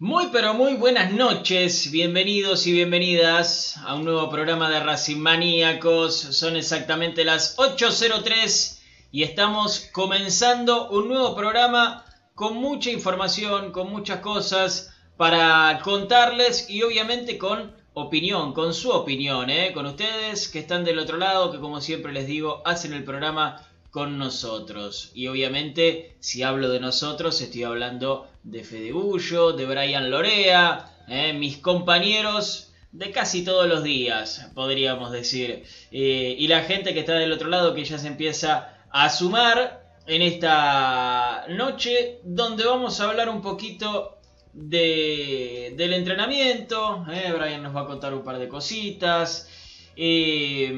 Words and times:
Muy 0.00 0.28
pero 0.30 0.54
muy 0.54 0.74
buenas 0.74 1.12
noches, 1.12 1.90
bienvenidos 1.90 2.68
y 2.68 2.72
bienvenidas 2.72 3.76
a 3.78 3.96
un 3.96 4.04
nuevo 4.04 4.30
programa 4.30 4.70
de 4.70 4.78
Racing 4.78 5.16
Maníacos. 5.16 6.14
Son 6.14 6.54
exactamente 6.54 7.24
las 7.24 7.56
8.03 7.56 8.78
y 9.10 9.24
estamos 9.24 9.88
comenzando 9.92 10.88
un 10.90 11.08
nuevo 11.08 11.34
programa 11.34 12.04
con 12.36 12.58
mucha 12.58 12.92
información, 12.92 13.72
con 13.72 13.90
muchas 13.90 14.20
cosas 14.20 14.94
para 15.16 15.80
contarles 15.82 16.70
y 16.70 16.84
obviamente 16.84 17.36
con 17.36 17.72
opinión, 17.94 18.52
con 18.52 18.74
su 18.74 18.92
opinión, 18.92 19.50
¿eh? 19.50 19.72
con 19.72 19.84
ustedes 19.86 20.46
que 20.46 20.60
están 20.60 20.84
del 20.84 21.00
otro 21.00 21.16
lado, 21.16 21.50
que 21.50 21.58
como 21.58 21.80
siempre 21.80 22.12
les 22.12 22.28
digo, 22.28 22.62
hacen 22.64 22.92
el 22.92 23.02
programa 23.02 23.67
con 23.90 24.18
nosotros. 24.18 25.10
Y 25.14 25.28
obviamente, 25.28 26.16
si 26.20 26.42
hablo 26.42 26.68
de 26.68 26.80
nosotros, 26.80 27.40
estoy 27.40 27.64
hablando 27.64 28.28
de 28.42 28.64
Fede 28.64 28.92
Bullo, 28.92 29.52
de 29.52 29.66
Brian 29.66 30.10
Lorea, 30.10 31.04
¿eh? 31.08 31.32
mis 31.32 31.58
compañeros 31.58 32.72
de 32.92 33.10
casi 33.10 33.44
todos 33.44 33.68
los 33.68 33.82
días, 33.82 34.50
podríamos 34.54 35.12
decir. 35.12 35.64
Eh, 35.90 36.36
y 36.38 36.48
la 36.48 36.62
gente 36.62 36.94
que 36.94 37.00
está 37.00 37.14
del 37.14 37.32
otro 37.32 37.48
lado, 37.48 37.74
que 37.74 37.84
ya 37.84 37.98
se 37.98 38.08
empieza 38.08 38.74
a 38.90 39.10
sumar 39.10 39.86
en 40.06 40.22
esta 40.22 41.44
noche, 41.48 42.20
donde 42.24 42.64
vamos 42.64 43.00
a 43.00 43.10
hablar 43.10 43.28
un 43.28 43.42
poquito 43.42 44.18
de, 44.52 45.74
del 45.76 45.92
entrenamiento. 45.92 47.04
¿eh? 47.10 47.32
Brian 47.32 47.62
nos 47.62 47.76
va 47.76 47.82
a 47.82 47.86
contar 47.86 48.14
un 48.14 48.24
par 48.24 48.38
de 48.38 48.48
cositas. 48.48 49.48
Eh, 49.96 50.72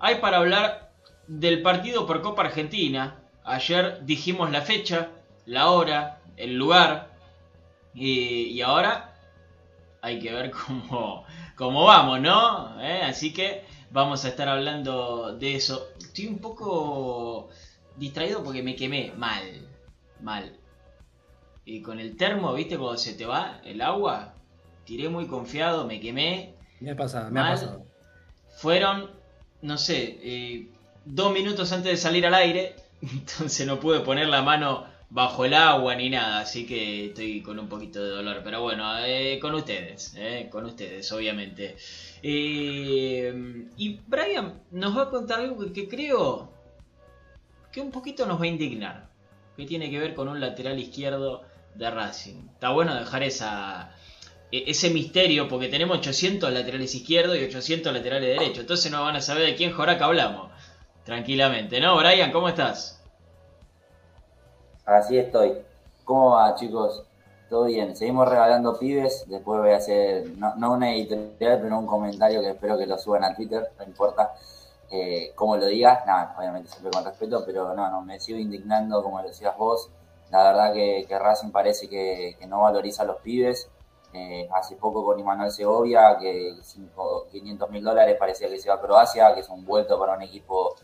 hay 0.00 0.16
para 0.16 0.38
hablar 0.38 0.83
del 1.26 1.62
partido 1.62 2.06
por 2.06 2.22
Copa 2.22 2.42
Argentina. 2.42 3.20
Ayer 3.44 4.04
dijimos 4.04 4.50
la 4.50 4.62
fecha, 4.62 5.10
la 5.46 5.70
hora, 5.70 6.20
el 6.36 6.54
lugar. 6.56 7.10
Y, 7.94 8.46
y 8.48 8.62
ahora 8.62 9.14
hay 10.02 10.18
que 10.20 10.32
ver 10.32 10.50
cómo, 10.66 11.24
cómo 11.56 11.84
vamos, 11.84 12.20
¿no? 12.20 12.80
¿Eh? 12.82 13.02
Así 13.02 13.32
que 13.32 13.64
vamos 13.90 14.24
a 14.24 14.28
estar 14.28 14.48
hablando 14.48 15.36
de 15.36 15.54
eso. 15.54 15.88
Estoy 15.98 16.26
un 16.26 16.38
poco 16.38 17.48
distraído 17.96 18.42
porque 18.42 18.62
me 18.62 18.76
quemé 18.76 19.12
mal. 19.16 19.68
Mal. 20.20 20.56
Y 21.64 21.80
con 21.82 21.98
el 22.00 22.16
termo, 22.16 22.52
¿viste? 22.54 22.76
Cuando 22.76 22.98
se 22.98 23.14
te 23.14 23.24
va 23.26 23.60
el 23.64 23.80
agua. 23.80 24.34
Tiré 24.84 25.08
muy 25.08 25.26
confiado, 25.26 25.86
me 25.86 25.98
quemé. 26.00 26.54
Me 26.80 26.90
ha 26.90 26.96
pasado, 26.96 27.30
me 27.30 27.40
ha 27.40 27.44
Mal. 27.44 27.52
pasado. 27.54 27.86
Fueron, 28.56 29.10
no 29.62 29.78
sé, 29.78 30.18
eh, 30.22 30.68
dos 31.04 31.32
minutos 31.32 31.72
antes 31.72 31.92
de 31.92 31.96
salir 31.96 32.26
al 32.26 32.34
aire. 32.34 32.74
Entonces 33.02 33.66
no 33.66 33.80
pude 33.80 34.00
poner 34.00 34.28
la 34.28 34.42
mano 34.42 34.86
bajo 35.10 35.44
el 35.44 35.54
agua 35.54 35.94
ni 35.94 36.10
nada. 36.10 36.40
Así 36.40 36.66
que 36.66 37.06
estoy 37.06 37.42
con 37.42 37.58
un 37.58 37.68
poquito 37.68 38.02
de 38.02 38.10
dolor. 38.10 38.40
Pero 38.44 38.62
bueno, 38.62 38.98
eh, 39.04 39.38
con 39.40 39.54
ustedes, 39.54 40.14
eh, 40.16 40.48
con 40.50 40.64
ustedes, 40.64 41.10
obviamente. 41.12 41.76
Eh, 42.22 43.66
y 43.76 44.00
Brian 44.06 44.62
nos 44.70 44.96
va 44.96 45.02
a 45.02 45.10
contar 45.10 45.40
algo 45.40 45.72
que, 45.72 45.88
creo 45.88 46.52
que 47.72 47.80
un 47.80 47.90
poquito 47.90 48.26
nos 48.26 48.40
va 48.40 48.44
a 48.44 48.48
indignar. 48.48 49.08
Que 49.56 49.66
tiene 49.66 49.88
que 49.88 50.00
ver 50.00 50.14
con 50.14 50.28
un 50.28 50.40
lateral 50.40 50.78
izquierdo 50.78 51.42
de 51.74 51.90
Racing. 51.90 52.48
Está 52.54 52.70
bueno 52.70 52.94
dejar 52.94 53.22
e- 53.22 54.70
ese 54.70 54.90
misterio 54.90 55.48
porque 55.48 55.68
tenemos 55.68 55.98
800 55.98 56.52
laterales 56.52 56.94
izquierdos 56.94 57.36
y 57.38 57.44
800 57.44 57.92
laterales 57.92 58.38
derechos. 58.38 58.60
Entonces 58.60 58.90
no 58.90 59.02
van 59.02 59.16
a 59.16 59.20
saber 59.20 59.46
de 59.46 59.54
quién 59.54 59.72
joraca 59.72 60.06
hablamos. 60.06 60.53
Tranquilamente, 61.04 61.80
¿no? 61.80 61.96
Brian, 61.98 62.32
¿cómo 62.32 62.48
estás? 62.48 63.00
Así 64.86 65.18
estoy. 65.18 65.58
¿Cómo 66.04 66.30
va, 66.30 66.54
chicos? 66.54 67.04
Todo 67.48 67.64
bien. 67.64 67.94
Seguimos 67.94 68.28
regalando 68.28 68.78
pibes. 68.78 69.24
Después 69.28 69.60
voy 69.60 69.70
a 69.72 69.76
hacer, 69.76 70.28
no, 70.36 70.54
no 70.56 70.72
una 70.72 70.92
editorial, 70.94 71.60
pero 71.60 71.78
un 71.78 71.86
comentario 71.86 72.40
que 72.40 72.50
espero 72.50 72.78
que 72.78 72.86
lo 72.86 72.98
suban 72.98 73.24
a 73.24 73.34
Twitter. 73.34 73.70
No 73.78 73.84
importa 73.84 74.34
eh, 74.90 75.32
cómo 75.34 75.56
lo 75.56 75.66
digas. 75.66 76.06
Nada, 76.06 76.34
obviamente 76.38 76.70
siempre 76.70 76.90
con 76.90 77.04
respeto, 77.04 77.42
pero 77.44 77.74
no, 77.74 77.90
no, 77.90 78.02
me 78.02 78.18
sigo 78.18 78.38
indignando, 78.38 79.02
como 79.02 79.20
lo 79.20 79.28
decías 79.28 79.56
vos. 79.56 79.90
La 80.30 80.42
verdad 80.42 80.72
que, 80.72 81.04
que 81.06 81.18
Racing 81.18 81.50
parece 81.50 81.88
que, 81.88 82.36
no 82.48 82.62
valoriza 82.62 83.04
los 83.04 83.18
pibes. 83.18 83.68
Eh, 84.14 84.48
hace 84.54 84.76
poco 84.76 85.04
con 85.04 85.18
Imanuel 85.18 85.50
Segovia, 85.50 86.16
que 86.18 86.56
cinco- 86.62 87.26
500 87.30 87.68
mil 87.70 87.82
dólares 87.82 88.16
parecía 88.18 88.48
que 88.48 88.58
se 88.58 88.68
iba 88.68 88.76
a 88.76 88.80
Croacia, 88.80 89.34
que 89.34 89.40
es 89.40 89.48
un 89.48 89.64
vuelto 89.64 89.98
para 89.98 90.14
un 90.14 90.22
equipo 90.22 90.76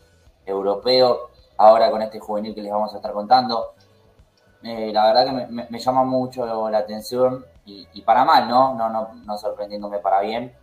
europeo. 0.45 1.29
Ahora 1.57 1.91
con 1.91 2.01
este 2.01 2.19
juvenil 2.19 2.55
que 2.55 2.61
les 2.61 2.71
vamos 2.71 2.93
a 2.93 2.97
estar 2.97 3.13
contando. 3.13 3.73
Eh, 4.63 4.91
la 4.93 5.05
verdad 5.07 5.25
que 5.25 5.47
me, 5.51 5.79
llama 5.79 6.03
mucho 6.03 6.69
la 6.69 6.77
atención 6.77 7.45
y, 7.65 7.87
y 7.93 8.01
para 8.01 8.23
mal, 8.23 8.47
¿no? 8.47 8.75
No, 8.75 8.89
no, 8.89 9.37
sorprendiéndome 9.37 9.99
para 9.99 10.21
bien, 10.21 10.53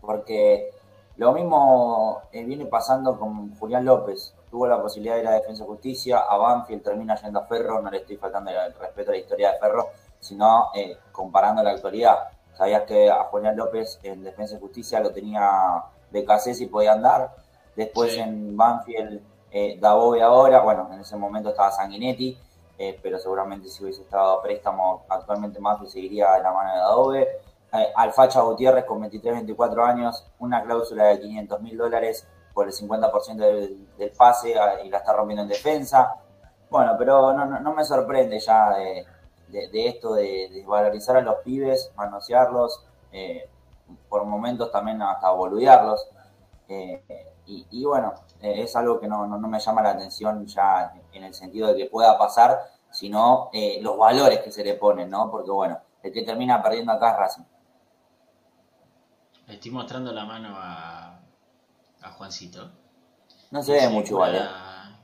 porque 0.00 0.70
lo 1.16 1.32
mismo 1.32 2.22
eh, 2.32 2.44
viene 2.44 2.66
pasando 2.66 3.18
con 3.18 3.54
Julián 3.58 3.84
López. 3.84 4.34
Tuvo 4.50 4.66
la 4.66 4.80
posibilidad 4.80 5.16
de 5.16 5.22
ir 5.22 5.28
a 5.28 5.32
Defensa 5.32 5.64
y 5.64 5.66
Justicia, 5.66 6.18
a 6.18 6.36
Banfield 6.36 6.82
termina 6.82 7.14
yendo 7.16 7.40
a 7.40 7.46
Ferro, 7.46 7.80
no 7.80 7.90
le 7.90 7.98
estoy 7.98 8.16
faltando 8.16 8.50
el 8.50 8.74
respeto 8.74 9.10
a 9.10 9.14
la 9.14 9.20
historia 9.20 9.52
de 9.52 9.58
Ferro, 9.58 9.88
sino 10.20 10.70
eh, 10.74 10.98
comparando 11.10 11.62
la 11.62 11.70
actualidad. 11.70 12.18
Sabías 12.54 12.82
que 12.82 13.10
a 13.10 13.24
Julián 13.24 13.56
López 13.56 13.98
en 14.02 14.22
Defensa 14.22 14.56
y 14.56 14.60
Justicia 14.60 15.00
lo 15.00 15.10
tenía 15.10 15.84
BKC 16.10 16.54
si 16.54 16.66
podía 16.66 16.92
andar, 16.92 17.34
después 17.76 18.12
Sí. 18.12 18.20
en 18.20 18.56
Banfield 18.56 19.20
eh, 19.50 19.78
Dabove 19.80 20.22
ahora, 20.22 20.60
bueno, 20.62 20.88
en 20.92 21.00
ese 21.00 21.16
momento 21.16 21.50
estaba 21.50 21.70
Sanguinetti, 21.70 22.38
eh, 22.78 22.98
pero 23.02 23.18
seguramente 23.18 23.68
si 23.68 23.82
hubiese 23.84 24.02
estado 24.02 24.32
a 24.38 24.42
préstamo, 24.42 25.04
actualmente 25.08 25.60
Mafia 25.60 25.88
seguiría 25.88 26.32
de 26.32 26.42
la 26.42 26.52
mano 26.52 26.72
de 26.72 26.78
Adobe. 26.80 27.28
Eh, 27.74 27.92
Alfacha 27.94 28.40
Gutiérrez 28.40 28.84
con 28.84 29.00
23, 29.00 29.34
24 29.34 29.84
años, 29.84 30.26
una 30.38 30.62
cláusula 30.62 31.04
de 31.04 31.20
500 31.20 31.60
mil 31.60 31.76
dólares 31.76 32.26
por 32.54 32.66
el 32.66 32.72
50% 32.72 33.36
del, 33.36 33.88
del 33.96 34.10
pase 34.10 34.58
ah, 34.58 34.80
y 34.84 34.88
la 34.90 34.98
está 34.98 35.12
rompiendo 35.12 35.42
en 35.42 35.48
defensa. 35.48 36.14
Bueno, 36.70 36.94
pero 36.98 37.32
no, 37.34 37.44
no, 37.46 37.60
no 37.60 37.72
me 37.74 37.84
sorprende 37.84 38.38
ya 38.40 38.70
de, 38.76 39.06
de- 39.48 39.68
de 39.68 39.88
esto 39.88 40.14
de, 40.14 40.48
de 40.50 40.64
valorizar 40.66 41.16
a 41.16 41.20
los 41.20 41.36
pibes, 41.44 41.92
manosearlos, 41.96 42.84
eh, 43.12 43.48
por 44.08 44.24
momentos 44.24 44.70
también 44.72 45.00
hasta 45.02 45.30
boludearlos. 45.30 46.08
Eh, 46.68 47.02
y, 47.46 47.66
y, 47.70 47.84
bueno, 47.84 48.14
eh, 48.40 48.62
es 48.62 48.76
algo 48.76 49.00
que 49.00 49.08
no, 49.08 49.26
no, 49.26 49.38
no, 49.38 49.48
me 49.48 49.58
llama 49.58 49.82
la 49.82 49.90
atención 49.90 50.46
ya 50.46 50.92
en 51.12 51.24
el 51.24 51.34
sentido 51.34 51.68
de 51.68 51.76
que 51.76 51.86
pueda 51.86 52.16
pasar, 52.16 52.58
sino 52.90 53.50
eh, 53.52 53.78
los 53.82 53.96
valores 53.96 54.40
que 54.40 54.52
se 54.52 54.62
le 54.62 54.74
ponen, 54.74 55.10
¿no? 55.10 55.30
Porque 55.30 55.50
bueno, 55.50 55.80
el 56.02 56.12
que 56.12 56.22
termina 56.22 56.62
perdiendo 56.62 56.92
acá 56.92 57.12
es 57.12 57.18
Racing. 57.18 57.42
Le 59.46 59.54
estoy 59.54 59.70
mostrando 59.70 60.12
la 60.12 60.24
mano 60.24 60.54
a, 60.56 61.18
a 62.02 62.10
Juancito. 62.12 62.70
No 63.50 63.62
se 63.62 63.72
ve 63.72 63.88
mucho 63.88 64.14
igual, 64.14 64.36
¿eh? 64.36 64.48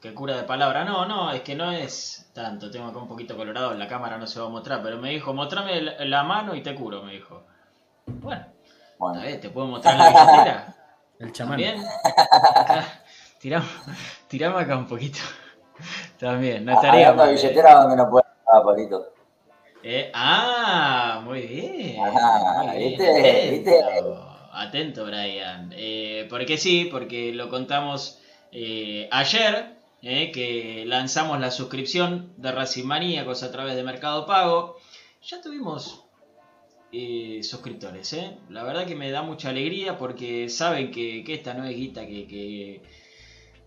Que 0.01 0.15
cura 0.15 0.37
de 0.37 0.45
palabra. 0.45 0.85
No, 0.85 1.07
no, 1.07 1.33
es 1.33 1.43
que 1.43 1.57
no 1.57 1.73
es 1.73 2.31
tanto. 2.33 2.71
Tengo 2.71 2.87
acá 2.87 2.99
un 2.99 3.09
poquito 3.09 3.37
colorado, 3.37 3.73
en 3.73 3.79
la 3.79 3.89
cámara 3.89 4.17
no 4.17 4.27
se 4.27 4.41
va 4.41 4.47
a 4.47 4.51
mostrar, 4.51 4.81
pero 4.83 4.99
me 4.99 5.11
dijo, 5.11 5.35
mostrame 5.35 5.81
la, 5.83 6.23
mano 6.23 6.55
y 6.55 6.63
te 6.63 6.75
curo, 6.75 7.03
me 7.03 7.13
dijo. 7.13 7.43
Bueno. 8.07 8.47
¿Te 9.41 9.51
puedo 9.51 9.67
mostrar 9.67 9.97
la 9.97 10.09
billetera? 10.09 10.75
El 11.19 11.33
chamán. 11.33 11.61
Tiramos, 13.41 13.69
tiramos 14.27 14.63
acá 14.63 14.77
un 14.77 14.87
poquito. 14.89 15.19
También, 16.19 16.65
no 16.65 16.73
estaría 16.73 17.11
hablando 17.11 17.23
de 17.23 17.29
mal, 17.29 17.39
¿eh? 17.39 17.49
billetera 17.49 17.75
donde 17.75 17.97
no 17.97 18.11
puede 18.11 18.25
ah. 18.47 18.63
Eh, 19.85 20.11
ah, 20.13 21.21
muy 21.25 21.43
bien. 21.43 21.97
Ah, 22.01 22.63
muy 22.65 22.77
bien. 22.79 22.89
¿viste? 22.91 23.09
Atento, 23.09 23.51
¿viste? 23.53 24.29
atento, 24.53 25.05
Brian. 25.05 25.73
Eh, 25.77 26.27
porque 26.29 26.59
sí, 26.59 26.89
porque 26.91 27.33
lo 27.33 27.49
contamos 27.49 28.21
eh, 28.51 29.09
ayer, 29.13 29.77
eh, 30.03 30.33
que 30.33 30.85
lanzamos 30.87 31.39
la 31.41 31.51
suscripción 31.51 32.33
de 32.37 32.53
Racing 32.53 32.87
Maníacos 32.87 33.43
a 33.43 33.53
través 33.53 33.77
de 33.77 33.85
Mercado 33.85 34.27
Pago. 34.27 34.79
Ya 35.23 35.41
tuvimos 35.41 36.08
eh, 36.93 37.41
suscriptores, 37.43 38.13
¿eh? 38.15 38.39
La 38.51 38.63
verdad 38.63 38.87
que 38.87 38.95
me 38.97 39.11
da 39.11 39.23
mucha 39.23 39.51
alegría 39.51 39.99
porque 39.99 40.49
saben 40.49 40.91
que, 40.91 41.25
esta 41.29 41.55
no 41.55 41.65
es 41.65 41.77
guita 41.77 42.07
que, 42.07 42.27
que, 42.27 42.83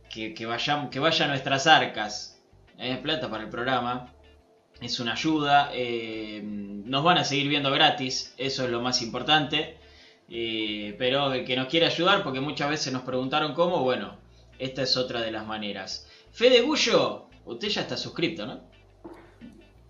que, 0.09 0.33
que 0.33 0.45
vaya, 0.45 1.25
a 1.25 1.27
nuestras 1.27 1.67
arcas. 1.67 2.41
Es 2.77 2.97
plata 2.99 3.29
para 3.29 3.43
el 3.43 3.49
programa 3.49 4.11
es 4.81 4.99
una 4.99 5.13
ayuda. 5.13 5.69
eh, 5.73 6.41
nos 6.43 7.03
van 7.03 7.17
a 7.19 7.23
seguir 7.23 7.47
viendo 7.47 7.71
gratis, 7.71 8.33
eso 8.37 8.65
es 8.65 8.71
lo 8.71 8.81
más 8.81 9.01
importante. 9.01 9.77
eh, 10.29 10.95
pero 10.97 11.33
el 11.33 11.45
que 11.45 11.55
nos 11.57 11.67
quiere 11.67 11.85
ayudar, 11.87 12.23
porque 12.23 12.39
muchas 12.39 12.69
veces 12.69 12.93
nos 12.93 13.03
preguntaron 13.03 13.53
cómo, 13.53 13.83
bueno, 13.83 14.17
esta 14.59 14.81
es 14.83 14.95
otra 14.97 15.21
de 15.21 15.31
las 15.31 15.45
maneras. 15.45 16.07
Fede 16.31 16.61
Gullo, 16.61 17.27
usted 17.45 17.67
ya 17.67 17.81
está 17.81 17.97
suscrito, 17.97 18.45
¿no? 18.45 18.61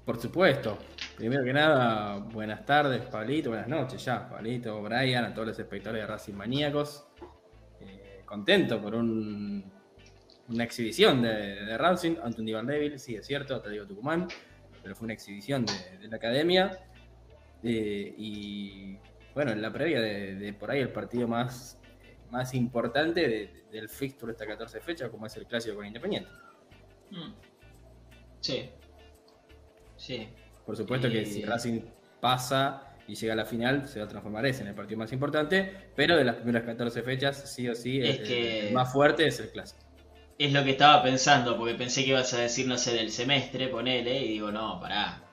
Por 0.06 0.20
supuesto. 0.20 0.78
Primero 1.22 1.44
que 1.44 1.54
nada, 1.54 2.18
buenas 2.18 2.66
tardes, 2.66 3.04
Pablito, 3.06 3.50
buenas 3.52 3.68
noches 3.68 4.04
ya, 4.04 4.28
Pablito, 4.28 4.82
Brian, 4.82 5.24
a 5.24 5.32
todos 5.32 5.50
los 5.50 5.60
espectadores 5.60 6.02
de 6.02 6.08
Racing 6.08 6.34
Maníacos. 6.34 7.06
Eh, 7.80 8.24
contento 8.26 8.82
por 8.82 8.96
un- 8.96 9.64
una 10.50 10.64
exhibición 10.64 11.22
de, 11.22 11.64
de 11.64 11.78
Racing 11.78 12.16
ante 12.24 12.40
un 12.40 12.48
Divan 12.48 12.66
Devil, 12.66 12.98
sí, 12.98 13.14
es 13.16 13.28
cierto, 13.28 13.62
te 13.62 13.70
digo 13.70 13.86
Tucumán, 13.86 14.28
pero 14.82 14.96
fue 14.96 15.06
una 15.06 15.14
exhibición 15.14 15.64
de, 15.64 16.08
la 16.08 16.16
academia. 16.16 16.80
Eh, 17.62 18.16
y 18.18 18.98
bueno, 19.36 19.52
en 19.52 19.62
la 19.62 19.72
previa 19.72 20.02
de, 20.02 20.34
de 20.34 20.54
por 20.54 20.72
ahí 20.72 20.80
el 20.80 20.90
partido 20.90 21.28
más, 21.28 21.80
más 22.32 22.56
importante 22.56 23.28
de- 23.28 23.64
del 23.72 23.90
fixture 23.90 24.32
esta 24.32 24.48
14 24.48 24.82
fecha, 24.82 25.08
como 25.12 25.28
es 25.28 25.38
el 25.38 25.46
clásico 25.46 25.76
con 25.76 25.86
Independiente. 25.86 26.32
Mm. 27.12 27.32
Sí. 28.40 28.72
Sí. 29.98 30.28
Por 30.66 30.78
supuesto 30.78 31.10
que 31.10 31.26
si 31.26 31.44
Racing 31.44 31.82
pasa 32.20 32.84
y 33.08 33.16
llega 33.16 33.34
a 33.34 33.36
la 33.36 33.46
final, 33.46 33.88
se 33.88 34.00
va 34.00 34.06
a 34.06 34.08
transformar 34.08 34.46
ese 34.46 34.62
en 34.62 34.70
el 34.70 34.76
partido 34.76 35.00
más 35.00 35.12
importante, 35.12 35.72
pero 35.96 36.16
de 36.16 36.24
las 36.24 36.36
primeras 36.36 36.64
14 36.64 37.02
fechas, 37.02 37.54
sí 37.54 37.68
o 37.68 37.76
sí, 37.76 38.00
Es 38.02 38.20
el, 38.20 38.28
que- 38.28 38.68
el 38.70 38.74
más 38.74 38.92
fuerte 38.94 39.26
es 39.28 39.40
el 39.40 39.50
clásico. 39.50 39.82
Es 40.38 40.54
lo 40.54 40.64
que 40.64 40.72
estaba 40.72 41.04
pensando, 41.04 41.58
porque 41.58 41.76
pensé 41.76 42.04
que 42.04 42.12
ibas 42.12 42.34
a 42.34 42.40
decir, 42.40 42.68
no 42.68 42.78
sé, 42.78 42.94
del 42.94 43.12
semestre, 43.12 43.68
ponele, 43.68 44.20
y 44.24 44.28
digo, 44.30 44.52
no, 44.52 44.80
pará. 44.80 45.24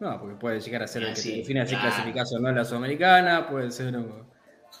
No, 0.00 0.18
porque 0.18 0.34
puede 0.36 0.60
llegar 0.60 0.82
a 0.82 0.86
ser 0.86 1.02
el 1.02 1.10
que 1.10 1.16
sí, 1.16 1.30
te 1.32 1.36
define 1.38 1.66
si 1.66 1.76
clasificás 1.76 2.32
o 2.32 2.38
no 2.38 2.48
en 2.48 2.56
la 2.56 2.64
Sudamericana, 2.64 3.48
puede 3.48 3.70
ser. 3.70 3.94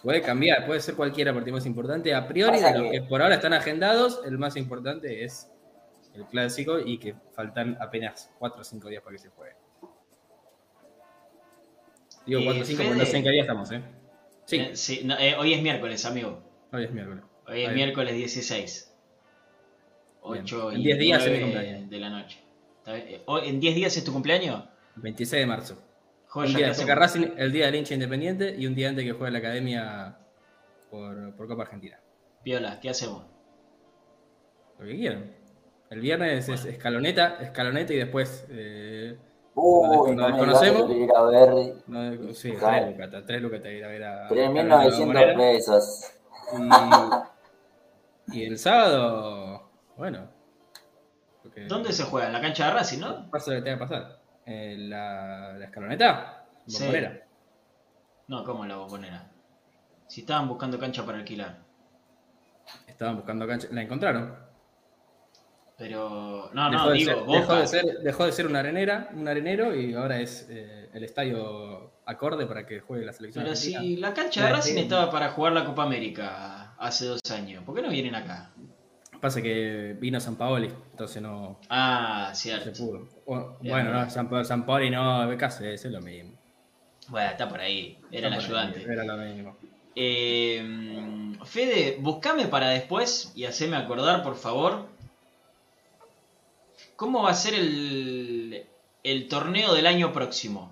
Puede 0.02 0.22
cambiar, 0.22 0.64
puede 0.66 0.80
ser 0.80 0.94
cualquiera 0.94 1.34
partido 1.34 1.56
más 1.56 1.66
importante. 1.66 2.14
A 2.14 2.26
priori, 2.26 2.52
Pasa 2.58 2.72
de 2.72 2.78
los 2.78 2.90
que- 2.90 3.00
que 3.00 3.06
por 3.06 3.20
ahora 3.20 3.34
están 3.34 3.52
agendados, 3.52 4.20
el 4.24 4.38
más 4.38 4.56
importante 4.56 5.24
es 5.24 5.50
el 6.14 6.26
clásico 6.26 6.78
y 6.78 6.98
que 6.98 7.14
faltan 7.32 7.76
apenas 7.80 8.30
4 8.38 8.60
o 8.60 8.64
5 8.64 8.88
días 8.88 9.02
para 9.02 9.16
que 9.16 9.22
se 9.22 9.28
juegue. 9.30 9.54
Digo 12.26 12.40
Eh, 12.40 12.44
4 12.44 12.62
o 12.62 12.64
5 12.64 12.82
porque 12.82 12.98
no 12.98 13.04
sé 13.06 13.16
en 13.16 13.22
qué 13.24 13.30
día 13.30 13.40
estamos, 13.42 13.70
¿eh? 13.72 13.82
Sí, 14.44 14.56
Eh, 14.56 14.76
sí, 14.76 15.00
no, 15.04 15.18
eh, 15.18 15.36
hoy 15.38 15.54
es 15.54 15.62
miércoles, 15.62 16.04
amigo. 16.04 16.42
hoy 16.72 16.84
es 16.84 16.90
miércoles. 16.92 17.24
Hoy 17.46 17.62
es 17.62 17.68
Ahí. 17.68 17.74
miércoles 17.74 18.14
16. 18.14 18.86
Bien. 20.30 20.44
8 20.44 20.72
En 20.72 20.80
y 20.80 20.84
10 20.84 20.98
días 20.98 21.22
es 21.24 21.30
mi 21.32 21.38
9 21.38 21.52
cumpleaños. 21.52 21.90
de 21.90 21.98
la 21.98 22.10
noche. 22.10 22.38
¿Está 22.78 22.92
bien? 22.94 23.08
Eh, 23.08 23.22
hoy- 23.26 23.48
¿En 23.48 23.60
10 23.60 23.74
días 23.74 23.96
es 23.96 24.04
tu 24.04 24.12
cumpleaños? 24.12 24.64
26 24.96 25.40
de 25.42 25.46
marzo. 25.46 25.82
Joya, 26.28 26.48
un 26.48 26.74
¿qué 26.76 26.84
día? 26.84 26.94
Racing, 26.94 27.26
el 27.38 27.50
día 27.52 27.66
del 27.66 27.74
hincha 27.76 27.94
independiente 27.94 28.54
y 28.56 28.66
un 28.66 28.74
día 28.74 28.88
antes 28.90 29.04
que 29.04 29.12
juegue 29.12 29.32
la 29.32 29.38
academia 29.38 30.16
por, 30.90 31.34
por 31.34 31.48
Copa 31.48 31.62
Argentina. 31.62 31.98
Piola, 32.44 32.78
¿qué 32.80 32.90
hacemos? 32.90 33.24
Lo 34.78 34.86
que 34.86 34.94
quieran. 34.96 35.34
El 35.90 36.00
viernes 36.00 36.48
es 36.48 36.64
escaloneta, 36.66 37.36
escaloneta 37.40 37.92
y 37.92 37.96
después. 37.96 38.46
Eh, 38.48 39.18
Uy, 39.54 40.14
no 40.14 40.26
que 40.26 40.32
desconocemos. 40.32 40.86
quiero 40.86 41.04
ir 41.04 41.10
a 41.14 41.22
ver 41.22 41.74
no, 41.88 42.32
sí, 42.32 42.52
tres 42.58 42.86
lucas, 42.96 43.24
tres 43.26 43.42
lucas 43.42 43.60
te 43.60 43.76
ir 43.76 43.84
a 43.84 43.88
ver 43.88 44.04
a. 44.04 44.28
3.900 44.28 45.16
a 45.16 45.26
la 45.26 45.36
pesos. 45.36 46.12
Y, 48.30 48.38
y 48.38 48.44
el 48.44 48.58
sábado, 48.58 49.68
bueno. 49.96 50.28
porque- 51.42 51.64
¿Dónde 51.66 51.92
se 51.92 52.04
juega? 52.04 52.28
En 52.28 52.32
la 52.34 52.40
cancha 52.40 52.66
de 52.66 52.72
Racing, 52.74 53.00
¿no? 53.00 53.30
Pasa 53.30 53.50
lo 53.50 53.56
que 53.58 53.62
tenga 53.62 53.76
que 53.78 53.80
pasar. 53.88 54.20
Eh, 54.46 54.76
la, 54.78 55.54
la 55.58 55.64
escaloneta, 55.64 56.44
Sí. 56.66 56.78
bombonera. 56.84 57.22
No, 58.28 58.44
¿cómo 58.44 58.64
la 58.64 58.76
bombonera? 58.76 59.28
Si 60.06 60.20
estaban 60.20 60.48
buscando 60.48 60.78
cancha 60.78 61.04
para 61.04 61.18
alquilar. 61.18 61.58
Estaban 62.86 63.16
buscando 63.16 63.46
cancha, 63.48 63.66
la 63.72 63.82
encontraron. 63.82 64.49
Pero. 65.80 66.50
No, 66.52 66.70
dejó, 66.70 66.84
no, 66.84 66.90
de 66.90 66.98
digo, 66.98 67.10
ser, 67.14 67.24
dejó, 67.40 67.54
de 67.56 67.66
ser, 67.66 67.84
dejó 68.04 68.26
de 68.26 68.32
ser 68.32 68.46
una 68.46 68.58
arenera, 68.60 69.08
un 69.14 69.26
arenero 69.26 69.74
y 69.74 69.94
ahora 69.94 70.20
es 70.20 70.46
eh, 70.50 70.90
el 70.92 71.02
estadio 71.04 71.90
acorde 72.04 72.44
para 72.46 72.66
que 72.66 72.80
juegue 72.80 73.06
la 73.06 73.14
selección. 73.14 73.42
Pero 73.44 73.52
argentina. 73.54 73.80
si 73.80 73.96
la 73.96 74.12
cancha 74.12 74.42
de 74.42 74.46
Sí, 74.48 74.52
Racing 74.52 74.74
sí. 74.74 74.78
estaba 74.80 75.10
para 75.10 75.30
jugar 75.30 75.54
la 75.54 75.64
Copa 75.64 75.84
América 75.84 76.74
hace 76.78 77.06
dos 77.06 77.20
años, 77.30 77.64
¿por 77.64 77.74
qué 77.74 77.80
no 77.82 77.88
vienen 77.88 78.14
acá? 78.14 78.50
Pasa 79.22 79.40
que 79.40 79.96
vino 79.98 80.20
San 80.20 80.36
Paoli, 80.36 80.70
entonces 80.90 81.20
no 81.22 81.58
Ah, 81.70 82.30
se 82.34 82.50
cierto. 82.50 82.72
pudo. 82.78 83.08
O- 83.26 83.56
Bien. 83.60 83.74
bueno, 83.74 83.92
no, 83.92 84.10
San, 84.10 84.28
Pa- 84.28 84.44
San 84.44 84.66
Paoli 84.66 84.90
no, 84.90 85.26
casi 85.38 85.66
es 85.66 85.84
lo 85.86 86.00
mismo. 86.02 86.32
Bueno, 87.08 87.30
está 87.30 87.48
por 87.48 87.60
ahí. 87.60 87.98
Era 88.12 88.28
el 88.28 88.34
Está 88.34 88.44
ahí, 88.44 88.44
ayudante. 88.66 88.82
Era 88.92 89.04
lo 89.04 89.16
mismo. 89.16 89.56
Eh, 89.96 91.36
Fede, 91.44 91.96
buscame 92.00 92.46
para 92.46 92.68
después 92.68 93.32
y 93.34 93.44
haceme 93.46 93.76
acordar, 93.76 94.22
por 94.22 94.36
favor. 94.36 94.86
¿Cómo 97.00 97.22
va 97.22 97.30
a 97.30 97.34
ser 97.34 97.54
el, 97.54 98.66
el 99.02 99.26
torneo 99.26 99.72
del 99.72 99.86
año 99.86 100.12
próximo? 100.12 100.70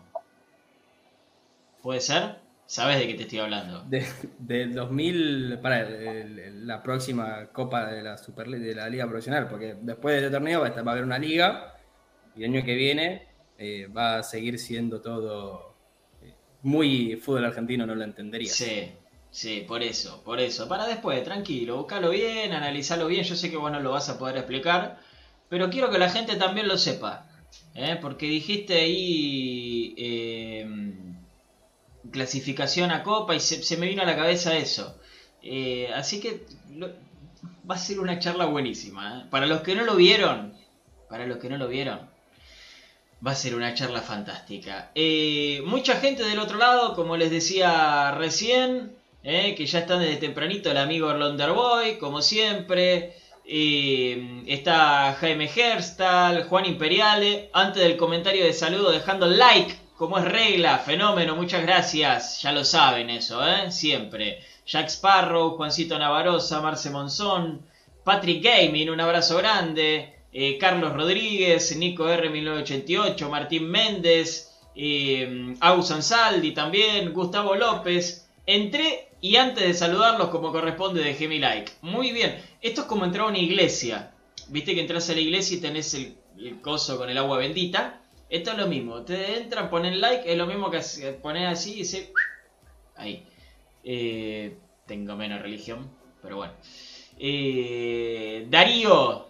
¿Puede 1.83 2.03
ser? 2.03 2.37
¿Sabes 2.67 2.99
de 2.99 3.07
qué 3.07 3.15
te 3.15 3.23
estoy 3.23 3.39
hablando? 3.39 3.83
De, 3.85 4.07
del 4.39 4.75
2000, 4.75 5.59
para 5.63 5.81
el- 5.89 6.39
el- 6.39 6.67
la 6.67 6.83
próxima 6.83 7.47
Copa 7.47 7.87
de 7.87 8.03
la 8.03 8.19
Super 8.19 8.47
de 8.49 8.75
la 8.75 8.91
Liga 8.91 9.07
Profesional, 9.07 9.49
porque 9.49 9.75
después 9.81 10.17
de 10.17 10.27
este 10.27 10.31
torneo 10.37 10.61
va 10.61 10.67
a, 10.67 10.69
estar- 10.69 10.87
va 10.87 10.91
a 10.91 10.93
haber 10.93 11.05
una 11.05 11.19
liga 11.19 11.75
y 12.37 12.45
el 12.45 12.51
año 12.55 12.63
que 12.63 12.75
viene 12.75 13.27
eh, 13.57 13.87
va 13.87 14.19
a 14.19 14.23
seguir 14.23 14.59
siendo 14.59 15.01
todo 15.01 15.77
eh, 16.21 16.35
muy 16.61 17.17
fútbol 17.17 17.47
argentino, 17.47 17.87
no 17.87 17.95
lo 17.95 18.05
entendería. 18.05 18.53
Sí, 18.53 18.93
sí, 19.31 19.65
por 19.67 19.83
eso, 19.83 20.23
por 20.25 20.41
eso. 20.41 20.69
Para 20.69 20.87
después, 20.87 21.25
tranquilo, 21.25 21.79
buscalo 21.79 22.11
bien, 22.11 22.53
analizalo 22.53 23.07
bien. 23.07 23.25
Yo 23.25 23.35
sé 23.35 23.51
que 23.51 23.57
vos 23.57 23.73
no 23.73 23.81
lo 23.81 23.93
vas 23.93 24.11
a 24.11 24.19
poder 24.19 24.37
explicar, 24.37 25.01
pero 25.49 25.71
quiero 25.71 25.91
que 25.91 25.99
la 25.99 26.11
gente 26.11 26.37
también 26.37 26.69
lo 26.69 26.77
sepa. 26.77 27.27
¿eh? 27.75 27.99
Porque 28.01 28.27
dijiste 28.27 28.75
ahí 28.75 29.95
eh, 29.97 30.67
clasificación 32.11 32.91
a 32.91 33.03
Copa 33.03 33.35
y 33.35 33.41
se, 33.41 33.77
me 33.77 33.87
vino 33.87 34.03
a 34.03 34.07
la 34.07 34.17
cabeza 34.17 34.57
eso. 34.57 34.99
Eh, 35.43 35.91
así 35.95 36.21
que 36.21 36.45
va 37.69 37.75
a 37.75 37.79
ser 37.79 38.01
una 38.01 38.19
charla 38.19 38.47
buenísima. 38.47 39.21
¿eh? 39.21 39.27
Para 39.31 39.47
los 39.47 39.63
que 39.63 39.75
no 39.75 39.85
lo 39.85 39.97
vieron, 39.97 40.55
para 41.09 41.27
los 41.27 41.39
que 41.39 41.49
no 41.49 41.57
lo 41.57 41.69
vieron, 41.69 42.17
Va 43.27 43.33
a 43.33 43.35
ser 43.35 43.57
una 43.57 43.75
charla 43.75 44.01
fantástica. 44.01 44.93
Mucha 45.65 45.97
gente 45.97 46.23
del 46.23 46.39
otro 46.39 46.57
lado, 46.57 46.95
como 46.95 47.17
les 47.17 47.33
decía 47.33 48.13
recién, 48.13 48.93
que 49.25 49.67
ya 49.67 49.81
están 49.81 49.99
desde 49.99 50.19
tempranito, 50.19 50.71
el 50.71 50.77
amigo 50.77 51.13
Boy, 51.53 51.99
como 51.99 52.23
siempre. 52.23 53.17
Eh, 53.51 54.43
está 54.47 55.15
Jaime 55.15 55.51
Herstal, 55.55 56.45
Juan 56.45 56.67
Imperiale. 56.67 57.49
Antes 57.55 57.83
del 57.83 57.97
comentario 57.97 58.45
de 58.45 58.53
saludo, 58.53 58.91
dejando 58.91 59.27
like, 59.27 59.75
como 59.97 60.19
es 60.19 60.25
regla, 60.27 60.79
fenómeno, 60.79 61.35
muchas 61.35 61.63
gracias. 61.63 62.43
Ya 62.43 62.53
lo 62.53 62.63
saben 62.65 63.09
eso, 63.09 63.43
¿eh? 63.47 63.73
siempre. 63.73 64.41
Jack 64.67 64.89
Sparrow, 64.89 65.57
Juancito 65.57 65.99
Navarroza, 65.99 66.61
Marce 66.61 66.91
Monzón, 66.91 67.63
Patrick 68.05 68.45
Gaming, 68.45 68.91
un 68.91 69.01
abrazo 69.01 69.39
grande. 69.39 70.15
eh, 70.31 70.59
Carlos 70.59 70.93
Rodríguez, 70.93 71.75
Nico 71.79 72.07
R. 72.07 72.29
1988, 72.29 73.31
Martín 73.31 73.67
Méndez, 73.71 74.59
eh, 74.77 75.55
Ausan 75.61 76.03
Saldi 76.03 76.53
también, 76.53 77.15
Gustavo 77.15 77.55
López. 77.55 78.29
Entré 78.45 79.08
y 79.21 79.37
antes 79.37 79.67
de 79.67 79.75
saludarlos 79.75 80.29
como 80.29 80.53
corresponde 80.53 81.03
dejé 81.03 81.29
mi 81.29 81.39
like. 81.39 81.73
Muy 81.83 82.13
bien, 82.13 82.41
esto 82.61 82.83
es 82.83 82.87
como 82.87 83.05
entrar 83.05 83.27
a 83.27 83.29
una 83.29 83.39
iglesia. 83.39 84.13
Viste 84.49 84.75
que 84.75 84.81
entras 84.81 85.11
a 85.11 85.15
la 85.15 85.21
iglesia 85.21 85.57
y 85.57 85.61
tenés 85.61 85.95
el, 85.95 86.17
coso 86.61 86.97
con 86.97 87.11
el 87.11 87.19
agua 87.19 87.39
bendita. 87.39 88.01
Esto 88.31 88.53
es 88.53 88.59
lo 88.59 88.67
mismo, 88.67 89.03
te 89.03 89.39
entran, 89.39 89.71
ponen 89.71 90.01
like, 90.01 90.31
es 90.31 90.37
lo 90.37 90.47
mismo 90.47 90.71
que 90.71 90.81
poner 91.23 91.47
así 91.47 91.73
y 91.73 91.77
dice... 91.77 92.13
Ahí. 92.97 93.25
Eh, 93.85 94.57
tengo 94.87 95.17
menos 95.17 95.41
religión, 95.41 95.91
pero 96.23 96.37
bueno. 96.37 96.53
Eh, 97.19 98.47
Darío, 98.51 99.29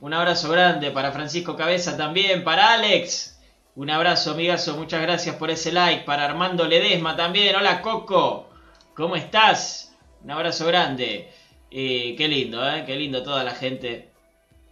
un 0.00 0.12
abrazo 0.12 0.50
grande 0.50 0.90
para 0.90 1.12
Francisco 1.12 1.56
Cabeza 1.56 1.96
también, 1.96 2.44
para 2.44 2.72
Alex. 2.72 3.40
Un 3.74 3.88
abrazo, 3.88 4.32
amigazo, 4.32 4.76
muchas 4.76 5.00
gracias 5.00 5.36
por 5.36 5.50
ese 5.50 5.72
like. 5.72 6.04
Para 6.04 6.24
Armando 6.24 6.66
Ledesma 6.66 7.16
también. 7.16 7.56
Hola, 7.56 7.80
Coco. 7.80 8.51
¿Cómo 8.94 9.16
estás? 9.16 9.96
Un 10.22 10.30
abrazo 10.32 10.66
grande. 10.66 11.32
Eh, 11.70 12.14
qué 12.18 12.28
lindo, 12.28 12.62
¿eh? 12.68 12.84
Qué 12.84 12.94
lindo 12.94 13.22
toda 13.22 13.42
la 13.42 13.52
gente 13.52 14.10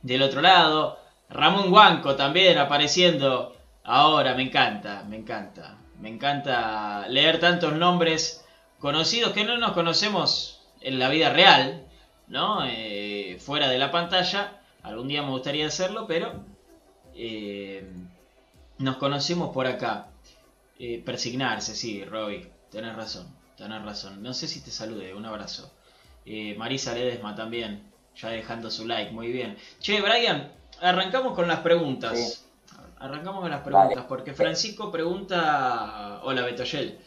del 0.02 0.22
otro 0.22 0.42
lado. 0.42 0.98
Ramón 1.30 1.72
Huanco 1.72 2.16
también 2.16 2.58
apareciendo 2.58 3.56
ahora. 3.82 4.34
Me 4.34 4.42
encanta, 4.42 5.04
me 5.08 5.16
encanta. 5.16 5.78
Me 5.98 6.10
encanta 6.10 7.08
leer 7.08 7.40
tantos 7.40 7.72
nombres 7.72 8.44
conocidos 8.78 9.32
que 9.32 9.44
no 9.44 9.56
nos 9.56 9.72
conocemos 9.72 10.60
en 10.82 10.98
la 10.98 11.08
vida 11.08 11.30
real, 11.30 11.86
¿no? 12.28 12.66
Eh, 12.66 13.38
fuera 13.40 13.68
de 13.68 13.78
la 13.78 13.90
pantalla. 13.90 14.60
Algún 14.82 15.08
día 15.08 15.22
me 15.22 15.30
gustaría 15.30 15.66
hacerlo, 15.66 16.06
pero 16.06 16.44
nos 18.78 18.96
conocemos 18.96 19.50
por 19.54 19.66
acá. 19.66 20.08
Persignarse, 21.04 21.74
sí, 21.74 22.04
Roy, 22.04 22.50
tenés 22.70 22.96
razón, 22.96 23.26
tenés 23.60 23.84
razón. 23.84 24.22
No 24.22 24.32
sé 24.32 24.48
si 24.48 24.64
te 24.64 24.70
salude, 24.70 25.14
un 25.14 25.26
abrazo. 25.26 25.70
Eh, 26.24 26.56
Marisa 26.56 26.94
Ledesma 26.94 27.34
también, 27.34 27.92
ya 28.16 28.30
dejando 28.30 28.70
su 28.70 28.86
like, 28.86 29.12
muy 29.12 29.30
bien. 29.30 29.56
Che, 29.80 30.00
Brian, 30.00 30.50
arrancamos 30.80 31.34
con 31.34 31.46
las 31.46 31.60
preguntas. 31.60 32.18
Sí. 32.18 32.46
Arrancamos 32.98 33.42
con 33.42 33.50
las 33.50 33.60
preguntas, 33.60 34.04
porque 34.08 34.34
Francisco 34.34 34.90
pregunta... 34.90 36.20
Hola, 36.24 36.42
Betoyel. 36.42 37.00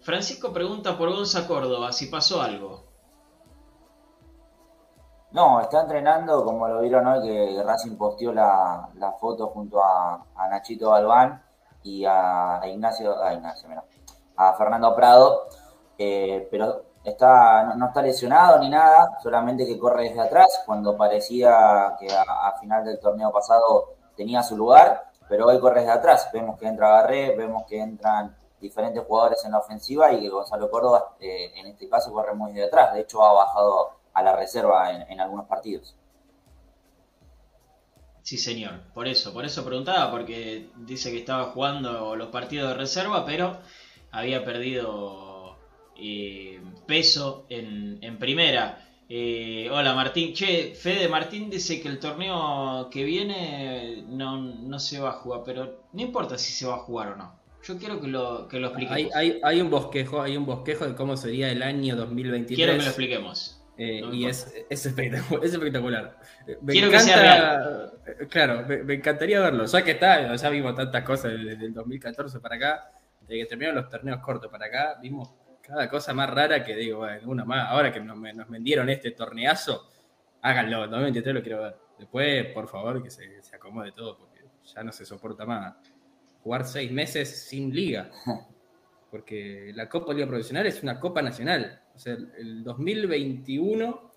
Francisco 0.00 0.52
pregunta 0.52 0.98
por 0.98 1.10
Gonza 1.10 1.46
Córdoba 1.46 1.92
si 1.92 2.06
pasó 2.06 2.42
algo. 2.42 2.84
No, 5.30 5.60
está 5.60 5.82
entrenando, 5.82 6.44
como 6.44 6.68
lo 6.68 6.82
vieron 6.82 7.06
hoy, 7.06 7.22
que 7.22 7.62
Racing 7.64 7.96
posteó 7.96 8.32
la, 8.32 8.88
la 8.96 9.12
foto 9.12 9.48
junto 9.48 9.82
a, 9.82 10.26
a 10.36 10.48
Nachito 10.48 10.90
Galván 10.90 11.42
y 11.82 12.04
a, 12.04 12.60
a 12.60 12.68
Ignacio, 12.68 13.20
a 13.22 13.32
Ignacio, 13.32 13.68
mira, 13.68 13.82
a 14.36 14.52
Fernando 14.54 14.94
Prado, 14.94 15.48
pero 16.50 16.84
está, 17.04 17.74
no, 17.74 17.86
está 17.86 18.02
lesionado 18.02 18.58
ni 18.60 18.68
nada, 18.68 19.18
solamente 19.22 19.66
que 19.66 19.78
corre 19.78 20.08
desde 20.08 20.20
atrás, 20.20 20.62
cuando 20.66 20.96
parecía 20.96 21.96
que 21.98 22.08
a, 22.12 22.54
final 22.60 22.84
del 22.84 23.00
torneo 23.00 23.32
pasado 23.32 23.96
tenía 24.16 24.42
su 24.42 24.56
lugar, 24.56 25.10
pero 25.28 25.46
hoy 25.46 25.58
corre 25.60 25.80
desde 25.80 25.92
atrás. 25.92 26.28
Vemos 26.32 26.58
que 26.58 26.66
entra 26.66 26.90
Garré, 26.90 27.36
vemos 27.36 27.64
que 27.66 27.80
entran 27.80 28.36
diferentes 28.60 29.02
jugadores 29.04 29.44
en 29.44 29.52
la 29.52 29.58
ofensiva 29.58 30.12
y 30.12 30.20
que 30.20 30.28
Gonzalo 30.28 30.70
Córdoba, 30.70 31.16
eh, 31.20 31.52
en 31.56 31.66
este 31.66 31.88
caso, 31.88 32.12
corre 32.12 32.34
muy 32.34 32.52
de 32.52 32.64
atrás. 32.64 32.94
De 32.94 33.00
hecho, 33.00 33.24
ha 33.24 33.32
bajado 33.32 33.90
a 34.12 34.22
la 34.22 34.36
reserva 34.36 34.90
en 34.92 35.20
algunos 35.20 35.46
partidos. 35.46 35.96
Sí, 38.22 38.38
señor. 38.38 38.92
Por 38.94 39.08
eso, 39.08 39.32
por 39.32 39.44
eso 39.44 39.64
preguntaba, 39.64 40.10
porque 40.10 40.70
dice 40.76 41.10
que 41.10 41.18
estaba 41.18 41.46
jugando 41.46 42.14
los 42.14 42.28
partidos 42.28 42.68
de 42.68 42.74
reserva, 42.74 43.24
pero 43.26 43.58
había 44.12 44.44
perdido 44.44 45.31
eh, 45.96 46.60
peso 46.86 47.46
en, 47.48 47.98
en 48.02 48.18
primera. 48.18 48.88
Eh, 49.08 49.68
hola 49.70 49.94
Martín. 49.94 50.32
Che, 50.32 50.74
Fede 50.74 51.08
Martín 51.08 51.50
dice 51.50 51.80
que 51.80 51.88
el 51.88 51.98
torneo 51.98 52.88
que 52.90 53.04
viene 53.04 54.04
no, 54.08 54.38
no 54.40 54.78
se 54.78 55.00
va 55.00 55.10
a 55.10 55.12
jugar, 55.12 55.42
pero 55.44 55.84
no 55.92 56.02
importa 56.02 56.38
si 56.38 56.52
se 56.52 56.66
va 56.66 56.74
a 56.74 56.78
jugar 56.78 57.08
o 57.08 57.16
no. 57.16 57.40
Yo 57.62 57.78
quiero 57.78 58.00
que 58.00 58.08
lo, 58.08 58.48
que 58.48 58.58
lo 58.58 58.68
expliquemos. 58.68 59.14
Hay, 59.14 59.30
hay, 59.30 59.40
hay 59.42 59.60
un 59.60 59.70
bosquejo, 59.70 60.20
hay 60.20 60.36
un 60.36 60.46
bosquejo 60.46 60.86
de 60.86 60.94
cómo 60.94 61.16
sería 61.16 61.50
el 61.50 61.62
año 61.62 61.94
2023. 61.94 62.56
Quiero 62.56 62.72
que 62.72 62.78
lo 62.78 62.84
expliquemos. 62.84 63.62
Eh, 63.78 64.00
No 64.00 64.12
y 64.12 64.26
es, 64.26 64.52
es, 64.68 64.86
espectacular, 64.86 65.44
es 65.44 65.52
espectacular. 65.52 66.18
Me 66.60 66.72
Quiero 66.72 66.90
que 66.90 67.00
sea 67.00 67.90
Claro, 68.28 68.66
me, 68.66 68.82
me 68.82 68.94
encantaría 68.94 69.40
verlo. 69.40 69.64
Ya 69.66 69.82
que 69.84 69.92
está, 69.92 70.34
ya 70.34 70.50
vimos 70.50 70.74
tantas 70.74 71.04
cosas 71.04 71.32
desde 71.32 71.66
el 71.66 71.72
2014 71.72 72.40
para 72.40 72.56
acá, 72.56 72.90
desde 73.20 73.42
que 73.42 73.46
terminaron 73.46 73.76
los 73.82 73.88
torneos 73.88 74.20
cortos 74.20 74.50
para 74.50 74.66
acá, 74.66 74.98
vimos 75.00 75.30
cada 75.62 75.88
cosa 75.88 76.12
más 76.12 76.28
rara 76.28 76.62
que 76.64 76.74
digo, 76.76 76.98
bueno, 76.98 77.30
una 77.30 77.44
más. 77.44 77.68
Ahora 77.70 77.92
que 77.92 78.00
nos, 78.00 78.18
nos 78.18 78.48
vendieron 78.48 78.88
este 78.90 79.12
torneazo, 79.12 79.88
háganlo, 80.42 80.84
el 80.84 80.90
2023 80.90 81.34
lo 81.34 81.42
quiero 81.42 81.62
ver. 81.62 81.76
Después, 81.98 82.46
por 82.52 82.68
favor, 82.68 83.02
que 83.02 83.10
se, 83.10 83.42
se 83.42 83.56
acomode 83.56 83.92
todo, 83.92 84.18
porque 84.18 84.44
ya 84.74 84.82
no 84.82 84.90
se 84.92 85.04
soporta 85.06 85.46
más 85.46 85.74
jugar 86.42 86.64
seis 86.64 86.90
meses 86.90 87.44
sin 87.48 87.72
liga. 87.74 88.10
Porque 89.10 89.72
la 89.74 89.90
Copa 89.90 90.14
Liga 90.14 90.26
Profesional 90.26 90.66
es 90.66 90.82
una 90.82 90.98
Copa 90.98 91.20
Nacional. 91.20 91.82
O 91.94 91.98
sea, 91.98 92.14
el- 92.14 92.32
el 92.38 92.64
2021 92.64 94.10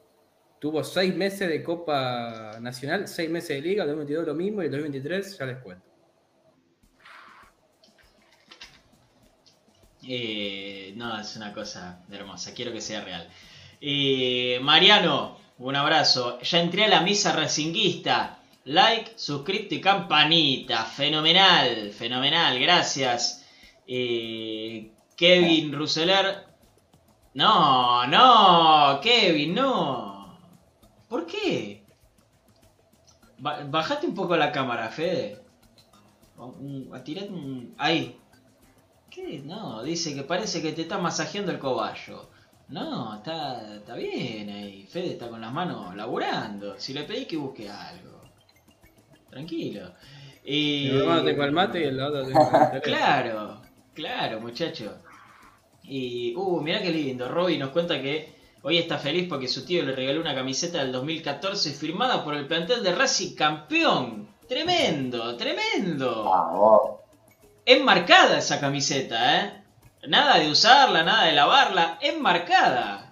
tuvo 0.57 0.83
seis 0.85 1.13
meses 1.13 1.49
de 1.49 1.61
Copa 1.61 2.57
Nacional, 2.61 3.05
seis 3.07 3.29
meses 3.29 3.49
de 3.49 3.61
Liga, 3.61 3.83
el 3.83 3.89
2022 3.89 4.25
lo 4.27 4.33
mismo 4.35 4.61
y 4.61 4.67
el 4.67 4.71
2023 4.71 5.37
ya 5.37 5.45
les 5.47 5.57
cuento. 5.57 5.85
Eh, 10.07 10.93
no, 10.95 11.19
es 11.19 11.35
una 11.35 11.53
cosa 11.53 12.03
hermosa, 12.11 12.53
quiero 12.53 12.71
que 12.71 12.81
sea 12.81 13.01
real. 13.03 13.27
Eh, 13.81 14.59
Mariano, 14.61 15.37
un 15.59 15.75
abrazo. 15.75 16.39
Ya 16.41 16.59
entré 16.59 16.85
a 16.85 16.89
la 16.89 17.01
misa 17.01 17.33
racinguista. 17.33 18.39
Like, 18.65 19.13
suscripto 19.15 19.75
y 19.75 19.81
campanita. 19.81 20.83
Fenomenal, 20.85 21.91
fenomenal, 21.91 22.59
gracias. 22.59 23.45
Eh, 23.87 24.91
Kevin 25.15 25.71
Ruseler. 25.73 26.45
No, 27.35 28.07
no, 28.07 28.99
Kevin, 29.01 29.53
no. 29.55 30.37
¿Por 31.09 31.25
qué? 31.27 31.83
Ba- 33.37 33.63
bajate 33.69 34.07
un 34.07 34.15
poco 34.15 34.35
la 34.37 34.51
cámara, 34.51 34.89
Fede. 34.89 35.41
Un- 36.37 36.89
un- 36.89 37.75
Ahí, 37.77 38.17
¿Qué? 39.15 39.41
No, 39.45 39.81
dice 39.81 40.13
que 40.13 40.23
parece 40.23 40.61
que 40.61 40.73
te 40.73 40.81
está 40.81 40.97
masajeando 40.97 41.49
el 41.49 41.57
cobayo. 41.57 42.27
No, 42.67 43.15
está, 43.15 43.75
está 43.77 43.95
bien 43.95 44.49
ahí. 44.49 44.85
Fede 44.87 45.13
está 45.13 45.29
con 45.29 45.39
las 45.39 45.53
manos 45.53 45.95
laburando. 45.95 46.77
Si 46.77 46.93
le 46.93 47.03
pedí 47.03 47.25
que 47.25 47.37
busque 47.37 47.69
algo. 47.69 48.23
Tranquilo. 49.29 49.93
Y... 50.43 50.89
En 50.89 51.01
uno 51.03 51.23
tengo 51.23 51.43
el 51.45 51.53
mate 51.53 51.79
y 51.79 51.83
tengo 51.83 52.07
el 52.07 52.25
teléfono. 52.25 52.81
Claro, 52.83 53.61
claro, 53.93 54.41
muchacho. 54.41 54.97
Y, 55.83 56.35
uh, 56.35 56.59
mirá 56.59 56.81
qué 56.81 56.89
lindo. 56.89 57.29
Robbie 57.29 57.57
nos 57.57 57.69
cuenta 57.69 58.01
que 58.01 58.35
hoy 58.63 58.79
está 58.79 58.97
feliz 58.97 59.29
porque 59.29 59.47
su 59.47 59.65
tío 59.65 59.81
le 59.83 59.95
regaló 59.95 60.19
una 60.19 60.35
camiseta 60.35 60.79
del 60.79 60.91
2014 60.91 61.71
firmada 61.71 62.21
por 62.21 62.35
el 62.35 62.47
plantel 62.47 62.83
de 62.83 62.93
Racing 62.93 63.33
campeón. 63.33 64.27
Tremendo, 64.45 65.37
tremendo. 65.37 66.25
Vamos. 66.25 66.94
Enmarcada 67.65 68.37
esa 68.37 68.59
camiseta, 68.59 69.41
¿eh? 69.41 69.63
Nada 70.07 70.37
de 70.37 70.49
usarla, 70.51 71.03
nada 71.03 71.25
de 71.25 71.31
lavarla, 71.33 71.97
enmarcada. 72.01 73.11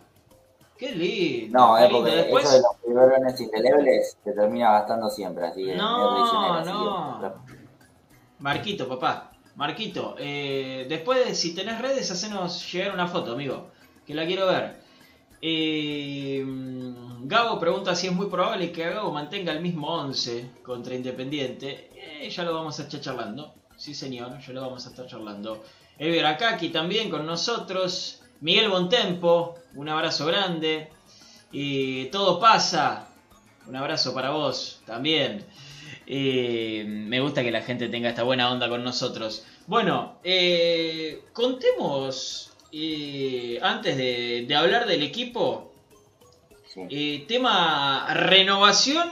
Qué 0.77 0.91
lindo. 0.91 1.57
No, 1.59 1.75
qué 1.75 1.83
es 1.85 1.89
lindo. 1.89 2.03
porque 2.03 2.15
Después, 2.17 2.45
eso 2.45 2.53
de 2.55 2.61
los 2.61 2.81
biberones 2.87 3.41
indelebles 3.41 4.17
se 4.23 4.31
termina 4.33 4.71
gastando 4.73 5.09
siempre, 5.09 5.47
así 5.47 5.63
No, 5.75 6.53
así 6.59 6.69
no. 6.69 7.19
que- 7.47 7.53
Marquito, 8.39 8.87
papá. 8.87 9.31
Marquito, 9.55 10.15
eh, 10.19 10.85
después 10.89 11.37
si 11.39 11.55
tenés 11.55 11.79
redes, 11.81 12.09
hacenos 12.11 12.71
llegar 12.71 12.93
una 12.93 13.07
foto, 13.07 13.33
amigo. 13.33 13.71
Que 14.05 14.13
la 14.13 14.25
quiero 14.25 14.47
ver. 14.47 14.81
Eh, 15.41 16.43
Gabo 17.25 17.59
pregunta 17.59 17.95
si 17.95 18.07
es 18.07 18.13
muy 18.13 18.27
probable 18.27 18.71
que 18.71 18.89
Gabo 18.89 19.11
mantenga 19.11 19.51
el 19.51 19.61
mismo 19.61 19.87
11 19.87 20.51
contra 20.63 20.93
Independiente. 20.95 21.89
Eh, 21.95 22.29
ya 22.29 22.43
lo 22.43 22.53
vamos 22.53 22.79
a 22.79 22.83
estar 22.83 22.99
charlando. 22.99 23.53
Sí, 23.83 23.93
señor, 23.93 24.39
ya 24.39 24.53
lo 24.53 24.61
vamos 24.61 24.85
a 24.85 24.89
estar 24.91 25.05
charlando. 25.07 25.61
Ever 25.99 26.25
Akaki 26.25 26.69
también 26.69 27.09
con 27.09 27.25
nosotros. 27.25 28.21
Miguel 28.39 28.69
Bontempo, 28.69 29.55
un 29.75 29.89
abrazo 29.89 30.25
grande. 30.25 30.87
Y 31.51 32.05
todo 32.05 32.39
pasa. 32.39 33.09
Un 33.67 33.75
abrazo 33.75 34.13
para 34.13 34.29
vos 34.31 34.79
también. 34.85 35.45
Eh, 36.07 36.83
me 36.87 37.19
gusta 37.19 37.43
que 37.43 37.51
la 37.51 37.61
gente 37.61 37.89
tenga 37.89 38.07
esta 38.09 38.23
buena 38.23 38.49
onda 38.53 38.69
con 38.69 38.85
nosotros. 38.85 39.43
Bueno, 39.67 40.17
eh, 40.23 41.25
contemos 41.33 42.51
eh, 42.71 43.59
antes 43.61 43.97
de, 43.97 44.45
de 44.47 44.55
hablar 44.55 44.85
del 44.87 45.03
equipo, 45.03 45.71
Sí. 46.73 46.81
eh, 46.89 47.25
tema 47.27 48.07
renovación 48.13 49.11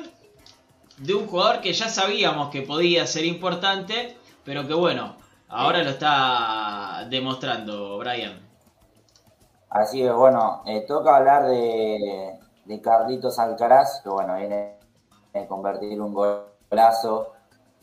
de 0.98 1.14
un 1.14 1.28
jugador 1.28 1.60
que 1.62 1.74
ya 1.74 1.90
sabíamos 1.90 2.50
que 2.52 2.62
podía 2.64 3.06
ser 3.06 3.24
importante, 3.26 4.18
pero 4.44 4.68
que 4.68 4.74
bueno, 4.74 5.16
ahora 5.50 5.84
lo 5.84 5.90
está 5.92 7.06
demostrando 7.10 7.98
Brian. 7.98 8.40
Así 9.70 10.04
es, 10.04 10.14
bueno, 10.14 10.64
eh, 10.66 10.82
toca 10.88 11.16
hablar 11.16 11.48
de, 11.48 12.38
de 12.66 12.82
Carlitos 12.82 13.40
Alcaraz, 13.40 14.02
que 14.04 14.10
bueno, 14.10 14.36
viene 14.36 14.78
a 15.34 15.48
convertir 15.48 16.02
un 16.02 16.14
golazo 16.14 17.34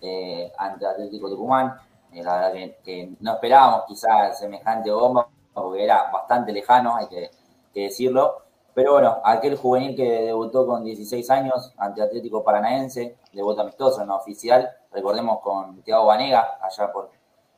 eh, 0.01 0.53
ante 0.59 0.87
Atlético 0.87 1.31
Tucumán. 1.31 1.75
Eh, 2.13 2.23
la 2.23 2.35
verdad 2.37 2.53
que, 2.53 2.79
que 2.85 3.17
no 3.21 3.33
esperábamos 3.35 3.85
quizás 3.87 4.39
semejante 4.39 4.91
bomba, 4.91 5.29
porque 5.55 5.85
era 5.85 6.11
bastante 6.11 6.53
lejano, 6.53 6.95
hay 6.97 7.07
que, 7.09 7.31
que 7.73 7.85
decirlo. 7.85 8.43
Pero 8.75 8.93
bueno, 8.93 9.19
aquel 9.25 9.57
juvenil 9.57 9.97
que 9.97 10.23
debutó 10.25 10.67
con 10.67 10.85
16 10.85 11.31
años 11.31 11.73
ante 11.79 12.03
Atlético 12.03 12.45
Paranaense, 12.45 13.17
debut 13.33 13.59
amistoso, 13.59 14.05
no 14.05 14.17
oficial, 14.17 14.71
recordemos 14.93 15.41
con 15.41 15.83
Thiago 15.83 16.07
Banega, 16.07 16.59
allá 16.61 16.93
por 16.93 17.11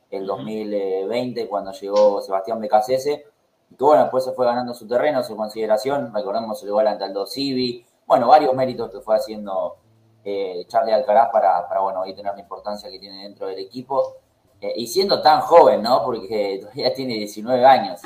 el 0.09 0.23
Ujú. 0.29 0.37
2020, 0.37 1.47
cuando 1.47 1.71
llegó 1.71 2.21
Sebastián 2.21 2.59
Becasese, 2.59 3.25
y 3.69 3.75
que 3.75 3.83
bueno, 3.83 4.03
después 4.03 4.25
se 4.25 4.33
fue 4.33 4.45
ganando 4.45 4.73
su 4.73 4.87
terreno, 4.87 5.23
su 5.23 5.35
consideración, 5.37 6.13
recordemos 6.13 6.61
el 6.63 6.71
gol 6.71 6.87
ante 6.87 7.05
Aldo 7.05 7.25
Civi, 7.25 7.85
bueno, 8.05 8.27
varios 8.27 8.53
méritos 8.53 8.91
que 8.91 8.99
fue 8.99 9.15
haciendo 9.15 9.77
eh, 10.25 10.65
Charlie 10.67 10.93
Alcaraz 10.93 11.29
para, 11.31 11.67
para, 11.67 11.81
bueno, 11.81 12.01
hoy 12.01 12.13
tener 12.13 12.33
la 12.33 12.41
importancia 12.41 12.89
que 12.91 12.99
tiene 12.99 13.23
dentro 13.23 13.47
del 13.47 13.59
equipo, 13.59 14.17
eh, 14.59 14.73
y 14.75 14.87
siendo 14.87 15.21
tan 15.21 15.41
joven, 15.41 15.81
¿no? 15.81 16.03
Porque 16.03 16.59
todavía 16.61 16.93
tiene 16.93 17.15
19 17.15 17.65
años, 17.65 18.01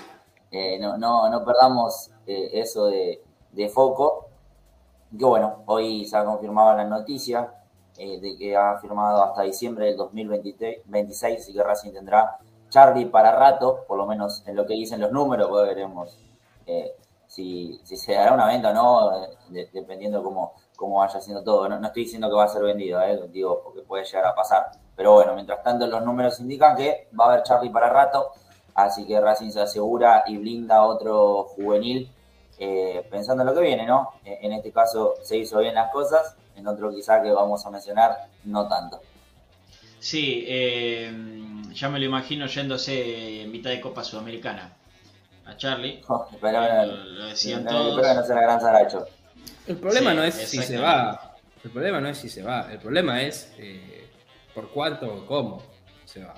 Eh, 0.51 0.77
no, 0.79 0.97
no, 0.97 1.27
no 1.29 1.43
perdamos 1.43 2.11
eh, 2.27 2.51
eso 2.53 2.85
de, 2.85 3.21
de 3.51 3.67
foco, 3.67 4.27
que 5.17 5.25
bueno, 5.25 5.63
hoy 5.65 6.05
se 6.05 6.15
ha 6.15 6.23
confirmado 6.23 6.77
la 6.77 6.85
noticia 6.85 7.51
eh, 7.97 8.19
de 8.19 8.37
que 8.37 8.55
ha 8.55 8.77
firmado 8.79 9.23
hasta 9.23 9.43
diciembre 9.43 9.85
del 9.87 9.97
2026, 9.97 11.39
así 11.41 11.53
que 11.53 11.63
Racing 11.63 11.91
tendrá 11.93 12.37
Charlie 12.69 13.05
para 13.05 13.31
rato, 13.31 13.85
por 13.87 13.97
lo 13.97 14.05
menos 14.05 14.43
en 14.47 14.55
lo 14.55 14.65
que 14.65 14.73
dicen 14.73 14.99
los 15.01 15.11
números, 15.11 15.47
pues 15.49 15.65
veremos 15.67 16.17
eh, 16.65 16.91
si, 17.27 17.79
si 17.83 17.95
se 17.97 18.13
dará 18.13 18.33
una 18.33 18.47
venta 18.47 18.71
o 18.71 18.73
no, 18.73 19.23
eh, 19.23 19.29
de- 19.49 19.69
dependiendo 19.71 20.21
cómo, 20.23 20.53
cómo 20.75 20.97
vaya 20.99 21.19
haciendo 21.19 21.43
todo. 21.43 21.69
No, 21.69 21.79
no 21.79 21.87
estoy 21.87 22.03
diciendo 22.03 22.27
que 22.29 22.35
va 22.35 22.43
a 22.45 22.47
ser 22.49 22.63
vendido, 22.63 23.01
eh, 23.01 23.27
digo, 23.31 23.61
porque 23.63 23.81
puede 23.81 24.03
llegar 24.03 24.25
a 24.25 24.35
pasar. 24.35 24.71
Pero 24.95 25.13
bueno, 25.13 25.33
mientras 25.35 25.61
tanto 25.63 25.87
los 25.87 26.03
números 26.03 26.39
indican 26.39 26.75
que 26.75 27.07
va 27.17 27.25
a 27.25 27.31
haber 27.33 27.43
Charlie 27.43 27.69
para 27.69 27.89
rato, 27.89 28.31
así 28.73 29.05
que 29.05 29.19
Racing 29.21 29.51
se 29.51 29.61
asegura 29.61 30.23
y 30.27 30.37
blinda 30.37 30.83
otro 30.85 31.43
juvenil 31.55 32.11
eh, 32.59 33.05
pensando 33.09 33.43
en 33.43 33.47
lo 33.47 33.53
que 33.55 33.61
viene, 33.61 33.85
¿no? 33.85 34.13
Eh, 34.25 34.39
En 34.41 34.53
este 34.53 34.71
caso 34.71 35.15
se 35.23 35.37
hizo 35.37 35.59
bien 35.59 35.75
las 35.75 35.91
cosas, 35.91 36.35
en 36.55 36.67
otro 36.67 36.89
quizá 36.91 37.21
que 37.21 37.31
vamos 37.31 37.65
a 37.65 37.69
mencionar, 37.69 38.27
no 38.45 38.67
tanto. 38.67 39.01
Sí, 39.99 40.45
eh, 40.47 41.11
ya 41.73 41.89
me 41.89 41.99
lo 41.99 42.05
imagino 42.05 42.45
yéndose 42.45 43.41
en 43.41 43.51
mitad 43.51 43.69
de 43.71 43.81
Copa 43.81 44.03
Sudamericana. 44.03 44.73
A 45.45 45.57
Charlie. 45.57 46.01
Espero, 46.33 46.63
Eh, 46.63 46.85
lo, 46.87 46.95
lo 46.95 47.25
decían 47.25 47.63
no, 47.63 47.71
todos. 47.71 47.89
espero 47.97 48.07
que 48.09 48.15
no 48.21 48.25
sea 48.25 48.35
la 48.35 48.41
gran 48.41 48.61
Saracho. 48.61 49.05
El 49.67 49.77
problema 49.77 50.11
Sí, 50.11 50.15
no 50.17 50.23
es 50.23 50.35
si 50.35 50.57
se 50.61 50.77
va. 50.77 51.35
El 51.63 51.71
problema 51.71 51.99
no 51.99 52.09
es 52.09 52.17
si 52.17 52.29
se 52.29 52.43
va. 52.43 52.71
El 52.71 52.79
problema 52.79 53.21
es 53.23 53.51
eh, 53.57 54.07
por 54.53 54.69
cuánto 54.69 55.11
o 55.11 55.25
cómo 55.25 55.61
se 56.05 56.23
va. 56.23 56.35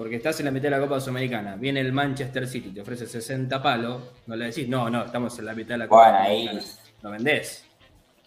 Porque 0.00 0.16
estás 0.16 0.38
en 0.40 0.46
la 0.46 0.50
mitad 0.50 0.62
de 0.62 0.70
la 0.70 0.80
Copa 0.80 0.98
Sudamericana. 0.98 1.56
Viene 1.56 1.78
el 1.80 1.92
Manchester 1.92 2.48
City, 2.48 2.70
te 2.70 2.80
ofrece 2.80 3.06
60 3.06 3.62
palos. 3.62 4.00
No 4.26 4.34
le 4.34 4.46
decís, 4.46 4.66
no, 4.66 4.88
no, 4.88 5.04
estamos 5.04 5.38
en 5.38 5.44
la 5.44 5.52
mitad 5.54 5.74
de 5.74 5.78
la 5.80 5.88
Copa 5.88 6.04
Bueno, 6.10 6.18
ahí- 6.24 6.40
Sudamericana. 6.46 6.80
Lo 7.02 7.10
vendés. 7.10 7.64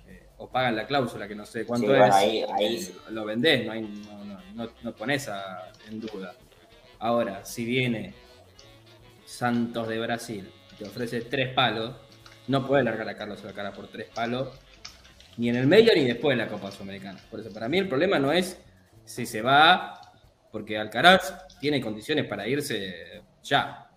Eh, 0.08 0.24
o 0.38 0.48
pagan 0.52 0.76
la 0.76 0.86
cláusula, 0.86 1.28
que 1.28 1.34
no 1.34 1.48
sé 1.48 1.66
cuánto 1.66 1.88
Sí, 1.88 1.94
es. 1.94 2.14
ahí- 2.14 2.46
ahí 2.54 2.76
eh. 2.76 2.92
Lo 3.10 3.26
vendés, 3.26 3.66
no, 3.66 3.72
hay, 3.72 3.82
no, 3.82 4.24
no, 4.66 4.70
no, 4.84 4.92
pones 4.94 5.28
a- 5.30 5.72
en 5.90 6.00
duda. 6.00 6.36
Ahora, 7.00 7.44
si 7.44 7.66
viene 7.66 8.14
Santos 9.26 9.88
de 9.88 10.00
Brasil 10.00 10.48
y 10.74 10.76
te 10.76 10.84
ofrece 10.86 11.22
tres 11.22 11.56
palos, 11.56 11.96
no 12.50 12.68
puede 12.68 12.84
largar 12.84 13.10
a 13.10 13.18
Carlos 13.18 13.44
a 13.44 13.48
la 13.48 13.54
cara 13.54 13.72
por 13.74 13.88
tres 13.88 14.10
palos, 14.14 14.50
ni 15.38 15.50
en 15.50 15.56
el 15.56 15.66
medio 15.66 15.92
ni 15.96 16.04
después 16.06 16.38
de 16.38 16.44
la 16.44 16.52
Copa 16.52 16.70
Sudamericana. 16.72 17.20
Por 17.32 17.40
eso, 17.40 17.52
para 17.52 17.68
mí 17.68 17.80
el 17.80 17.88
problema 17.90 18.20
no 18.20 18.32
es 18.32 18.60
si 19.06 19.26
se 19.26 19.42
va, 19.42 20.00
porque 20.54 20.78
Alcaraz 20.78 21.34
tiene 21.60 21.82
condiciones 21.82 22.28
para 22.28 22.48
irse 22.48 23.24
ya 23.44 23.90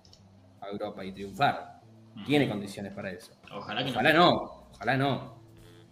a 0.58 0.68
Europa 0.72 1.04
y 1.04 1.12
triunfar. 1.12 1.82
Tiene 2.24 2.48
condiciones 2.48 2.94
para 2.94 3.10
eso. 3.10 3.32
Ojalá 3.52 3.84
que 3.84 3.90
Ojalá 3.90 4.14
no. 4.14 4.18
no, 4.18 4.68
ojalá 4.72 4.96
no. 4.96 5.36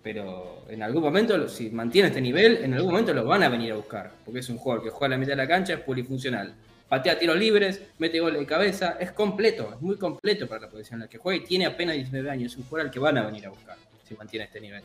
Pero 0.02 0.64
en 0.70 0.82
algún 0.82 1.02
momento, 1.02 1.46
si 1.50 1.68
mantiene 1.68 2.08
este 2.08 2.22
nivel, 2.22 2.64
en 2.64 2.72
algún 2.72 2.92
momento 2.92 3.12
lo 3.12 3.26
van 3.26 3.42
a 3.42 3.50
venir 3.50 3.72
a 3.72 3.76
buscar. 3.76 4.10
Porque 4.24 4.40
es 4.40 4.48
un 4.48 4.56
jugador 4.56 4.82
que 4.82 4.88
juega 4.88 5.14
a 5.14 5.18
la 5.18 5.18
mitad 5.18 5.32
de 5.32 5.36
la 5.36 5.46
cancha, 5.46 5.74
es 5.74 5.80
polifuncional. 5.80 6.54
Patea 6.88 7.18
tiros 7.18 7.36
libres, 7.36 7.82
mete 7.98 8.20
goles 8.20 8.40
de 8.40 8.46
cabeza, 8.46 8.96
es 8.98 9.12
completo, 9.12 9.70
es 9.74 9.80
muy 9.82 9.98
completo 9.98 10.48
para 10.48 10.62
la 10.62 10.70
posición 10.70 10.94
en 10.94 11.00
la 11.04 11.10
que 11.10 11.18
juega 11.18 11.42
y 11.42 11.46
tiene 11.46 11.66
apenas 11.66 11.96
19 11.96 12.30
años. 12.30 12.52
Es 12.52 12.58
un 12.58 12.64
jugador 12.64 12.86
al 12.86 12.90
que 12.90 13.00
van 13.00 13.18
a 13.18 13.26
venir 13.26 13.44
a 13.44 13.50
buscar 13.50 13.76
si 14.08 14.14
mantiene 14.14 14.46
este 14.46 14.62
nivel. 14.62 14.82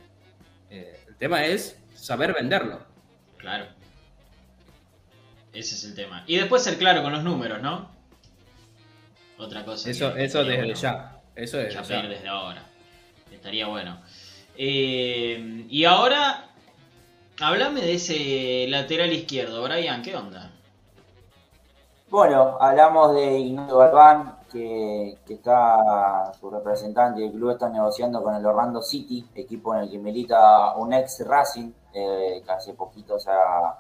Eh, 0.70 1.00
el 1.08 1.16
tema 1.16 1.46
es 1.46 1.80
saber 1.96 2.34
venderlo. 2.34 2.82
Claro. 3.38 3.79
Ese 5.54 5.76
es 5.76 5.84
el 5.84 5.96
tema. 5.96 6.24
Y 6.28 6.38
después 6.38 6.64
ser 6.64 6.78
claro 6.78 7.02
con 7.02 7.12
los 7.12 7.24
números, 7.24 7.62
¿no? 7.62 7.90
Otra 9.38 9.66
cosa. 9.66 9.90
Eso, 9.90 10.14
que 10.14 10.26
eso 10.26 10.44
desde 10.44 10.58
bueno. 10.58 10.74
ya. 10.74 11.22
Eso 11.36 11.58
desde 11.58 11.74
Ya 11.74 12.02
desde 12.02 12.28
ahora. 12.28 12.64
Estaría 13.32 13.68
bueno. 13.68 14.00
Eh, 14.58 15.66
y 15.70 15.86
ahora, 15.86 16.50
hablame 17.40 17.82
de 17.82 17.94
ese 17.94 18.66
lateral 18.68 19.12
izquierdo, 19.14 19.64
Brian, 19.64 20.02
¿qué 20.02 20.16
onda? 20.16 20.52
Bueno, 22.10 22.58
hablamos 22.60 23.16
de 23.16 23.40
Ignacio 23.40 23.78
Galván, 23.78 24.40
que, 24.52 25.20
que 25.26 25.36
está 25.36 26.34
su 26.40 26.50
representante 26.50 27.22
del 27.22 27.32
club 27.32 27.52
está 27.52 27.70
negociando 27.70 28.22
con 28.22 28.36
el 28.36 28.46
Orlando 28.46 28.82
City, 28.82 29.26
equipo 29.36 29.76
en 29.76 29.82
el 29.82 29.92
que 29.92 30.00
milita 30.00 30.76
un 30.76 30.92
ex 30.92 31.26
Racing, 31.26 31.72
eh, 31.94 32.42
que 32.44 32.52
hace 32.52 32.74
poquito 32.74 33.20
se 33.20 33.30
ha, 33.30 33.80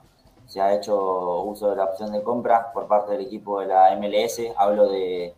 se 0.49 0.59
ha 0.59 0.73
hecho 0.73 1.43
uso 1.43 1.69
de 1.69 1.77
la 1.77 1.85
opción 1.85 2.11
de 2.11 2.21
compra 2.21 2.73
por 2.73 2.87
parte 2.87 3.13
del 3.13 3.21
equipo 3.21 3.61
de 3.61 3.67
la 3.67 3.95
MLS. 3.95 4.41
Hablo 4.57 4.89
de, 4.89 5.33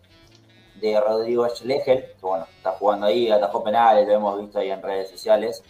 de 0.80 1.00
Rodrigo 1.00 1.48
Schlegel, 1.48 2.14
que 2.20 2.26
bueno, 2.26 2.48
está 2.58 2.72
jugando 2.72 3.06
ahí, 3.06 3.30
atajó 3.30 3.64
penales, 3.64 4.08
lo 4.08 4.14
hemos 4.14 4.40
visto 4.40 4.58
ahí 4.58 4.72
en 4.72 4.82
redes 4.82 5.12
sociales, 5.12 5.64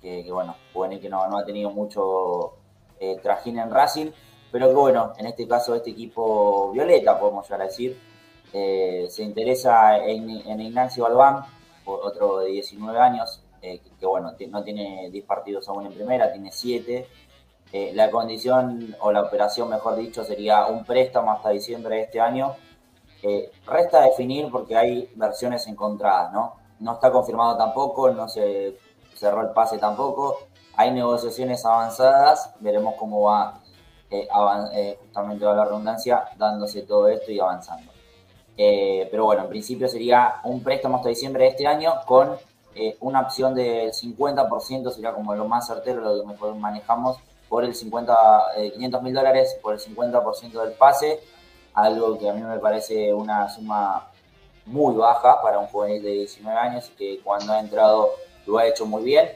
que, 0.00 0.24
que 0.24 0.32
bueno, 0.32 0.56
juvenil 0.72 1.00
que 1.00 1.10
no, 1.10 1.28
no 1.28 1.36
ha 1.36 1.44
tenido 1.44 1.70
mucho 1.70 2.54
eh, 2.98 3.18
trajín 3.20 3.58
en 3.58 3.70
Racing 3.70 4.10
pero 4.50 4.68
que 4.68 4.74
bueno, 4.74 5.12
en 5.18 5.26
este 5.26 5.46
caso 5.46 5.74
este 5.74 5.90
equipo 5.90 6.70
violeta, 6.72 7.18
podemos 7.18 7.44
llegar 7.46 7.62
a 7.62 7.64
decir, 7.64 7.98
eh, 8.52 9.06
se 9.10 9.22
interesa 9.22 9.98
en, 9.98 10.60
Ignacio 10.60 11.06
Albán, 11.06 11.44
otro 11.84 12.38
de 12.38 12.50
19 12.52 12.98
años, 12.98 13.42
eh, 13.60 13.80
que, 13.80 13.90
que, 13.90 14.06
bueno, 14.06 14.32
no 14.48 14.62
tiene 14.64 15.10
10 15.10 15.24
partidos 15.26 15.68
aún 15.68 15.86
en 15.86 15.92
primera, 15.92 16.32
tiene 16.32 16.52
7. 16.52 17.06
Eh, 17.72 17.92
la 17.94 18.10
condición 18.10 18.96
o 19.00 19.12
la 19.12 19.22
operación, 19.22 19.68
mejor 19.68 19.96
dicho, 19.96 20.24
sería 20.24 20.66
un 20.66 20.84
préstamo 20.84 21.32
hasta 21.32 21.50
diciembre 21.50 21.96
de 21.96 22.02
este 22.02 22.20
año. 22.20 22.54
Eh, 23.22 23.50
resta 23.66 24.00
definir 24.02 24.48
porque 24.50 24.76
hay 24.76 25.10
versiones 25.16 25.66
encontradas, 25.66 26.32
¿no? 26.32 26.54
No 26.80 26.94
está 26.94 27.10
confirmado 27.10 27.56
tampoco, 27.56 28.10
no 28.10 28.28
se 28.28 28.78
cerró 29.14 29.42
el 29.42 29.50
pase 29.50 29.78
tampoco. 29.78 30.38
Hay 30.76 30.92
negociaciones 30.92 31.64
avanzadas, 31.66 32.54
veremos 32.60 32.94
cómo 32.96 33.22
va 33.22 33.60
eh, 34.10 34.26
eh, 34.72 34.98
justamente 35.02 35.44
a 35.44 35.52
la 35.52 35.64
redundancia, 35.66 36.24
dándose 36.38 36.82
todo 36.82 37.08
esto 37.08 37.30
y 37.30 37.38
avanzando. 37.40 37.92
Eh, 38.56 39.06
pero 39.10 39.26
bueno, 39.26 39.42
en 39.42 39.48
principio 39.48 39.86
sería 39.86 40.36
un 40.44 40.62
préstamo 40.62 40.96
hasta 40.96 41.10
diciembre 41.10 41.44
de 41.44 41.50
este 41.50 41.66
año 41.66 41.92
con 42.06 42.36
una 43.00 43.22
opción 43.22 43.56
del 43.56 43.90
50%, 43.90 44.92
sería 44.92 45.12
como 45.12 45.34
lo 45.34 45.48
más 45.48 45.66
certero, 45.66 46.00
lo 46.00 46.20
que 46.20 46.28
mejor 46.28 46.54
manejamos, 46.54 47.18
por 47.48 47.64
el 47.64 47.74
50, 47.74 48.16
500 48.74 49.02
mil 49.02 49.14
dólares, 49.14 49.58
por 49.62 49.74
el 49.74 49.80
50% 49.80 50.62
del 50.62 50.72
pase, 50.72 51.20
algo 51.74 52.18
que 52.18 52.28
a 52.28 52.32
mí 52.32 52.42
me 52.42 52.58
parece 52.58 53.12
una 53.14 53.48
suma 53.48 54.10
muy 54.66 54.94
baja 54.94 55.40
para 55.42 55.58
un 55.58 55.66
juvenil 55.66 56.02
de 56.02 56.10
19 56.10 56.58
años 56.58 56.90
y 56.92 56.96
que 56.96 57.20
cuando 57.22 57.52
ha 57.52 57.60
entrado 57.60 58.10
lo 58.46 58.58
ha 58.58 58.66
hecho 58.66 58.86
muy 58.86 59.02
bien. 59.02 59.28